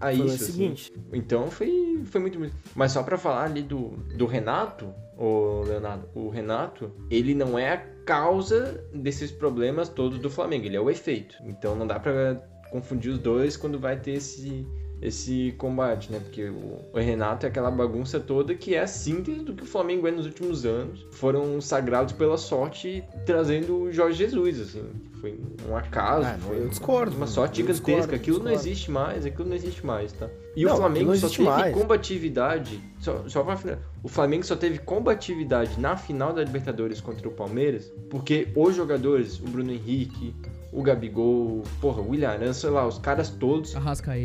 a 0.00 0.06
foi 0.06 0.14
isso. 0.14 0.22
Lance 0.22 0.34
assim. 0.34 0.52
seguinte. 0.52 0.92
Então 1.12 1.50
foi, 1.50 2.02
foi 2.04 2.20
muito, 2.20 2.38
muito. 2.38 2.54
Mas 2.74 2.92
só 2.92 3.02
para 3.02 3.18
falar 3.18 3.44
ali 3.44 3.62
do, 3.62 3.90
do 4.16 4.26
Renato, 4.26 4.92
o 5.16 5.62
Leonardo, 5.66 6.08
o 6.14 6.28
Renato, 6.28 6.92
ele 7.10 7.34
não 7.34 7.58
é 7.58 7.72
a 7.72 7.76
causa 8.04 8.82
desses 8.94 9.30
problemas 9.30 9.88
todos 9.88 10.18
do 10.18 10.30
Flamengo, 10.30 10.66
ele 10.66 10.76
é 10.76 10.80
o 10.80 10.88
efeito. 10.88 11.36
Então 11.44 11.76
não 11.76 11.86
dá 11.86 11.98
para 11.98 12.42
confundir 12.70 13.12
os 13.12 13.18
dois 13.18 13.56
quando 13.56 13.78
vai 13.78 13.98
ter 13.98 14.12
esse, 14.12 14.66
esse 15.00 15.54
combate, 15.58 16.10
né? 16.10 16.20
Porque 16.20 16.48
o, 16.48 16.80
o, 16.92 16.98
Renato 16.98 17.46
é 17.46 17.48
aquela 17.48 17.70
bagunça 17.70 18.18
toda 18.18 18.54
que 18.54 18.74
é 18.74 18.80
a 18.80 18.86
síntese 18.86 19.40
do 19.40 19.54
que 19.54 19.62
o 19.62 19.66
Flamengo 19.66 20.06
é 20.06 20.10
nos 20.10 20.26
últimos 20.26 20.64
anos. 20.64 21.06
Foram 21.12 21.60
sagrados 21.60 22.12
pela 22.12 22.36
sorte 22.36 23.04
trazendo 23.24 23.82
o 23.82 23.92
Jorge 23.92 24.18
Jesus, 24.18 24.60
assim. 24.60 24.84
Foi 25.20 25.38
um 25.68 25.76
acaso. 25.76 26.26
Ah, 26.26 26.38
foi 26.38 26.58
eu 26.58 26.68
discordo. 26.68 27.16
Uma 27.16 27.26
sorte 27.26 27.56
gigantesca. 27.56 27.86
Discordo, 27.92 28.14
aquilo 28.14 28.36
discordo. 28.36 28.44
não 28.44 28.52
existe 28.52 28.90
mais, 28.90 29.26
aquilo 29.26 29.48
não 29.48 29.56
existe 29.56 29.84
mais, 29.84 30.12
tá? 30.12 30.28
E 30.54 30.64
não, 30.64 30.74
o 30.74 30.76
Flamengo 30.76 31.16
só 31.16 31.28
teve 31.28 31.42
mais. 31.42 31.74
combatividade. 31.74 32.80
Só, 33.00 33.28
só 33.28 33.42
pra. 33.42 33.78
O 34.02 34.08
Flamengo 34.08 34.44
só 34.44 34.54
teve 34.54 34.78
combatividade 34.78 35.78
na 35.80 35.96
final 35.96 36.32
da 36.32 36.42
Libertadores 36.44 37.00
contra 37.00 37.28
o 37.28 37.32
Palmeiras, 37.32 37.92
porque 38.08 38.48
os 38.54 38.76
jogadores, 38.76 39.40
o 39.40 39.44
Bruno 39.44 39.72
Henrique, 39.72 40.34
o 40.72 40.82
Gabigol, 40.82 41.62
porra, 41.80 42.02
o 42.02 42.10
William 42.10 42.30
Aran, 42.30 42.52
sei 42.52 42.70
lá, 42.70 42.86
os 42.86 42.98
caras 42.98 43.30
todos, 43.30 43.74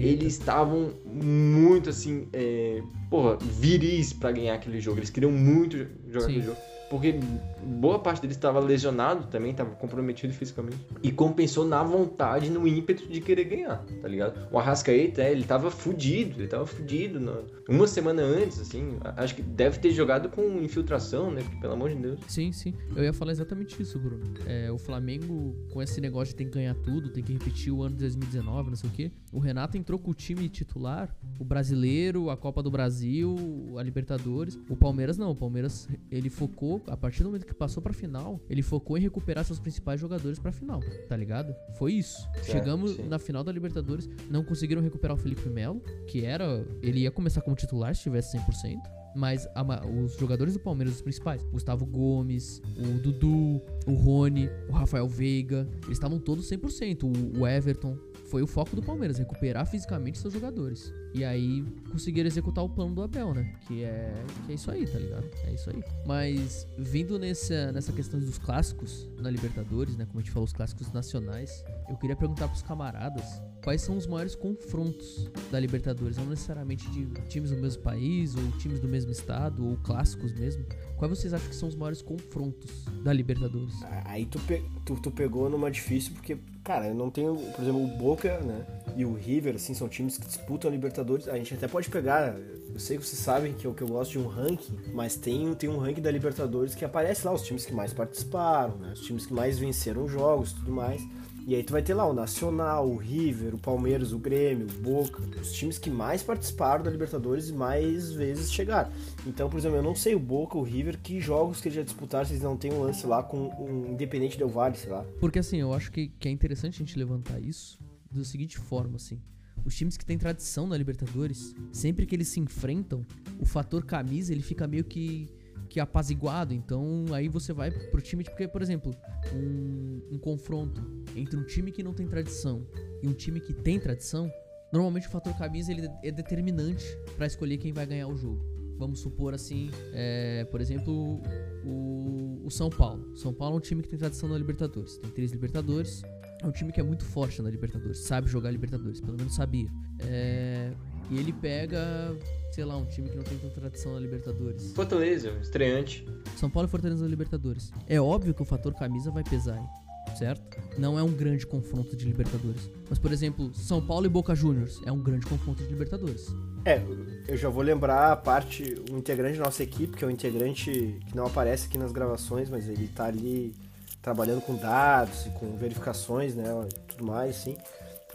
eles 0.04 0.34
estavam 0.34 0.94
muito 1.06 1.90
assim, 1.90 2.28
é, 2.34 2.82
porra, 3.10 3.38
viris 3.42 4.12
para 4.14 4.32
ganhar 4.32 4.56
aquele 4.56 4.80
jogo. 4.80 5.00
Eles 5.00 5.10
queriam 5.10 5.32
muito 5.32 5.78
jogar 6.08 6.26
Sim. 6.26 6.32
aquele 6.32 6.42
jogo 6.42 6.73
porque 6.94 7.20
boa 7.66 7.98
parte 7.98 8.22
dele 8.22 8.34
estava 8.34 8.60
lesionado 8.60 9.26
também, 9.26 9.50
estava 9.50 9.72
comprometido 9.72 10.32
fisicamente. 10.32 10.78
E 11.02 11.12
compensou 11.12 11.66
na 11.66 11.82
vontade, 11.82 12.52
no 12.52 12.68
ímpeto 12.68 13.08
de 13.08 13.20
querer 13.20 13.46
ganhar, 13.46 13.84
tá 14.00 14.08
ligado? 14.08 14.48
O 14.52 14.60
Arrascaeta, 14.60 15.24
é, 15.24 15.32
ele 15.32 15.44
tava 15.44 15.72
fudido, 15.72 16.40
ele 16.40 16.48
tava 16.48 16.68
fudido. 16.68 17.20
Uma 17.68 17.88
semana 17.88 18.22
antes, 18.22 18.60
assim, 18.60 19.00
acho 19.18 19.34
que 19.34 19.42
deve 19.42 19.80
ter 19.80 19.90
jogado 19.90 20.30
com 20.30 20.44
infiltração, 20.62 21.32
né? 21.32 21.42
Porque, 21.42 21.58
pelo 21.58 21.74
amor 21.74 21.90
de 21.90 21.96
Deus. 21.96 22.20
Sim, 22.28 22.52
sim. 22.52 22.76
Eu 22.96 23.04
ia 23.04 23.12
falar 23.12 23.32
exatamente 23.32 23.82
isso, 23.82 23.98
Bruno. 23.98 24.22
É, 24.46 24.72
o 24.72 24.78
Flamengo, 24.78 25.56
com 25.74 25.82
esse 25.82 26.00
negócio 26.00 26.34
de 26.34 26.36
tem 26.36 26.46
que 26.46 26.54
ganhar 26.54 26.76
tudo, 26.76 27.10
tem 27.10 27.24
que 27.24 27.34
repetir 27.34 27.74
o 27.74 27.82
ano 27.82 27.96
de 27.96 28.02
2019, 28.02 28.70
não 28.70 28.78
sei 28.78 28.90
o 28.92 28.94
quê. 28.94 29.12
O 29.32 29.40
Renato 29.40 29.80
entrou 29.80 29.98
com 29.98 30.12
o 30.12 30.14
time 30.14 30.48
titular, 30.48 31.10
o 31.40 31.44
brasileiro, 31.44 32.30
a 32.30 32.38
Copa 32.38 32.62
do 32.62 32.70
Brasil, 32.70 33.36
a 33.80 33.82
Libertadores. 33.82 34.60
O 34.70 34.76
Palmeiras 34.76 35.18
não, 35.18 35.32
o 35.32 35.36
Palmeiras 35.36 35.90
ele 36.12 36.30
focou 36.30 36.83
a 36.88 36.98
partir 36.98 37.24
do 37.24 37.30
momento 37.30 37.46
que 37.46 37.54
passou 37.54 37.82
pra 37.82 37.94
final, 37.94 38.40
ele 38.50 38.62
focou 38.62 38.98
em 38.98 39.02
recuperar 39.02 39.44
seus 39.44 39.60
principais 39.60 40.00
jogadores 40.00 40.40
pra 40.40 40.52
final, 40.52 40.82
tá 41.08 41.16
ligado? 41.16 41.56
Foi 41.78 41.94
isso. 41.94 42.28
Chegamos 42.44 42.96
sim. 42.96 43.08
na 43.08 43.20
final 43.20 43.44
da 43.44 43.52
Libertadores, 43.52 44.10
não 44.30 44.44
conseguiram 44.44 44.82
recuperar 44.82 45.16
o 45.16 45.20
Felipe 45.20 45.50
Melo, 45.50 45.82
que 46.08 46.26
era. 46.26 46.66
Ele 46.82 47.02
ia 47.02 47.12
começar 47.12 47.42
como 47.42 47.56
titular 47.56 47.96
se 47.96 48.04
tivesse 48.04 48.38
100%. 48.38 48.78
Mas 49.16 49.48
a, 49.54 49.86
os 49.86 50.16
jogadores 50.18 50.56
do 50.56 50.60
Palmeiras, 50.60 50.96
os 50.96 51.02
principais, 51.02 51.44
Gustavo 51.44 51.86
Gomes, 51.86 52.62
o 52.76 53.00
Dudu, 53.00 53.62
o 53.86 53.94
Rony, 53.94 54.50
o 54.68 54.72
Rafael 54.72 55.08
Veiga, 55.08 55.68
eles 55.84 55.98
estavam 55.98 56.20
todos 56.20 56.50
100%. 56.50 57.04
O, 57.04 57.42
o 57.42 57.48
Everton, 57.48 57.96
foi 58.34 58.42
o 58.42 58.48
foco 58.48 58.76
do 58.76 58.82
Palmeiras, 58.82 59.20
recuperar 59.20 59.64
fisicamente 59.68 60.18
seus 60.18 60.34
jogadores. 60.34 60.92
E 61.14 61.24
aí 61.24 61.64
conseguiram 61.92 62.26
executar 62.26 62.64
o 62.64 62.70
plano 62.70 62.96
do 62.96 63.04
Abel, 63.04 63.32
né? 63.32 63.54
Que 63.68 63.84
é, 63.84 64.12
que 64.44 64.54
é 64.54 64.56
isso 64.56 64.72
aí, 64.72 64.88
tá 64.88 64.98
ligado? 64.98 65.30
É 65.46 65.54
isso 65.54 65.70
aí. 65.70 65.84
Mas 66.04 66.68
vindo 66.76 67.20
nessa, 67.20 67.72
nessa 67.72 67.94
questão 67.94 68.20
dos 68.20 68.40
clássicos 68.40 69.08
na 69.20 69.30
Libertadores, 69.30 69.96
né? 69.96 70.08
Como 70.08 70.18
a 70.18 70.24
gente 70.24 70.32
falou, 70.32 70.46
os 70.46 70.52
clássicos 70.52 70.92
nacionais, 70.92 71.64
eu 71.88 71.96
queria 71.96 72.16
perguntar 72.16 72.48
pros 72.48 72.64
camaradas 72.64 73.24
quais 73.64 73.84
são 73.84 73.96
os 73.96 74.08
maiores 74.08 74.34
confrontos 74.34 75.30
da 75.52 75.60
Libertadores, 75.60 76.18
não 76.18 76.26
necessariamente 76.26 76.90
de 76.90 77.06
times 77.30 77.52
do 77.52 77.58
mesmo 77.58 77.84
país, 77.84 78.36
ou 78.36 78.52
times 78.54 78.80
do 78.80 78.88
mesmo 78.88 79.12
estado, 79.12 79.64
ou 79.64 79.78
clássicos 79.78 80.34
mesmo. 80.34 80.66
Quais 81.04 81.20
vocês 81.20 81.34
acham 81.34 81.50
que 81.50 81.56
são 81.58 81.68
os 81.68 81.76
maiores 81.76 82.02
confrontos 82.02 82.86
da 83.04 83.12
Libertadores? 83.12 83.74
Aí 84.06 84.26
tu, 84.26 84.40
pe 84.40 84.64
tu, 84.86 84.96
tu 84.96 85.12
pegou 85.12 85.50
numa 85.50 85.70
difícil, 85.70 86.14
porque 86.14 86.38
Cara, 86.64 86.88
eu 86.88 86.96
não 86.96 87.10
tenho, 87.10 87.36
por 87.36 87.62
exemplo, 87.62 87.84
o 87.84 87.88
Boca, 87.98 88.40
né? 88.40 88.66
E 88.96 89.04
o 89.04 89.14
River, 89.14 89.56
assim, 89.56 89.74
são 89.74 89.90
times 89.90 90.18
que 90.18 90.26
disputam 90.26 90.72
a 90.72 90.72
Libertadores. 90.72 91.28
A 91.28 91.36
gente 91.36 91.54
até 91.54 91.68
pode 91.68 91.90
pegar, 91.90 92.38
eu 92.74 92.80
sei 92.80 92.98
que 92.98 93.06
vocês 93.06 93.22
sabem 93.22 93.52
que 93.52 93.68
eu, 93.68 93.74
que 93.74 93.84
eu 93.84 93.88
gosto 93.90 94.12
de 94.12 94.20
um 94.20 94.28
ranking, 94.28 94.80
mas 94.94 95.18
tem, 95.18 95.54
tem 95.56 95.70
um 95.70 95.78
ranking 95.78 96.02
da 96.02 96.10
Libertadores 96.10 96.74
que 96.74 96.86
aparece 96.86 97.28
lá 97.28 97.34
os 97.34 97.42
times 97.42 97.66
que 97.66 97.74
mais 97.74 97.92
participaram, 97.92 98.78
né? 98.78 98.94
Os 98.94 99.02
times 99.02 99.26
que 99.26 99.34
mais 99.34 99.60
venceram 99.60 100.08
jogos 100.08 100.54
tudo 100.54 100.72
mais. 100.72 101.06
E 101.46 101.56
aí 101.56 101.64
tu 101.64 101.74
vai 101.74 101.82
ter 101.82 101.94
lá 101.94 102.06
o 102.06 102.14
Nacional, 102.14 102.90
o 102.90 102.96
River, 102.96 103.56
o 103.56 103.58
Palmeiras, 103.58 104.14
o 104.14 104.18
Grêmio, 104.18 104.66
o 104.66 104.82
Boca, 104.82 105.22
os 105.42 105.52
times 105.52 105.78
que 105.78 105.90
mais 105.90 106.24
participaram 106.24 106.84
da 106.84 106.90
Libertadores 106.90 107.50
e 107.50 107.54
mais 107.54 108.14
vezes 108.14 108.52
chegaram. 108.52 108.90
Então, 109.28 109.50
por 109.50 109.58
exemplo, 109.58 109.78
eu 109.78 109.84
não 109.84 109.94
sei 109.94 110.16
o 110.16 110.20
Boca, 110.20 110.58
o 110.58 110.64
River, 110.64 110.98
que 111.02 111.20
jogos 111.20 111.60
que 111.60 111.68
eles 111.68 111.76
já 111.76 111.84
disputaram, 111.84 112.26
se 112.26 112.32
eles 112.32 112.44
não 112.44 112.56
têm 112.56 112.72
um 112.72 112.82
lance 112.82 113.06
lá 113.06 113.22
com 113.22 113.50
um 113.60 113.92
Independente 113.92 114.38
Del 114.38 114.48
Valle, 114.48 114.78
sei 114.78 114.90
lá. 114.90 115.04
Porque 115.20 115.40
assim, 115.40 115.58
eu 115.58 115.74
acho 115.74 115.92
que, 115.92 116.08
que 116.08 116.30
é 116.30 116.32
interessante 116.32 116.76
a 116.76 116.86
gente 116.86 116.98
levantar 116.98 117.42
isso 117.42 117.78
da 118.10 118.24
seguinte 118.24 118.58
forma, 118.58 118.96
assim. 118.96 119.22
Os 119.66 119.76
times 119.76 119.98
que 119.98 120.06
têm 120.06 120.18
tradição 120.18 120.66
na 120.66 120.78
Libertadores, 120.78 121.54
sempre 121.72 122.06
que 122.06 122.16
eles 122.16 122.30
se 122.30 122.40
enfrentam, 122.40 123.06
o 123.40 123.46
fator 123.46 123.86
camisa 123.86 124.32
ele 124.32 124.42
fica 124.42 124.66
meio 124.66 124.84
que 124.84 125.30
que 125.74 125.80
apaziguado. 125.80 126.54
Então 126.54 127.06
aí 127.12 127.28
você 127.28 127.52
vai 127.52 127.72
pro 127.72 128.00
time, 128.00 128.24
porque, 128.24 128.48
por 128.48 128.62
exemplo, 128.62 128.96
um, 129.34 130.02
um 130.12 130.20
confronto 130.20 130.80
entre 131.16 131.36
um 131.36 131.44
time 131.44 131.72
que 131.72 131.82
não 131.82 131.94
tem 131.94 132.08
tradição 132.08 132.66
e 133.02 133.08
um 133.08 133.14
time 133.14 133.40
que 133.40 133.54
tem 133.54 133.80
tradição, 133.80 134.32
normalmente 134.72 135.08
o 135.08 135.10
fator 135.10 135.36
camisa 135.36 135.72
ele 135.72 135.90
é 136.04 136.12
determinante 136.12 136.86
para 137.18 137.26
escolher 137.26 137.58
quem 137.58 137.74
vai 137.74 137.88
ganhar 137.88 138.08
o 138.08 138.16
jogo. 138.16 138.54
Vamos 138.78 139.00
supor 139.00 139.34
assim, 139.34 139.72
é, 139.94 140.46
por 140.52 140.62
exemplo, 140.62 141.22
o, 141.66 142.42
o 142.44 142.52
São 142.52 142.70
Paulo. 142.70 143.16
São 143.16 143.34
Paulo 143.34 143.56
é 143.56 143.58
um 143.58 143.62
time 143.62 143.82
que 143.82 143.90
tem 143.90 143.98
tradição 143.98 144.30
na 144.30 144.38
Libertadores. 144.38 144.98
Tem 144.98 145.10
três 145.10 145.32
Libertadores. 145.32 146.04
é 146.42 146.46
um 146.46 146.52
time 146.52 146.72
que 146.72 146.80
é 146.80 146.84
muito 146.84 147.04
forte 147.04 147.42
na 147.42 147.50
Libertadores, 147.50 148.00
sabe 148.00 148.30
jogar 148.30 148.52
Libertadores, 148.52 149.02
pelo 149.02 149.18
menos 149.18 149.34
sabia. 149.34 149.70
É, 150.02 150.72
e 151.10 151.20
ele 151.20 151.34
pega, 151.34 152.16
sei 152.52 152.66
lá, 152.66 152.78
um 152.78 152.86
time 152.86 153.10
que 153.10 153.16
não 153.16 153.24
tem 153.24 153.38
tanta 153.38 153.60
tradição 153.60 153.94
na 153.94 154.00
Libertadores. 154.00 154.72
Fortaleza, 154.74 155.32
estreante. 155.42 156.06
São 156.38 156.50
Paulo 156.50 156.68
e 156.68 156.72
Fortaleza 156.72 157.04
na 157.04 157.10
Libertadores. 157.10 157.72
É 157.88 158.00
óbvio 158.00 158.34
que 158.34 158.42
o 158.42 158.46
fator 158.46 158.74
camisa 158.74 159.12
vai 159.12 159.24
pesar 159.24 159.56
aí, 159.56 160.18
certo? 160.18 160.58
Não 160.78 160.98
é 160.98 161.04
um 161.04 161.12
grande 161.12 161.46
confronto 161.46 161.96
de 161.96 162.06
Libertadores. 162.06 162.70
Mas, 162.90 163.00
por 163.00 163.12
exemplo, 163.12 163.54
São 163.54 163.86
Paulo 163.86 164.06
e 164.06 164.10
Boca 164.10 164.34
Juniors 164.36 164.82
é 164.86 164.92
um 164.92 165.02
grande 165.02 165.26
confronto 165.26 165.64
de 165.64 165.70
Libertadores. 165.70 166.28
É, 166.66 166.82
eu 167.28 167.36
já 167.36 167.50
vou 167.50 167.62
lembrar 167.62 168.12
a 168.12 168.16
parte, 168.16 168.76
um 168.90 168.98
integrante 168.98 169.38
da 169.38 169.46
nossa 169.46 169.64
equipe, 169.64 169.98
que 169.98 170.04
é 170.04 170.08
um 170.08 170.12
integrante 170.12 170.98
que 171.06 171.16
não 171.16 171.26
aparece 171.26 171.68
aqui 171.68 171.78
nas 171.78 171.92
gravações, 171.92 172.50
mas 172.50 172.70
ele 172.70 172.88
tá 172.88 173.06
ali 173.06 173.54
trabalhando 174.02 174.42
com 174.42 174.56
dados 174.56 175.26
e 175.26 175.30
com 175.32 175.56
verificações, 175.58 176.36
né, 176.36 176.46
e 176.66 176.80
tudo 176.92 177.06
mais, 177.06 177.48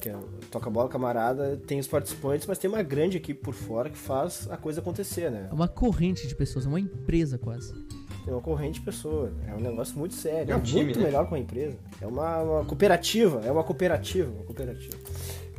sim. 0.03 0.11
Porque 0.11 0.47
toca 0.51 0.71
bola 0.71 0.89
camarada, 0.89 1.57
tem 1.67 1.79
os 1.79 1.87
participantes, 1.87 2.47
mas 2.47 2.59
tem 2.59 2.71
uma 2.71 2.83
grande 2.83 3.17
equipe 3.17 3.41
por 3.41 3.55
fora 3.55 3.91
que 3.91 3.99
faz 3.99 4.49
a 4.51 4.57
coisa 4.57 4.81
acontecer, 4.81 5.31
né? 5.31 5.49
É 5.51 5.55
uma 5.55 5.69
corrente 5.69 6.27
de 6.27 6.35
pessoas, 6.35 6.67
é 6.67 6.69
uma 6.69 6.81
empresa 6.81 7.39
quase. 7.39 7.73
Tem 8.25 8.35
uma 8.35 8.43
corrente 8.43 8.79
de 8.79 8.85
pessoas, 8.85 9.33
é 9.47 9.55
um 9.55 9.61
negócio 9.61 9.99
muito 9.99 10.15
sério, 10.15 10.53
É 10.53 10.55
um 10.55 10.59
é 10.59 10.63
time, 10.63 10.85
muito 10.85 10.99
né? 10.99 11.07
melhor 11.07 11.25
que 11.25 11.33
uma 11.33 11.39
empresa. 11.39 11.79
É 12.01 12.07
uma, 12.07 12.43
uma 12.43 12.65
cooperativa, 12.65 13.41
é 13.45 13.51
uma 13.51 13.65
cooperativa, 13.65 14.31
uma 14.31 14.45
cooperativa. 14.45 14.97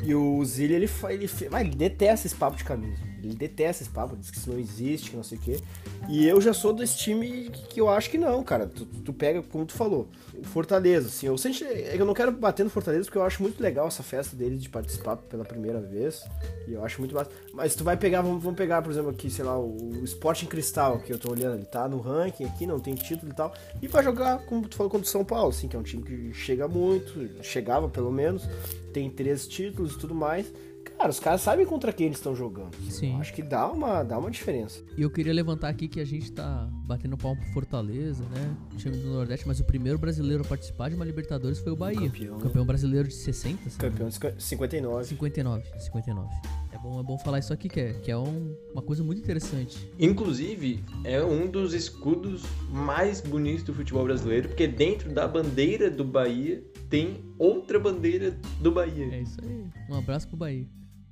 E 0.01 0.15
o 0.15 0.43
Zilli, 0.45 0.75
ele, 0.75 0.89
ele, 1.09 1.29
ah, 1.51 1.61
ele 1.61 1.75
detesta 1.75 2.27
esse 2.27 2.35
papo 2.35 2.55
de 2.55 2.63
camisa. 2.63 3.08
Ele 3.27 3.35
detesta 3.35 3.83
esse 3.83 3.91
papo, 3.91 4.15
diz 4.15 4.29
que 4.31 4.37
isso 4.37 4.49
não 4.49 4.59
existe, 4.59 5.11
que 5.11 5.15
não 5.15 5.23
sei 5.23 5.37
o 5.37 5.41
quê. 5.41 5.59
E 6.07 6.27
eu 6.27 6.39
já 6.41 6.53
sou 6.53 6.73
desse 6.73 6.97
time 6.97 7.49
que, 7.69 7.79
eu 7.79 7.89
acho 7.89 8.09
que 8.09 8.17
não, 8.17 8.43
cara. 8.43 8.67
Tu, 8.67 8.85
tu 8.85 9.13
pega, 9.13 9.41
como 9.41 9.65
tu 9.65 9.73
falou, 9.73 10.07
Fortaleza, 10.43 11.07
assim. 11.07 11.27
Eu, 11.27 11.37
sempre, 11.37 11.65
é 11.65 11.95
eu 11.97 12.05
não 12.05 12.13
quero 12.13 12.31
bater 12.31 12.63
no 12.63 12.69
Fortaleza 12.69 13.05
porque 13.05 13.17
eu 13.17 13.23
acho 13.23 13.41
muito 13.41 13.61
legal 13.61 13.87
essa 13.87 14.03
festa 14.03 14.35
dele 14.35 14.57
de 14.57 14.69
participar 14.69 15.17
pela 15.17 15.43
primeira 15.43 15.79
vez. 15.79 16.23
E 16.67 16.73
eu 16.73 16.83
acho 16.83 16.99
muito 16.99 17.13
massa. 17.13 17.29
Mas 17.53 17.75
tu 17.75 17.83
vai 17.83 17.97
pegar, 17.97 18.21
vamos, 18.21 18.41
vamos 18.41 18.57
pegar, 18.57 18.81
por 18.81 18.91
exemplo, 18.91 19.09
aqui, 19.09 19.29
sei 19.29 19.45
lá, 19.45 19.57
o, 19.59 20.01
o 20.01 20.03
Sporting 20.03 20.45
Cristal, 20.45 20.99
que 20.99 21.11
eu 21.11 21.19
tô 21.19 21.31
olhando, 21.31 21.55
ele 21.55 21.65
tá 21.65 21.87
no 21.87 21.99
ranking 21.99 22.45
aqui, 22.45 22.65
não 22.65 22.79
tem 22.79 22.95
título 22.95 23.31
e 23.31 23.35
tal. 23.35 23.53
E 23.81 23.87
vai 23.87 24.03
jogar, 24.03 24.39
como 24.45 24.67
tu 24.67 24.75
falou, 24.75 24.89
contra 24.89 25.05
o 25.05 25.09
São 25.09 25.25
Paulo, 25.25 25.49
assim, 25.49 25.67
que 25.67 25.75
é 25.75 25.79
um 25.79 25.83
time 25.83 26.03
que 26.03 26.33
chega 26.33 26.67
muito, 26.67 27.43
chegava 27.43 27.89
pelo 27.89 28.11
menos, 28.11 28.47
tem 28.93 29.09
três 29.09 29.47
títulos 29.47 29.93
e 29.93 29.97
tudo 29.97 30.15
mais. 30.15 30.51
Cara, 30.99 31.11
os 31.11 31.19
caras 31.19 31.39
sabem 31.39 31.65
contra 31.65 31.93
quem 31.93 32.07
eles 32.07 32.17
estão 32.17 32.35
jogando. 32.35 32.75
Sim. 32.89 33.13
Eu 33.13 33.21
acho 33.21 33.33
que 33.33 33.41
dá 33.41 33.71
uma, 33.71 34.03
dá 34.03 34.17
uma 34.19 34.29
diferença. 34.29 34.83
E 34.97 35.01
eu 35.01 35.09
queria 35.09 35.31
levantar 35.33 35.69
aqui 35.69 35.87
que 35.87 35.97
a 36.01 36.05
gente 36.05 36.29
tá 36.29 36.67
batendo 36.85 37.15
palmo 37.15 37.39
pro 37.41 37.53
Fortaleza, 37.53 38.21
né? 38.25 38.53
Time 38.75 38.97
do 38.97 39.07
Nordeste, 39.07 39.47
mas 39.47 39.61
o 39.61 39.63
primeiro 39.63 39.97
brasileiro 39.97 40.43
a 40.43 40.45
participar 40.45 40.89
de 40.89 40.95
uma 40.95 41.05
Libertadores 41.05 41.57
foi 41.59 41.71
o 41.71 41.75
Bahia. 41.77 42.01
campeão, 42.01 42.35
né? 42.35 42.43
campeão 42.43 42.65
brasileiro 42.65 43.07
de 43.07 43.13
60, 43.13 43.69
sabe? 43.69 43.77
Campeão 43.91 44.09
de 44.09 44.43
59. 44.43 45.05
59, 45.05 45.63
59. 45.79 46.29
É 46.73 46.77
bom, 46.77 46.99
é 46.99 47.03
bom 47.03 47.17
falar 47.17 47.39
isso 47.39 47.53
aqui, 47.53 47.69
que 47.69 47.79
é, 47.79 47.93
que 47.93 48.11
é 48.11 48.17
um- 48.17 48.53
uma 48.73 48.81
coisa 48.81 49.01
muito 49.01 49.21
interessante. 49.21 49.89
Inclusive, 49.97 50.83
é 51.05 51.23
um 51.23 51.47
dos 51.47 51.73
escudos 51.73 52.43
mais 52.69 53.21
bonitos 53.21 53.63
do 53.63 53.73
futebol 53.73 54.03
brasileiro, 54.03 54.49
porque 54.49 54.67
dentro 54.67 55.09
da 55.13 55.25
bandeira 55.25 55.89
do 55.89 56.03
Bahia 56.03 56.61
tem 56.89 57.23
outra 57.37 57.79
bandeira 57.79 58.37
do 58.59 58.69
Bahia. 58.69 59.05
É 59.15 59.21
isso 59.21 59.37
aí. 59.41 59.63
Um 59.89 59.95
abraço 59.97 60.27
pro 60.27 60.35
Bahia. 60.35 60.67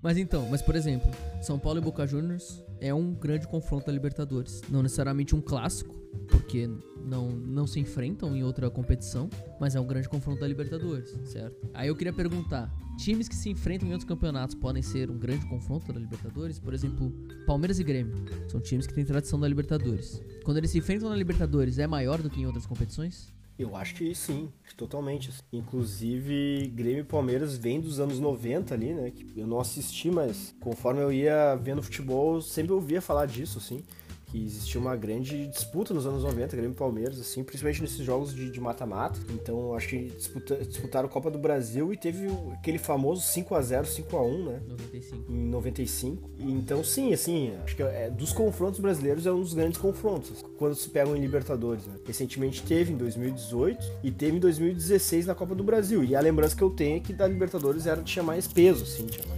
Mas 0.08 0.18
então, 0.18 0.48
mas 0.50 0.62
por 0.62 0.74
exemplo, 0.74 1.12
São 1.42 1.60
Paulo 1.60 1.80
e 1.80 1.82
Boca 1.82 2.08
Juniors 2.08 2.64
é 2.80 2.94
um 2.94 3.14
grande 3.14 3.46
confronto 3.46 3.88
da 3.88 3.92
Libertadores. 3.92 4.62
Não 4.70 4.82
necessariamente 4.82 5.36
um 5.36 5.42
clássico, 5.42 5.94
porque 6.30 6.66
não, 7.04 7.30
não 7.30 7.68
se 7.68 7.82
enfrentam 7.82 8.34
em 8.34 8.42
outra 8.42 8.70
competição, 8.70 9.30
mas 9.60 9.76
é 9.76 9.82
um 9.82 9.86
grande 9.86 10.08
confronto 10.08 10.40
da 10.40 10.48
Libertadores, 10.48 11.14
certo? 11.26 11.70
Aí 11.74 11.90
eu 11.90 11.96
queria 11.98 12.14
perguntar: 12.14 12.74
times 12.98 13.28
que 13.28 13.36
se 13.36 13.50
enfrentam 13.50 13.90
em 13.90 13.92
outros 13.92 14.08
campeonatos 14.08 14.56
podem 14.56 14.82
ser 14.82 15.12
um 15.12 15.20
grande 15.20 15.46
confronto 15.46 15.92
da 15.92 16.00
Libertadores? 16.00 16.58
Por 16.58 16.74
exemplo, 16.74 17.12
Palmeiras 17.46 17.78
e 17.78 17.84
Grêmio 17.84 18.16
são 18.48 18.62
times 18.62 18.88
que 18.88 18.94
têm 18.94 19.04
tradição 19.04 19.38
da 19.38 19.46
Libertadores. 19.46 20.24
Quando 20.46 20.56
eles 20.56 20.72
se 20.72 20.78
enfrentam 20.78 21.10
na 21.10 21.18
Libertadores, 21.18 21.80
é 21.80 21.86
maior 21.86 22.22
do 22.22 22.30
que 22.30 22.40
em 22.40 22.46
outras 22.46 22.66
competições? 22.66 23.36
Eu 23.58 23.76
acho 23.76 23.96
que 23.96 24.14
sim, 24.14 24.52
totalmente. 24.76 25.32
Inclusive, 25.52 26.72
Grêmio 26.76 27.02
e 27.02 27.04
Palmeiras 27.04 27.58
vem 27.58 27.82
dos 27.82 28.00
anos 28.00 28.20
90 28.20 28.74
ali, 28.74 28.94
né? 28.94 29.12
Eu 29.36 29.48
não 29.48 29.60
assisti, 29.60 30.12
mas 30.12 30.56
conforme 30.60 31.02
eu 31.02 31.12
ia 31.12 31.56
vendo 31.56 31.82
futebol, 31.82 32.40
sempre 32.40 32.72
ouvia 32.72 33.02
falar 33.02 33.26
disso, 33.26 33.58
assim. 33.58 33.84
Que 34.30 34.44
existia 34.46 34.80
uma 34.80 34.96
grande 34.96 35.48
disputa 35.48 35.94
nos 35.94 36.06
anos 36.06 36.24
90, 36.24 36.56
Grêmio 36.56 36.74
e 36.74 36.78
Palmeiras, 36.78 37.18
assim, 37.20 37.44
principalmente 37.44 37.82
nesses 37.82 38.06
jogos 38.06 38.34
de 38.36 38.60
mata-mata. 38.60 39.18
Então, 39.32 39.74
acho 39.74 39.88
que 39.88 40.06
disputa- 40.10 40.58
disputaram 40.58 41.08
Copa 41.08 41.32
do 41.32 41.40
Brasil 41.40 41.94
e 41.94 41.98
teve 41.98 42.28
aquele 42.54 42.78
famoso 42.78 43.22
5x0, 43.22 43.86
5x1, 43.86 44.44
né? 44.46 44.60
95. 44.68 45.32
em 45.32 45.38
95. 45.48 46.30
E 46.40 46.52
Então, 46.52 46.84
sim, 46.84 47.14
assim, 47.14 47.54
acho 47.64 47.76
que 47.76 47.84
é, 47.84 48.10
dos 48.10 48.34
confrontos 48.34 48.80
brasileiros 48.82 49.26
é 49.26 49.32
um 49.32 49.40
dos 49.40 49.54
grandes 49.54 49.80
confrontos, 49.80 50.44
quando 50.58 50.76
se 50.76 50.90
pegam 50.90 51.16
em 51.16 51.22
Libertadores. 51.22 51.86
Né? 51.88 51.94
Recentemente 52.06 52.62
teve 52.64 52.92
em 52.92 52.98
2018 52.98 53.82
e 54.04 54.12
teve 54.12 54.36
em 54.38 54.40
2016 54.40 55.26
na 55.26 55.36
Copa 55.36 55.56
do 55.56 55.64
Brasil. 55.64 56.04
E 56.04 56.16
a 56.16 56.20
lembrança 56.20 56.54
que 56.56 56.62
eu 56.64 56.70
tenho 56.70 56.98
é 56.98 57.00
que 57.00 57.14
da 57.14 57.26
Libertadores 57.28 57.86
era, 57.88 58.02
tinha 58.04 58.24
mais 58.24 58.46
peso, 58.46 58.84
assim, 58.84 59.06
tinha 59.06 59.26
mais. 59.28 59.37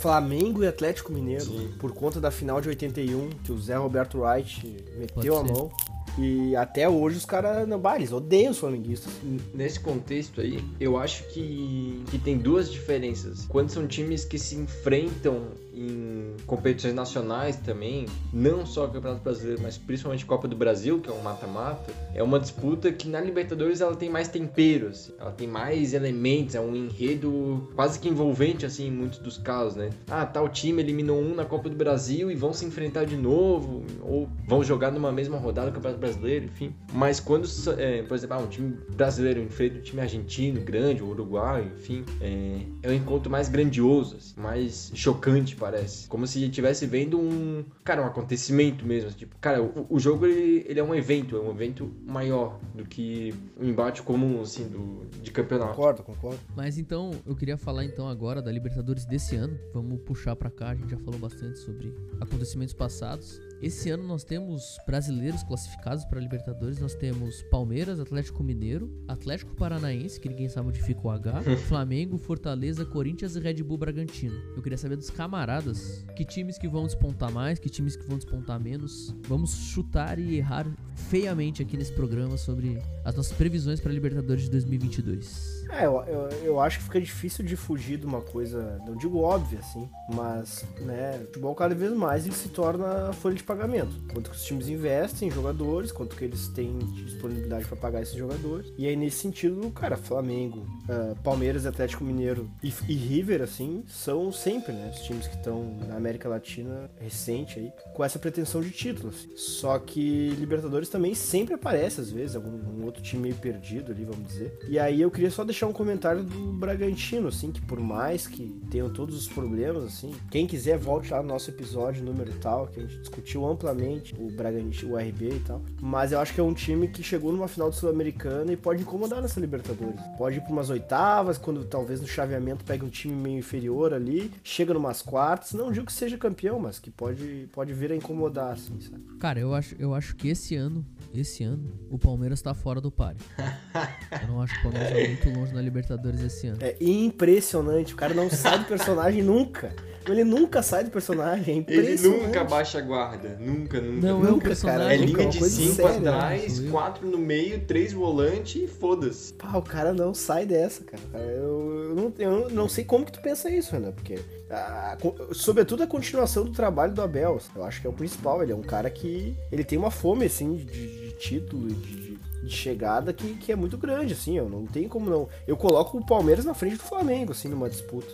Flamengo 0.00 0.62
e 0.62 0.66
Atlético 0.66 1.12
Mineiro, 1.12 1.44
Sim. 1.44 1.70
por 1.78 1.92
conta 1.92 2.20
da 2.20 2.30
final 2.30 2.60
de 2.60 2.68
81, 2.68 3.30
que 3.44 3.52
o 3.52 3.58
Zé 3.58 3.76
Roberto 3.76 4.20
Wright 4.20 4.84
meteu 4.98 5.36
a 5.38 5.44
mão. 5.44 5.70
E 6.18 6.56
até 6.56 6.88
hoje 6.88 7.18
os 7.18 7.26
caras, 7.26 7.68
não, 7.68 7.78
bah, 7.78 7.96
eles 7.96 8.10
odeiam 8.10 8.50
os 8.50 8.58
flamenguistas. 8.58 9.12
Nesse 9.52 9.78
contexto 9.78 10.40
aí, 10.40 10.64
eu 10.80 10.96
acho 10.96 11.24
que, 11.24 12.02
que 12.10 12.18
tem 12.18 12.38
duas 12.38 12.70
diferenças. 12.70 13.44
Quando 13.46 13.68
são 13.68 13.86
times 13.86 14.24
que 14.24 14.38
se 14.38 14.56
enfrentam 14.56 15.48
em 15.76 16.34
competições 16.46 16.94
nacionais 16.94 17.56
também, 17.56 18.06
não 18.32 18.64
só 18.64 18.86
o 18.86 18.90
Campeonato 18.90 19.22
Brasileiro, 19.22 19.60
mas 19.62 19.76
principalmente 19.76 20.24
Copa 20.24 20.48
do 20.48 20.56
Brasil, 20.56 21.00
que 21.00 21.10
é 21.10 21.12
um 21.12 21.20
mata-mata, 21.20 21.92
é 22.14 22.22
uma 22.22 22.40
disputa 22.40 22.90
que 22.90 23.08
na 23.08 23.20
Libertadores 23.20 23.80
ela 23.80 23.94
tem 23.94 24.08
mais 24.08 24.28
tempero, 24.28 24.88
assim. 24.88 25.12
ela 25.18 25.32
tem 25.32 25.46
mais 25.46 25.92
elementos, 25.92 26.54
é 26.54 26.60
um 26.60 26.74
enredo 26.74 27.68
quase 27.74 27.98
que 27.98 28.08
envolvente, 28.08 28.64
assim, 28.64 28.86
em 28.86 28.90
muitos 28.90 29.18
dos 29.18 29.36
casos, 29.36 29.76
né? 29.76 29.90
Ah, 30.08 30.24
tal 30.24 30.48
time 30.48 30.80
eliminou 30.80 31.20
um 31.20 31.34
na 31.34 31.44
Copa 31.44 31.68
do 31.68 31.76
Brasil 31.76 32.30
e 32.30 32.34
vão 32.34 32.52
se 32.52 32.64
enfrentar 32.64 33.04
de 33.04 33.16
novo, 33.16 33.84
ou 34.00 34.28
vão 34.46 34.64
jogar 34.64 34.90
numa 34.90 35.12
mesma 35.12 35.36
rodada 35.36 35.70
do 35.70 35.74
Campeonato 35.74 36.00
Brasileiro, 36.00 36.46
enfim. 36.46 36.74
Mas 36.92 37.20
quando, 37.20 37.46
é, 37.76 38.02
por 38.02 38.14
exemplo, 38.14 38.36
ah, 38.36 38.40
um 38.40 38.46
time 38.46 38.76
brasileiro 38.94 39.40
enfrenta 39.40 39.78
um 39.78 39.82
time 39.82 40.00
argentino, 40.00 40.60
grande, 40.60 41.02
ou 41.02 41.10
uruguaio, 41.10 41.72
enfim, 41.74 42.04
é, 42.20 42.60
é 42.82 42.90
um 42.90 42.94
encontro 42.94 43.30
mais 43.30 43.48
grandioso, 43.48 44.16
assim, 44.16 44.40
mais 44.40 44.90
chocante, 44.94 45.54
parece. 45.66 46.08
Como 46.08 46.26
se 46.26 46.44
estivesse 46.44 46.86
vendo 46.86 47.18
um, 47.18 47.64
cara, 47.82 48.02
um 48.02 48.06
acontecimento 48.06 48.86
mesmo. 48.86 49.08
assim, 49.08 49.18
Tipo, 49.18 49.36
cara, 49.40 49.62
o, 49.62 49.86
o 49.90 49.98
jogo 49.98 50.26
ele, 50.26 50.64
ele 50.68 50.78
é 50.78 50.84
um 50.84 50.94
evento, 50.94 51.36
é 51.36 51.40
um 51.40 51.50
evento 51.50 51.90
maior 52.06 52.58
do 52.74 52.84
que 52.84 53.34
um 53.60 53.68
embate 53.68 54.02
comum, 54.02 54.40
assim, 54.40 54.68
do, 54.68 55.06
de 55.20 55.30
campeonato. 55.30 55.70
Concordo, 55.70 56.02
concordo. 56.02 56.38
Mas 56.54 56.78
então, 56.78 57.10
eu 57.26 57.34
queria 57.34 57.56
falar 57.56 57.84
então 57.84 58.08
agora 58.08 58.40
da 58.40 58.52
Libertadores 58.52 59.04
desse 59.04 59.36
ano. 59.36 59.58
Vamos 59.74 60.00
puxar 60.02 60.36
pra 60.36 60.50
cá, 60.50 60.70
a 60.70 60.74
gente 60.74 60.90
já 60.90 60.98
falou 60.98 61.18
bastante 61.18 61.58
sobre 61.58 61.92
acontecimentos 62.20 62.74
passados. 62.74 63.40
Esse 63.62 63.88
ano 63.90 64.06
nós 64.06 64.22
temos 64.22 64.76
brasileiros 64.86 65.42
classificados 65.42 66.04
para 66.04 66.20
Libertadores. 66.20 66.78
Nós 66.78 66.94
temos 66.94 67.42
Palmeiras, 67.44 67.98
Atlético 67.98 68.42
Mineiro, 68.42 68.92
Atlético 69.08 69.54
Paranaense, 69.56 70.20
que 70.20 70.28
ninguém 70.28 70.48
sabe 70.48 70.68
onde 70.68 70.82
fica 70.82 71.00
o 71.06 71.10
H, 71.10 71.42
Flamengo, 71.68 72.18
Fortaleza, 72.18 72.84
Corinthians 72.84 73.34
e 73.34 73.40
Red 73.40 73.62
Bull 73.62 73.78
Bragantino. 73.78 74.36
Eu 74.54 74.62
queria 74.62 74.76
saber 74.76 74.96
dos 74.96 75.10
camaradas, 75.10 76.04
que 76.14 76.24
times 76.24 76.58
que 76.58 76.68
vão 76.68 76.84
despontar 76.84 77.32
mais, 77.32 77.58
que 77.58 77.70
times 77.70 77.96
que 77.96 78.06
vão 78.06 78.18
despontar 78.18 78.60
menos. 78.60 79.14
Vamos 79.26 79.54
chutar 79.54 80.18
e 80.18 80.36
errar 80.36 80.66
feiamente 80.94 81.62
aqui 81.62 81.76
nesse 81.76 81.92
programa 81.92 82.36
sobre 82.36 82.78
as 83.04 83.14
nossas 83.14 83.32
previsões 83.32 83.80
para 83.80 83.92
Libertadores 83.92 84.44
de 84.44 84.50
2022. 84.50 85.65
É, 85.70 85.84
eu, 85.84 86.02
eu, 86.06 86.28
eu 86.44 86.60
acho 86.60 86.78
que 86.78 86.84
fica 86.84 87.00
difícil 87.00 87.44
de 87.44 87.56
fugir 87.56 87.98
de 87.98 88.06
uma 88.06 88.20
coisa, 88.20 88.80
não 88.86 88.96
digo 88.96 89.20
óbvia, 89.20 89.58
assim, 89.58 89.88
mas, 90.12 90.64
né, 90.80 91.18
o 91.22 91.26
futebol 91.26 91.54
cada 91.54 91.74
vez 91.74 91.92
mais 91.92 92.24
ele 92.24 92.34
se 92.34 92.48
torna 92.48 93.12
folha 93.12 93.34
de 93.34 93.42
pagamento. 93.42 93.94
Quanto 94.12 94.30
que 94.30 94.36
os 94.36 94.44
times 94.44 94.68
investem 94.68 95.28
em 95.28 95.30
jogadores, 95.30 95.92
quanto 95.92 96.16
que 96.16 96.24
eles 96.24 96.48
têm 96.48 96.78
disponibilidade 96.78 97.66
para 97.66 97.76
pagar 97.76 98.02
esses 98.02 98.14
jogadores. 98.14 98.72
E 98.78 98.86
aí, 98.86 98.96
nesse 98.96 99.18
sentido, 99.18 99.70
cara, 99.70 99.96
Flamengo, 99.96 100.66
ah, 100.88 101.14
Palmeiras, 101.22 101.66
Atlético 101.66 102.04
Mineiro 102.04 102.48
e, 102.62 102.72
e 102.88 102.94
River, 102.94 103.42
assim, 103.42 103.84
são 103.88 104.32
sempre, 104.32 104.72
né, 104.72 104.90
os 104.92 105.00
times 105.00 105.26
que 105.26 105.36
estão 105.36 105.76
na 105.88 105.96
América 105.96 106.28
Latina 106.28 106.90
recente 107.00 107.58
aí, 107.58 107.72
com 107.94 108.04
essa 108.04 108.18
pretensão 108.18 108.60
de 108.60 108.70
título. 108.70 109.08
assim. 109.08 109.36
Só 109.36 109.78
que 109.78 110.30
Libertadores 110.38 110.88
também 110.88 111.14
sempre 111.14 111.54
aparece, 111.54 112.00
às 112.00 112.10
vezes, 112.10 112.36
algum 112.36 112.56
um 112.66 112.84
outro 112.84 113.02
time 113.02 113.22
meio 113.22 113.34
perdido 113.36 113.92
ali, 113.92 114.04
vamos 114.04 114.26
dizer. 114.28 114.58
E 114.68 114.78
aí 114.78 115.00
eu 115.00 115.10
queria 115.10 115.30
só 115.30 115.44
deixar 115.44 115.55
deixar 115.56 115.66
um 115.66 115.72
comentário 115.72 116.22
do 116.22 116.52
Bragantino, 116.52 117.28
assim, 117.28 117.50
que 117.50 117.62
por 117.62 117.80
mais 117.80 118.26
que 118.26 118.46
tenham 118.70 118.90
todos 118.90 119.16
os 119.16 119.26
problemas, 119.26 119.84
assim, 119.84 120.14
quem 120.30 120.46
quiser 120.46 120.76
volte 120.76 121.10
lá 121.10 121.22
no 121.22 121.28
nosso 121.28 121.50
episódio 121.50 122.04
número 122.04 122.30
tal, 122.40 122.66
que 122.66 122.80
a 122.80 122.82
gente 122.82 122.98
discutiu 122.98 123.46
amplamente 123.46 124.14
o 124.18 124.30
Bragantino, 124.30 124.92
o 124.92 124.98
RB 124.98 125.36
e 125.36 125.40
tal. 125.40 125.62
Mas 125.80 126.12
eu 126.12 126.20
acho 126.20 126.34
que 126.34 126.40
é 126.40 126.42
um 126.42 126.52
time 126.52 126.88
que 126.88 127.02
chegou 127.02 127.32
numa 127.32 127.48
final 127.48 127.70
do 127.70 127.76
Sul-Americana 127.76 128.52
e 128.52 128.56
pode 128.56 128.82
incomodar 128.82 129.22
nessa 129.22 129.40
Libertadores. 129.40 129.98
Pode 130.18 130.36
ir 130.36 130.40
para 130.42 130.52
umas 130.52 130.68
oitavas, 130.68 131.38
quando 131.38 131.64
talvez 131.64 132.02
no 132.02 132.06
chaveamento 132.06 132.62
pegue 132.62 132.84
um 132.84 132.90
time 132.90 133.14
meio 133.14 133.38
inferior 133.38 133.94
ali, 133.94 134.30
chega 134.44 134.74
numas 134.74 135.00
quartas, 135.00 135.54
não 135.54 135.72
digo 135.72 135.86
que 135.86 135.92
seja 135.92 136.18
campeão, 136.18 136.58
mas 136.58 136.78
que 136.78 136.90
pode, 136.90 137.48
pode 137.50 137.72
vir 137.72 137.92
a 137.92 137.96
incomodar, 137.96 138.52
assim, 138.52 138.78
sabe? 138.80 139.02
Cara, 139.18 139.40
eu 139.40 139.54
acho, 139.54 139.74
eu 139.78 139.94
acho 139.94 140.14
que 140.16 140.28
esse 140.28 140.54
ano, 140.54 140.84
esse 141.18 141.44
ano, 141.44 141.72
o 141.90 141.98
Palmeiras 141.98 142.40
tá 142.42 142.54
fora 142.54 142.80
do 142.80 142.90
páreo. 142.90 143.20
eu 144.22 144.28
não 144.28 144.40
acho 144.40 144.54
que 144.54 144.60
o 144.60 144.62
Palmeiras 144.64 144.92
vai 144.92 145.08
muito 145.08 145.30
longe 145.30 145.54
na 145.54 145.60
Libertadores 145.60 146.20
esse 146.20 146.46
ano. 146.46 146.58
É 146.60 146.76
impressionante, 146.80 147.94
o 147.94 147.96
cara 147.96 148.14
não 148.14 148.30
sai 148.30 148.58
do 148.58 148.64
personagem 148.68 149.22
nunca. 149.22 149.74
Ele 150.08 150.24
nunca 150.24 150.62
sai 150.62 150.84
do 150.84 150.90
personagem, 150.90 151.64
é. 151.68 151.72
Ele 151.72 151.96
nunca 152.08 152.44
baixa 152.44 152.78
a 152.78 152.80
guarda, 152.80 153.36
nunca, 153.40 153.80
nunca. 153.80 154.06
Não, 154.06 154.18
nunca, 154.20 154.28
é 154.30 154.32
um 154.32 154.38
personagem. 154.38 154.92
É 154.92 154.96
linha 154.96 155.26
de 155.28 155.36
uma 155.36 155.38
coisa 155.40 155.56
5 155.56 155.74
séria, 155.74 155.96
atrás, 155.98 156.60
né? 156.60 156.70
4 156.70 157.06
no 157.08 157.18
meio, 157.18 157.60
3 157.66 157.92
volante 157.92 158.64
e 158.64 158.68
foda-se. 158.68 159.32
Pá, 159.34 159.56
o 159.56 159.62
cara 159.62 159.92
não 159.92 160.14
sai 160.14 160.46
dessa, 160.46 160.84
cara. 160.84 161.02
Eu, 161.24 161.88
eu 161.90 161.94
não, 161.94 162.12
eu 162.18 162.50
não 162.50 162.68
sei 162.68 162.84
como 162.84 163.04
que 163.04 163.12
tu 163.12 163.20
pensa 163.20 163.50
isso, 163.50 163.72
Renan, 163.72 163.92
porque 163.92 164.18
a- 164.50 164.92
a- 164.94 165.34
sobretudo 165.34 165.82
a 165.82 165.86
continuação 165.86 166.44
do 166.44 166.52
trabalho 166.52 166.92
do 166.92 167.02
Abel, 167.02 167.40
eu 167.54 167.64
acho 167.64 167.80
que 167.80 167.86
é 167.86 167.90
o 167.90 167.92
principal. 167.92 168.42
Ele 168.42 168.52
é 168.52 168.56
um 168.56 168.62
cara 168.62 168.88
que 168.90 169.36
ele 169.50 169.64
tem 169.64 169.78
uma 169.78 169.90
fome 169.90 170.26
assim 170.26 170.54
de, 170.54 170.64
de 170.66 171.10
título, 171.18 171.68
de, 171.68 171.74
de- 171.74 172.16
de 172.44 172.50
chegada 172.54 173.12
que, 173.12 173.34
que 173.34 173.50
é 173.50 173.56
muito 173.56 173.76
grande, 173.76 174.12
assim. 174.12 174.36
Eu 174.38 174.48
não 174.48 174.66
tenho 174.66 174.88
como 174.88 175.10
não. 175.10 175.28
Eu 175.48 175.56
coloco 175.56 175.98
o 175.98 176.06
Palmeiras 176.06 176.44
na 176.44 176.54
frente 176.54 176.76
do 176.76 176.82
Flamengo, 176.84 177.32
assim, 177.32 177.48
numa 177.48 177.68
disputa. 177.68 178.06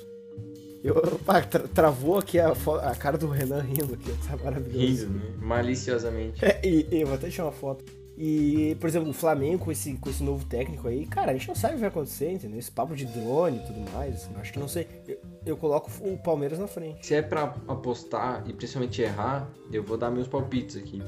Eu, 0.82 0.94
pá, 1.24 1.40
tra- 1.42 1.68
travou 1.68 2.18
aqui 2.18 2.38
a, 2.38 2.52
a 2.82 2.94
cara 2.96 3.16
do 3.16 3.28
Renan 3.28 3.60
rindo 3.62 3.94
aqui, 3.94 4.10
tá 4.26 4.36
maravilhoso. 4.36 5.06
Rindo, 5.06 5.18
né? 5.18 5.34
Maliciosamente. 5.40 6.44
É, 6.44 6.60
e, 6.66 6.86
e 6.90 7.00
eu 7.00 7.06
vou 7.06 7.16
até 7.16 7.28
tirar 7.28 7.44
uma 7.46 7.52
foto. 7.52 7.84
E, 8.18 8.76
por 8.78 8.88
exemplo, 8.88 9.08
o 9.08 9.12
Flamengo 9.14 9.64
com 9.64 9.72
esse, 9.72 9.94
com 9.94 10.10
esse 10.10 10.22
novo 10.22 10.44
técnico 10.44 10.86
aí, 10.86 11.06
cara, 11.06 11.30
a 11.30 11.34
gente 11.34 11.48
não 11.48 11.54
sabe 11.54 11.72
o 11.72 11.76
que 11.76 11.80
vai 11.80 11.88
acontecer, 11.88 12.30
entendeu? 12.30 12.58
Esse 12.58 12.70
papo 12.70 12.94
de 12.94 13.06
drone 13.06 13.56
e 13.56 13.66
tudo 13.66 13.90
mais. 13.92 14.28
eu 14.32 14.38
Acho 14.38 14.52
que 14.52 14.58
não 14.58 14.68
sei. 14.68 14.86
Eu, 15.08 15.18
eu 15.46 15.56
coloco 15.56 15.90
o 16.02 16.18
Palmeiras 16.18 16.58
na 16.58 16.66
frente. 16.66 17.06
Se 17.06 17.14
é 17.14 17.22
pra 17.22 17.54
apostar 17.66 18.44
e 18.46 18.52
principalmente 18.52 19.00
errar, 19.00 19.50
eu 19.72 19.82
vou 19.82 19.96
dar 19.96 20.10
meus 20.10 20.28
palpites 20.28 20.76
aqui. 20.76 21.02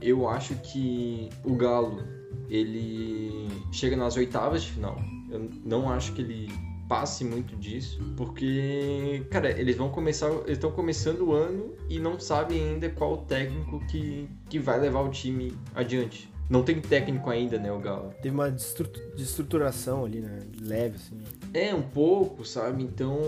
Eu 0.00 0.26
acho 0.28 0.54
que 0.56 1.28
o 1.44 1.54
Galo, 1.54 2.02
ele 2.48 3.48
chega 3.70 3.94
nas 3.96 4.16
oitavas 4.16 4.62
de 4.62 4.72
final. 4.72 4.96
Eu 5.30 5.50
não 5.64 5.90
acho 5.90 6.12
que 6.14 6.22
ele 6.22 6.48
passe 6.88 7.24
muito 7.24 7.56
disso, 7.56 8.00
porque, 8.16 9.24
cara, 9.30 9.50
eles 9.50 9.76
vão 9.76 9.88
começar, 9.88 10.30
eles 10.30 10.52
estão 10.52 10.70
começando 10.70 11.22
o 11.22 11.32
ano 11.32 11.74
e 11.88 11.98
não 11.98 12.18
sabem 12.18 12.62
ainda 12.62 12.88
qual 12.90 13.14
o 13.14 13.16
técnico 13.18 13.80
que, 13.86 14.28
que 14.48 14.58
vai 14.58 14.78
levar 14.80 15.00
o 15.00 15.08
time 15.08 15.56
adiante. 15.74 16.30
Não 16.48 16.62
tem 16.62 16.80
técnico 16.80 17.28
ainda, 17.28 17.58
né, 17.58 17.72
o 17.72 17.80
Galo. 17.80 18.14
Teve 18.22 18.32
uma 18.34 18.48
destru- 18.50 18.88
destruturação 19.16 20.04
ali, 20.04 20.20
né? 20.20 20.38
Leve, 20.60 20.94
assim. 20.94 21.18
É, 21.52 21.74
um 21.74 21.82
pouco, 21.82 22.44
sabe? 22.44 22.84
Então, 22.84 23.18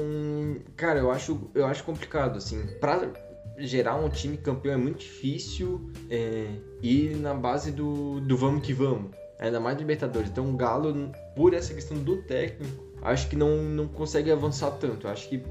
cara, 0.76 1.00
eu 1.00 1.10
acho, 1.10 1.50
eu 1.52 1.66
acho 1.66 1.82
complicado, 1.82 2.36
assim. 2.38 2.64
Pra 2.80 3.10
gerar 3.58 3.96
um 3.96 4.08
time 4.08 4.36
campeão 4.36 4.74
é 4.74 4.76
muito 4.76 5.00
difícil 5.00 5.90
é, 6.08 6.46
ir 6.80 7.16
na 7.16 7.34
base 7.34 7.72
do, 7.72 8.20
do 8.20 8.36
vamos 8.36 8.64
que 8.64 8.72
vamos. 8.72 9.10
Ainda 9.40 9.58
mais 9.58 9.76
Libertadores. 9.76 10.30
Então, 10.30 10.48
o 10.48 10.56
Galo, 10.56 11.10
por 11.34 11.54
essa 11.54 11.74
questão 11.74 11.98
do 11.98 12.22
técnico, 12.22 12.84
acho 13.02 13.28
que 13.28 13.36
não, 13.36 13.62
não 13.62 13.86
consegue 13.86 14.30
avançar 14.30 14.70
tanto. 14.72 15.08
Acho 15.08 15.28
que 15.28 15.42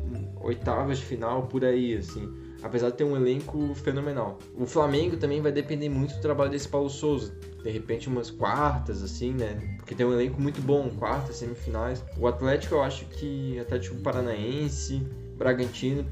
oitavas 0.41 0.99
de 0.99 1.05
final, 1.05 1.43
por 1.47 1.63
aí, 1.63 1.95
assim. 1.95 2.33
Apesar 2.61 2.89
de 2.89 2.97
ter 2.97 3.03
um 3.03 3.15
elenco 3.15 3.73
fenomenal. 3.75 4.39
O 4.55 4.65
Flamengo 4.65 5.17
também 5.17 5.41
vai 5.41 5.51
depender 5.51 5.89
muito 5.89 6.15
do 6.15 6.21
trabalho 6.21 6.49
desse 6.49 6.67
Paulo 6.67 6.89
Souza. 6.89 7.33
De 7.63 7.69
repente, 7.69 8.07
umas 8.07 8.31
quartas, 8.31 9.03
assim, 9.03 9.33
né? 9.33 9.75
Porque 9.77 9.93
tem 9.93 10.05
um 10.05 10.13
elenco 10.13 10.41
muito 10.41 10.61
bom, 10.61 10.89
quartas, 10.97 11.37
semifinais. 11.37 12.03
O 12.17 12.27
Atlético, 12.27 12.75
eu 12.75 12.83
acho 12.83 13.05
que 13.05 13.59
Atlético 13.59 13.97
Paranaense, 13.97 15.05
Bragantino, 15.37 16.03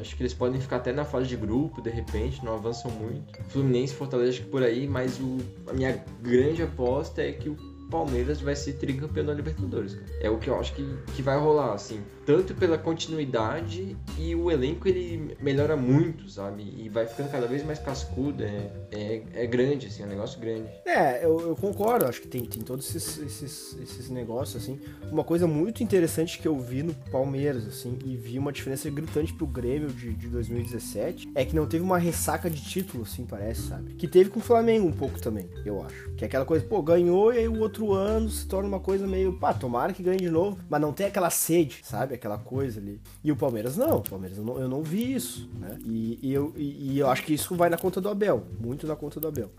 acho 0.00 0.16
que 0.16 0.22
eles 0.22 0.34
podem 0.34 0.60
ficar 0.60 0.76
até 0.76 0.92
na 0.92 1.04
fase 1.04 1.28
de 1.28 1.36
grupo, 1.36 1.80
de 1.80 1.90
repente, 1.90 2.44
não 2.44 2.54
avançam 2.54 2.90
muito. 2.90 3.40
Fluminense, 3.48 3.94
Fortaleza, 3.94 4.42
por 4.50 4.62
aí, 4.62 4.88
mas 4.88 5.20
o, 5.20 5.38
a 5.68 5.72
minha 5.72 6.04
grande 6.20 6.62
aposta 6.62 7.22
é 7.22 7.30
que 7.30 7.48
o 7.48 7.71
Palmeiras 7.92 8.40
vai 8.40 8.56
ser 8.56 8.72
tricampeão 8.72 9.26
da 9.26 9.34
Libertadores, 9.34 9.94
cara. 9.94 10.06
É 10.18 10.30
o 10.30 10.38
que 10.38 10.48
eu 10.48 10.58
acho 10.58 10.74
que, 10.74 10.82
que 11.14 11.20
vai 11.20 11.38
rolar, 11.38 11.74
assim. 11.74 12.02
Tanto 12.24 12.54
pela 12.54 12.78
continuidade 12.78 13.96
e 14.18 14.34
o 14.34 14.50
elenco 14.50 14.88
ele 14.88 15.36
melhora 15.40 15.76
muito, 15.76 16.28
sabe? 16.28 16.62
E 16.62 16.88
vai 16.88 17.06
ficando 17.06 17.30
cada 17.30 17.46
vez 17.46 17.64
mais 17.64 17.78
cascudo. 17.78 18.44
É, 18.44 18.70
é, 18.92 19.22
é 19.34 19.46
grande, 19.46 19.86
assim, 19.86 20.02
é 20.02 20.06
um 20.06 20.08
negócio 20.08 20.40
grande. 20.40 20.68
É, 20.86 21.24
eu, 21.24 21.40
eu 21.40 21.56
concordo, 21.56 22.06
acho 22.06 22.20
que 22.20 22.28
tem, 22.28 22.44
tem 22.44 22.62
todos 22.62 22.94
esses, 22.94 23.18
esses, 23.18 23.78
esses 23.80 24.10
negócios, 24.10 24.62
assim. 24.62 24.80
Uma 25.10 25.24
coisa 25.24 25.46
muito 25.46 25.82
interessante 25.82 26.38
que 26.38 26.46
eu 26.46 26.58
vi 26.58 26.82
no 26.82 26.94
Palmeiras, 27.10 27.66
assim, 27.66 27.98
e 28.04 28.16
vi 28.16 28.38
uma 28.38 28.52
diferença 28.52 28.88
gritante 28.90 29.32
pro 29.34 29.46
Grêmio 29.46 29.88
de, 29.88 30.14
de 30.14 30.28
2017, 30.28 31.30
é 31.34 31.44
que 31.44 31.56
não 31.56 31.66
teve 31.66 31.84
uma 31.84 31.98
ressaca 31.98 32.48
de 32.48 32.60
título, 32.62 33.02
assim, 33.02 33.24
parece, 33.24 33.68
sabe? 33.68 33.94
Que 33.94 34.06
teve 34.06 34.30
com 34.30 34.40
o 34.40 34.42
Flamengo 34.42 34.86
um 34.86 34.92
pouco 34.92 35.20
também, 35.20 35.48
eu 35.64 35.82
acho. 35.82 36.10
Que 36.16 36.24
é 36.24 36.26
aquela 36.26 36.44
coisa, 36.44 36.64
pô, 36.64 36.82
ganhou 36.82 37.32
e 37.32 37.38
aí 37.38 37.48
o 37.48 37.60
outro 37.60 37.92
ano 37.92 38.28
se 38.28 38.46
torna 38.46 38.68
uma 38.68 38.80
coisa 38.80 39.06
meio, 39.06 39.32
pá, 39.38 39.52
tomara 39.52 39.92
que 39.92 40.02
ganhe 40.02 40.18
de 40.18 40.30
novo, 40.30 40.58
mas 40.68 40.80
não 40.80 40.92
tem 40.92 41.06
aquela 41.06 41.30
sede, 41.30 41.80
sabe? 41.82 42.11
Aquela 42.14 42.38
coisa 42.38 42.78
ali. 42.80 43.00
E 43.24 43.30
o 43.32 43.36
Palmeiras 43.36 43.76
não, 43.76 43.98
o 43.98 44.02
Palmeiras 44.02 44.38
eu 44.38 44.44
não, 44.44 44.58
eu 44.60 44.68
não 44.68 44.82
vi 44.82 45.14
isso, 45.14 45.48
né? 45.58 45.78
E, 45.84 46.18
e 46.22 46.32
eu, 46.32 46.52
e, 46.56 46.92
e 46.92 46.98
eu 46.98 47.08
acho 47.08 47.24
que 47.24 47.34
isso 47.34 47.54
vai 47.54 47.68
na 47.70 47.78
conta 47.78 48.00
do 48.00 48.08
Abel, 48.08 48.44
muito 48.60 48.86
na 48.86 48.94
conta 48.96 49.18
do 49.20 49.28
Abel. 49.28 49.50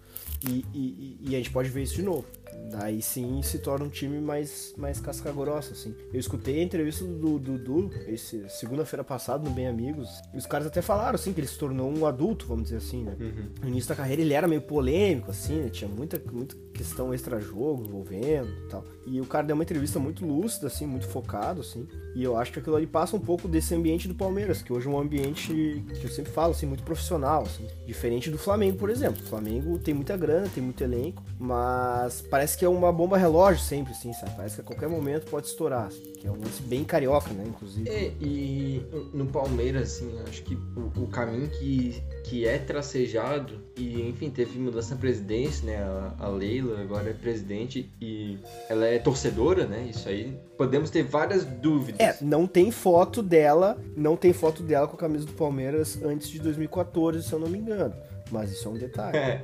E, 0.48 0.66
e- 0.74 1.18
e 1.22 1.36
a 1.36 1.38
gente 1.38 1.52
pode 1.52 1.70
ver 1.70 1.84
isso 1.84 1.96
de 1.96 2.04
novo. 2.04 2.26
Daí 2.72 3.02
sim 3.02 3.42
se 3.44 3.60
torna 3.60 3.86
um 3.86 3.90
time 3.90 4.20
mais, 4.20 4.74
mais 4.78 5.00
casca 5.00 5.32
grossa, 5.32 5.74
assim. 5.74 5.96
Eu 6.12 6.20
escutei 6.20 6.60
a 6.60 6.64
entrevista 6.64 7.06
do 7.06 7.38
Dudu, 7.38 7.92
esse 8.08 8.48
segunda-feira 8.50 9.04
passada, 9.04 9.48
no 9.48 9.54
Bem 9.54 9.68
Amigos, 9.68 10.10
e 10.34 10.38
os 10.38 10.46
caras 10.46 10.68
até 10.68 10.82
falaram, 10.82 11.16
assim, 11.16 11.34
que 11.34 11.40
ele 11.40 11.48
se 11.48 11.58
tornou 11.58 11.92
um 11.96 12.06
adulto, 12.06 12.48
vamos 12.48 12.66
dizer 12.66 12.78
assim, 12.78 13.04
né? 13.04 13.16
No 13.62 13.70
início 13.70 13.90
da 13.90 13.96
carreira 13.96 14.22
ele 14.22 14.34
era 14.34 14.48
meio 14.48 14.62
polêmico, 14.62 15.30
assim, 15.30 15.62
né? 15.62 15.70
Tinha 15.70 15.90
muita, 15.90 16.22
muita 16.32 16.56
questão 16.74 17.14
extra-jogo 17.14 17.86
envolvendo 17.86 18.50
e 18.50 18.70
tal. 18.70 18.84
E 19.06 19.22
o 19.22 19.26
cara 19.26 19.46
deu 19.46 19.54
uma 19.54 19.64
entrevista 19.64 20.00
muito 20.00 20.26
lúcida, 20.26 20.68
assim, 20.68 20.86
muito 20.88 21.08
focado, 21.08 21.62
assim. 21.62 21.88
E 22.16 22.24
eu 22.24 22.38
acho 22.38 22.52
que 22.52 22.60
aquilo 22.60 22.76
ali 22.76 22.88
passa 22.88 23.16
um 23.16 23.20
pouco 23.20 23.48
desse 23.48 23.76
ambiente 23.76 24.08
do 24.08 24.16
Palmeiras, 24.16 24.62
que 24.62 24.74
hoje 24.74 24.88
é 24.88 24.90
um 24.90 25.00
ambiente 25.00 25.54
que 26.00 26.04
eu 26.04 26.10
sempre 26.10 26.32
falo, 26.32 26.52
assim, 26.52 26.66
muito 26.66 26.84
profissional, 26.84 27.44
assim. 27.44 27.68
Diferente 27.86 28.32
do 28.32 28.38
Flamengo, 28.38 28.78
por 28.78 28.90
exemplo. 28.90 29.22
O 29.22 29.26
Flamengo 29.26 29.78
tem 29.78 29.94
muita 29.94 30.18
grana, 30.18 30.50
tem 30.54 30.64
muito 30.64 30.84
elenco, 30.84 31.24
mas 31.40 32.22
parece 32.22 32.43
que 32.58 32.66
é 32.66 32.70
uma 32.70 32.92
bomba 32.92 33.18
relógio 33.18 33.62
sempre, 33.64 33.94
assim, 33.94 34.12
sabe? 34.14 34.36
Parece 34.36 34.56
que 34.56 34.62
a 34.62 34.64
qualquer 34.64 34.90
momento 34.90 35.30
pode 35.30 35.48
estourar. 35.48 35.90
que 36.20 36.28
é 36.28 36.32
um 36.32 36.36
lance 36.36 36.62
bem 36.64 36.84
carioca, 36.84 37.34
né, 37.34 37.46
inclusive. 37.48 37.90
É, 37.90 38.12
e 38.22 38.86
no 39.14 39.26
Palmeiras, 39.28 39.94
assim, 39.94 40.20
acho 40.28 40.44
que 40.44 40.56
o, 40.56 41.04
o 41.04 41.08
caminho 41.08 41.50
que, 41.50 42.04
que 42.26 42.46
é 42.46 42.58
tracejado, 42.58 43.62
e 43.78 44.02
enfim, 44.02 44.30
teve 44.30 44.60
mudança 44.60 44.94
na 44.94 45.02
presidência, 45.02 45.66
né? 45.66 45.78
A, 45.78 46.26
a 46.26 46.28
Leila 46.28 46.82
agora 46.82 47.10
é 47.10 47.14
presidente 47.14 47.92
e 48.02 48.38
ela 48.70 48.86
é 48.86 49.00
torcedora, 49.00 49.66
né? 49.66 49.88
Isso 49.90 50.08
aí. 50.10 50.38
Podemos 50.58 50.90
ter 50.90 51.04
várias 51.04 51.46
dúvidas. 51.46 52.00
É, 52.00 52.18
não 52.22 52.46
tem 52.46 52.72
foto 52.72 53.24
dela, 53.24 53.78
não 53.96 54.16
tem 54.16 54.34
foto 54.34 54.62
dela 54.62 54.88
com 54.88 54.96
a 54.96 55.00
camisa 55.00 55.26
do 55.26 55.34
Palmeiras 55.34 56.02
antes 56.04 56.30
de 56.30 56.40
2014, 56.40 57.24
se 57.24 57.34
eu 57.34 57.40
não 57.40 57.48
me 57.48 57.58
engano. 57.58 57.94
Mas 58.32 58.52
isso 58.52 58.68
é 58.68 58.72
um 58.72 58.78
detalhe. 58.78 59.18
É. 59.18 59.44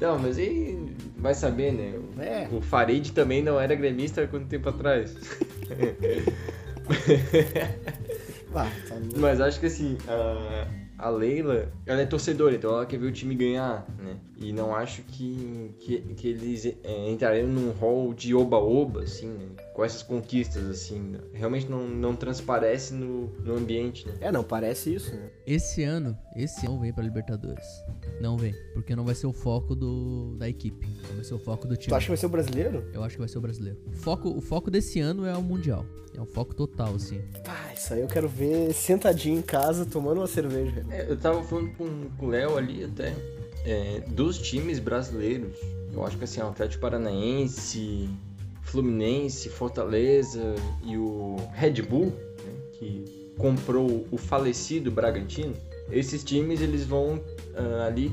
Não, 0.00 0.18
mas 0.18 0.38
aí 0.38 0.78
vai 1.16 1.34
saber, 1.34 1.72
né? 1.72 1.94
O, 1.98 2.20
É. 2.22 2.48
o 2.52 2.60
Farid 2.60 3.12
também 3.12 3.42
não 3.42 3.58
era 3.60 3.74
gremista 3.74 4.22
há 4.22 4.26
quanto 4.26 4.46
tempo 4.46 4.68
atrás. 4.68 5.14
Tá- 8.52 8.70
Mas 9.16 9.40
acho 9.40 9.60
que 9.60 9.66
assim, 9.66 9.98
a, 10.08 10.66
a 11.06 11.10
Leila, 11.10 11.70
ela 11.84 12.00
é 12.00 12.06
torcedora, 12.06 12.54
então 12.54 12.70
ela 12.70 12.86
quer 12.86 12.98
ver 12.98 13.06
o 13.08 13.12
time 13.12 13.34
ganhar, 13.34 13.86
né? 13.98 14.16
E 14.38 14.52
não 14.52 14.74
acho 14.74 15.02
que, 15.02 15.74
que, 15.80 15.98
que 16.16 16.28
eles 16.28 16.64
é, 16.64 17.10
entrariam 17.10 17.48
num 17.48 17.70
hall 17.72 18.14
de 18.14 18.34
oba-oba, 18.34 19.02
assim, 19.02 19.26
né? 19.28 19.46
Com 19.76 19.84
essas 19.84 20.02
conquistas, 20.02 20.64
assim. 20.70 20.98
né? 20.98 21.18
Realmente 21.34 21.68
não, 21.68 21.86
não 21.86 22.16
transparece 22.16 22.94
no, 22.94 23.26
no 23.44 23.58
ambiente, 23.58 24.06
né? 24.08 24.14
É, 24.22 24.32
não, 24.32 24.42
parece 24.42 24.94
isso, 24.94 25.14
né? 25.14 25.28
Esse 25.46 25.82
ano, 25.82 26.16
esse 26.34 26.64
ano 26.64 26.76
não 26.76 26.80
vem 26.80 26.94
pra 26.94 27.04
Libertadores. 27.04 27.66
Não 28.18 28.38
vem, 28.38 28.54
porque 28.72 28.96
não 28.96 29.04
vai 29.04 29.14
ser 29.14 29.26
o 29.26 29.34
foco 29.34 29.74
do, 29.74 30.34
da 30.38 30.48
equipe. 30.48 30.88
Não 31.08 31.16
vai 31.16 31.24
ser 31.24 31.34
o 31.34 31.38
foco 31.38 31.68
do 31.68 31.76
time. 31.76 31.90
Tu 31.90 31.94
acha 31.94 32.06
que 32.06 32.10
vai 32.10 32.16
ser 32.16 32.24
o 32.24 32.30
brasileiro? 32.30 32.90
Eu 32.94 33.04
acho 33.04 33.16
que 33.16 33.20
vai 33.20 33.28
ser 33.28 33.36
o 33.36 33.40
brasileiro. 33.42 33.78
O 33.86 33.92
foco, 33.92 34.30
o 34.30 34.40
foco 34.40 34.70
desse 34.70 34.98
ano 34.98 35.26
é 35.26 35.36
o 35.36 35.42
Mundial. 35.42 35.84
É 36.16 36.20
um 36.22 36.26
foco 36.26 36.54
total, 36.54 36.94
assim. 36.94 37.20
Ah, 37.46 37.74
isso 37.74 37.92
aí 37.92 38.00
eu 38.00 38.08
quero 38.08 38.30
ver 38.30 38.72
sentadinho 38.72 39.38
em 39.38 39.42
casa, 39.42 39.84
tomando 39.84 40.22
uma 40.22 40.26
cerveja. 40.26 40.86
É, 40.88 41.04
eu 41.06 41.18
tava 41.18 41.44
falando 41.44 41.70
com, 41.76 42.08
com 42.16 42.24
o 42.24 42.30
Léo 42.30 42.56
ali 42.56 42.82
até, 42.82 43.14
é, 43.66 44.00
dos 44.08 44.38
times 44.38 44.78
brasileiros, 44.78 45.58
eu 45.92 46.04
acho 46.04 46.16
que 46.16 46.24
assim, 46.24 46.40
o 46.40 46.46
Atlético 46.46 46.80
Paranaense, 46.80 48.08
Fluminense, 48.66 49.48
Fortaleza 49.48 50.54
e 50.84 50.96
o 50.96 51.36
Red 51.52 51.82
Bull, 51.82 52.06
né, 52.06 52.52
que 52.72 53.04
comprou 53.38 54.06
o 54.10 54.16
falecido 54.16 54.90
Bragantino, 54.90 55.54
esses 55.90 56.24
times 56.24 56.60
eles 56.60 56.84
vão 56.84 57.14
uh, 57.14 57.82
ali 57.86 58.10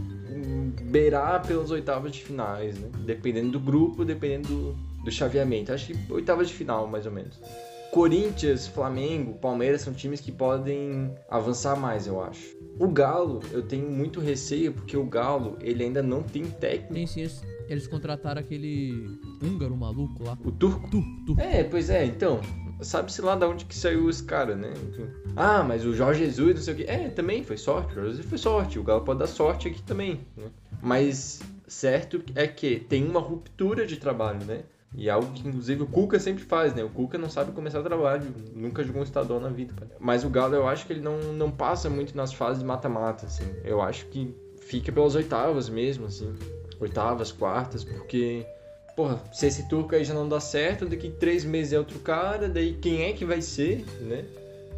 beirar 0.83 1.45
pelas 1.45 1.71
oitavas 1.71 2.11
de 2.11 2.23
finais, 2.23 2.77
né? 2.77 2.89
Dependendo 2.99 3.51
do 3.51 3.59
grupo, 3.59 4.05
dependendo 4.05 4.47
do, 4.47 4.73
do 5.03 5.11
chaveamento. 5.11 5.71
Acho 5.71 5.87
que 5.87 6.13
oitavas 6.13 6.47
de 6.47 6.53
final, 6.53 6.87
mais 6.87 7.05
ou 7.05 7.11
menos. 7.11 7.39
Corinthians, 7.91 8.67
Flamengo, 8.67 9.33
Palmeiras 9.33 9.81
são 9.81 9.93
times 9.93 10.19
que 10.19 10.31
podem 10.31 11.13
avançar 11.29 11.75
mais, 11.75 12.07
eu 12.07 12.21
acho. 12.21 12.55
O 12.79 12.87
Galo, 12.87 13.39
eu 13.51 13.61
tenho 13.61 13.87
muito 13.87 14.19
receio 14.19 14.73
porque 14.73 14.97
o 14.97 15.05
Galo, 15.05 15.57
ele 15.61 15.83
ainda 15.83 16.01
não 16.01 16.23
tem 16.23 16.43
técnico. 16.45 16.93
Tem 16.93 17.07
sim, 17.07 17.29
eles 17.73 17.87
contrataram 17.87 18.39
aquele 18.39 19.19
húngaro 19.41 19.75
maluco 19.75 20.23
lá. 20.23 20.37
O 20.43 20.51
turco? 20.51 20.89
Tur, 20.89 21.03
turco. 21.25 21.41
É, 21.41 21.63
pois 21.63 21.89
é, 21.89 22.05
então. 22.05 22.39
Sabe-se 22.81 23.21
lá 23.21 23.35
de 23.35 23.45
onde 23.45 23.65
que 23.65 23.75
saiu 23.75 24.09
esse 24.09 24.23
cara, 24.23 24.55
né? 24.55 24.73
Ah, 25.35 25.63
mas 25.63 25.85
o 25.85 25.93
Jorge 25.93 26.25
Jesus, 26.25 26.55
não 26.55 26.61
sei 26.61 26.73
o 26.73 26.77
que. 26.77 26.83
É, 26.83 27.09
também 27.09 27.43
foi 27.43 27.57
sorte. 27.57 27.91
O 27.91 27.95
Jorge 27.95 28.11
Jesus 28.11 28.27
foi 28.27 28.37
sorte. 28.37 28.79
O 28.79 28.83
Galo 28.83 29.01
pode 29.01 29.19
dar 29.19 29.27
sorte 29.27 29.67
aqui 29.67 29.81
também. 29.81 30.21
Né? 30.35 30.45
Mas 30.81 31.41
certo 31.67 32.21
é 32.35 32.47
que 32.47 32.79
tem 32.79 33.07
uma 33.07 33.19
ruptura 33.19 33.85
de 33.85 33.97
trabalho, 33.97 34.43
né? 34.45 34.63
E 34.95 35.09
é 35.09 35.11
algo 35.11 35.31
que, 35.33 35.47
inclusive, 35.47 35.81
o 35.81 35.87
Cuca 35.87 36.19
sempre 36.19 36.43
faz, 36.43 36.73
né? 36.75 36.83
O 36.83 36.89
Cuca 36.89 37.17
não 37.17 37.29
sabe 37.29 37.51
começar 37.51 37.79
o 37.79 37.83
trabalho, 37.83 38.31
nunca 38.53 38.83
jogou 38.83 39.01
um 39.01 39.03
estadual 39.03 39.39
na 39.39 39.49
vida. 39.49 39.73
Mas 39.99 40.23
o 40.23 40.29
Galo, 40.29 40.53
eu 40.53 40.67
acho 40.67 40.85
que 40.85 40.93
ele 40.93 41.01
não, 41.01 41.17
não 41.33 41.49
passa 41.49 41.89
muito 41.89 42.15
nas 42.15 42.31
fases 42.31 42.61
mata-mata, 42.61 43.25
assim. 43.25 43.45
Eu 43.63 43.81
acho 43.81 44.05
que 44.07 44.35
fica 44.61 44.91
pelas 44.91 45.15
oitavas 45.15 45.67
mesmo, 45.67 46.05
assim. 46.05 46.31
Oitavas, 46.83 47.31
quartas, 47.31 47.83
porque... 47.83 48.45
Porra, 48.95 49.19
se 49.31 49.47
esse 49.47 49.67
turco 49.67 49.95
aí 49.95 50.03
já 50.03 50.13
não 50.13 50.29
dá 50.29 50.39
certo, 50.39 50.85
daqui 50.85 51.09
três 51.09 51.43
meses 51.43 51.73
é 51.73 51.79
outro 51.79 51.97
cara, 51.99 52.47
daí 52.47 52.73
quem 52.73 53.03
é 53.05 53.13
que 53.13 53.25
vai 53.25 53.41
ser, 53.41 53.83
né? 54.01 54.23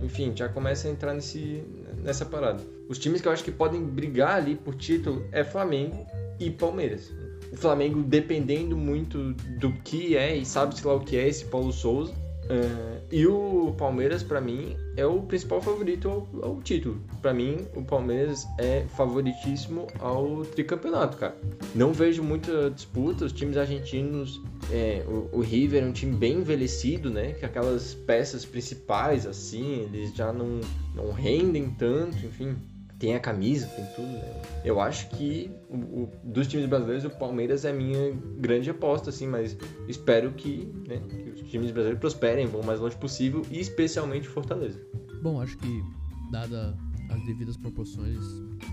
Enfim, 0.01 0.32
já 0.34 0.47
começa 0.47 0.88
a 0.88 0.91
entrar 0.91 1.14
nesse, 1.14 1.62
nessa 2.01 2.26
parada. 2.26 2.64
Os 2.88 2.97
times 2.97 3.20
que 3.20 3.28
eu 3.28 3.32
acho 3.34 3.43
que 3.43 3.51
podem 3.51 3.84
brigar 3.84 4.38
ali 4.38 4.56
por 4.56 4.74
título 4.76 5.28
é 5.34 5.43
Flamengo 5.43 6.08
e 6.39 6.49
Palmeiras 6.49 7.12
o 7.56 7.58
Flamengo 7.58 8.03
dependendo 8.03 8.76
muito 8.76 9.34
do 9.60 9.72
que 9.72 10.16
é 10.16 10.36
e 10.36 10.45
sabe-se 10.45 10.86
lá 10.86 10.93
o 10.93 10.99
que 10.99 11.18
é 11.18 11.28
esse 11.28 11.45
Paulo 11.45 11.72
Souza. 11.72 12.14
Uh, 12.45 13.01
e 13.11 13.25
o 13.25 13.73
Palmeiras, 13.77 14.21
para 14.21 14.39
mim, 14.39 14.77
é 14.95 15.05
o 15.05 15.21
principal 15.23 15.61
favorito 15.61 16.09
ao, 16.09 16.27
ao 16.43 16.61
título. 16.61 17.01
Para 17.21 17.33
mim, 17.33 17.65
o 17.75 17.83
Palmeiras 17.83 18.45
é 18.59 18.85
favoritíssimo 18.95 19.87
ao 19.99 20.45
tricampeonato, 20.45 21.17
cara. 21.17 21.35
Não 21.73 21.91
vejo 21.91 22.21
muita 22.21 22.69
disputa. 22.69 23.25
Os 23.25 23.31
times 23.31 23.57
argentinos, 23.57 24.41
é, 24.71 25.03
o, 25.07 25.37
o, 25.37 25.41
River 25.41 25.83
é 25.83 25.87
um 25.87 25.91
time 25.91 26.15
bem 26.15 26.37
envelhecido, 26.37 27.09
né? 27.09 27.33
Que 27.33 27.45
aquelas 27.45 27.93
peças 27.93 28.45
principais, 28.45 29.25
assim, 29.25 29.81
eles 29.81 30.15
já 30.15 30.31
não, 30.31 30.61
não 30.93 31.11
rendem 31.11 31.69
tanto, 31.71 32.17
enfim 32.25 32.55
tem 32.97 33.15
a 33.15 33.19
camisa, 33.19 33.67
tem 33.67 33.85
tudo, 33.95 34.07
né? 34.07 34.41
Eu 34.63 34.79
acho 34.79 35.09
que 35.09 35.51
o, 35.69 35.75
o, 35.75 36.11
dos 36.23 36.47
times 36.47 36.65
brasileiros, 36.65 37.05
o 37.05 37.09
Palmeiras 37.09 37.65
é 37.65 37.71
a 37.71 37.73
minha 37.73 38.11
grande 38.37 38.69
aposta, 38.69 39.09
assim, 39.09 39.27
mas 39.27 39.57
espero 39.87 40.31
que, 40.31 40.71
né, 40.87 41.01
que 41.09 41.29
os 41.29 41.49
times 41.49 41.71
brasileiros 41.71 41.99
prosperem, 41.99 42.47
vão 42.47 42.61
o 42.61 42.65
mais 42.65 42.79
longe 42.79 42.95
possível, 42.97 43.41
e 43.51 43.59
especialmente 43.59 44.27
Fortaleza. 44.27 44.79
Bom, 45.21 45.41
acho 45.41 45.57
que, 45.57 45.83
dada 46.31 46.77
as 47.09 47.23
devidas 47.25 47.57
proporções, 47.57 48.17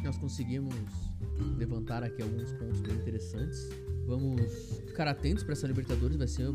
nós 0.02 0.16
conseguimos 0.18 0.74
levantar 1.56 2.02
aqui 2.02 2.22
alguns 2.22 2.52
pontos 2.52 2.80
bem 2.80 2.94
interessantes. 2.94 3.68
Vamos 4.06 4.80
ficar 4.86 5.06
atentos 5.06 5.44
para 5.44 5.52
essa 5.52 5.66
Libertadores, 5.66 6.16
vai 6.16 6.26
ser 6.28 6.48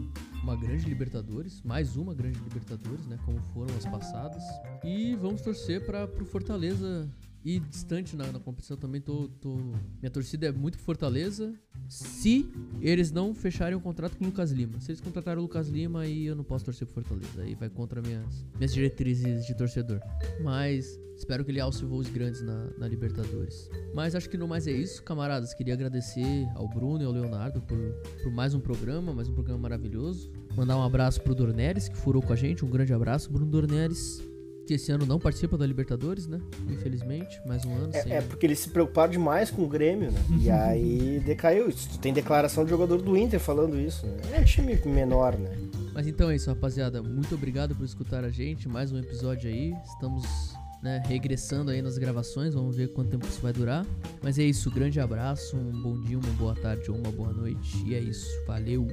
uma 0.43 0.55
grande 0.55 0.86
Libertadores, 0.86 1.61
mais 1.63 1.95
uma 1.95 2.13
grande 2.13 2.39
Libertadores, 2.39 3.05
né, 3.07 3.18
como 3.26 3.41
foram 3.53 3.76
as 3.76 3.86
passadas. 3.86 4.43
E 4.84 5.15
vamos 5.15 5.41
torcer 5.41 5.86
para 5.86 6.05
o 6.05 6.26
Fortaleza 6.26 7.09
e 7.48 7.62
distante 7.62 8.14
na, 8.14 8.30
na 8.30 8.39
competição 8.41 8.76
também 8.76 9.00
tô, 9.00 9.30
tô, 9.39 9.56
Minha 10.02 10.12
torcida 10.12 10.48
é 10.48 10.52
muito 10.52 10.78
Fortaleza. 10.78 11.54
Se 11.88 12.45
eles 12.82 13.10
não 13.10 13.34
fecharem 13.34 13.74
o 13.74 13.80
contrato 13.80 14.18
com 14.18 14.26
o 14.26 14.28
Lucas 14.28 14.52
Lima. 14.52 14.82
Se 14.82 14.91
eles 14.91 15.00
contrataram 15.00 15.39
o 15.39 15.43
Lucas 15.43 15.70
Lima, 15.70 16.02
aí 16.02 16.26
eu 16.26 16.36
não 16.36 16.43
posso 16.43 16.66
torcer 16.66 16.86
pro 16.86 17.02
Fortaleza. 17.02 17.41
Aí 17.41 17.56
vai 17.56 17.70
contra 17.70 18.02
minhas, 18.02 18.45
minhas 18.58 18.74
diretrizes 18.74 19.45
de 19.45 19.56
torcedor. 19.56 20.02
Mas 20.43 21.00
espero 21.16 21.45
que 21.45 21.52
ele 21.52 21.62
alce 21.62 21.86
voos 21.86 22.10
grandes 22.10 22.41
na, 22.41 22.70
na 22.78 22.86
Libertadores. 22.86 23.70
Mas 23.95 24.14
acho 24.14 24.30
que 24.30 24.38
no 24.38 24.45
mais 24.45 24.68
é 24.68 24.74
isso, 24.74 25.02
camaradas. 25.02 25.54
Queria 25.54 25.74
agradecer 25.74 26.45
ao 26.54 26.68
Bruno 26.68 27.02
e 27.02 27.06
ao 27.06 27.14
Leonardo 27.14 27.62
por, 27.62 27.80
por 28.24 28.32
mais 28.34 28.54
um 28.56 28.60
programa, 28.60 29.14
mais 29.14 29.30
um 29.30 29.34
programa 29.34 29.62
maravilhoso. 29.62 30.30
Mandar 30.54 30.76
um 30.76 30.84
abraço 30.84 31.22
pro 31.22 31.34
Dornelis, 31.34 31.88
que 31.88 31.95
furou 31.95 32.22
com 32.22 32.34
a 32.34 32.36
gente. 32.36 32.66
Um 32.66 32.70
grande 32.70 32.93
abraço, 32.93 33.32
Bruno 33.32 33.50
Dornelis 33.50 34.22
que 34.68 34.74
esse 34.74 34.91
ano 34.91 35.05
não 35.05 35.18
participa 35.18 35.57
da 35.57 35.65
Libertadores, 35.65 36.28
né? 36.28 36.39
Infelizmente, 36.70 37.39
mais 37.45 37.63
um 37.65 37.74
ano. 37.74 37.89
É, 37.93 38.01
sem... 38.01 38.11
é 38.11 38.22
porque 38.22 38.45
eles 38.45 38.59
se 38.59 38.70
preocuparam 38.70 39.11
demais 39.11 39.49
com 39.49 39.63
o 39.63 39.68
Grêmio, 39.68 40.11
né? 40.11 40.20
E 40.41 40.49
aí 40.51 41.22
decaiu. 41.26 41.74
Tem 42.01 42.13
declaração 42.13 42.65
de 42.65 42.70
jogador 42.70 43.01
do 43.01 43.18
Inter 43.18 43.39
falando 43.39 43.80
isso, 43.80 44.05
né? 44.05 44.18
É 44.34 44.41
um 44.41 44.43
time 44.43 44.76
menor, 44.86 45.38
né? 45.38 45.57
Mas 45.93 46.05
então 46.05 46.30
é 46.30 46.36
isso, 46.36 46.49
rapaziada. 46.49 47.01
Muito 47.01 47.34
obrigado 47.34 47.74
por 47.74 47.86
escutar 47.86 48.24
a 48.26 48.30
gente. 48.30 48.68
Mais 48.68 48.91
um 48.91 48.99
episódio 48.99 49.49
aí. 49.49 49.74
Estamos 49.86 50.53
né, 50.84 51.01
regressando 51.07 51.72
aí 51.72 51.82
nas 51.82 51.97
gravações. 51.97 52.53
Vamos 52.53 52.76
ver 52.76 52.89
quanto 52.89 53.09
tempo 53.09 53.26
isso 53.26 53.41
vai 53.41 53.53
durar. 53.53 53.86
Mas 54.22 54.38
é 54.38 54.43
isso. 54.43 54.70
Grande 54.70 54.99
abraço, 54.99 55.55
um 55.55 55.82
bom 55.82 55.99
dia, 56.01 56.20
uma 56.20 56.34
boa 56.34 56.53
tarde 56.53 56.91
ou 56.91 56.97
uma 56.97 57.11
boa 57.11 57.32
noite. 57.32 57.84
E 57.86 57.95
é 57.95 57.99
isso. 57.99 58.28
Valeu! 58.45 58.88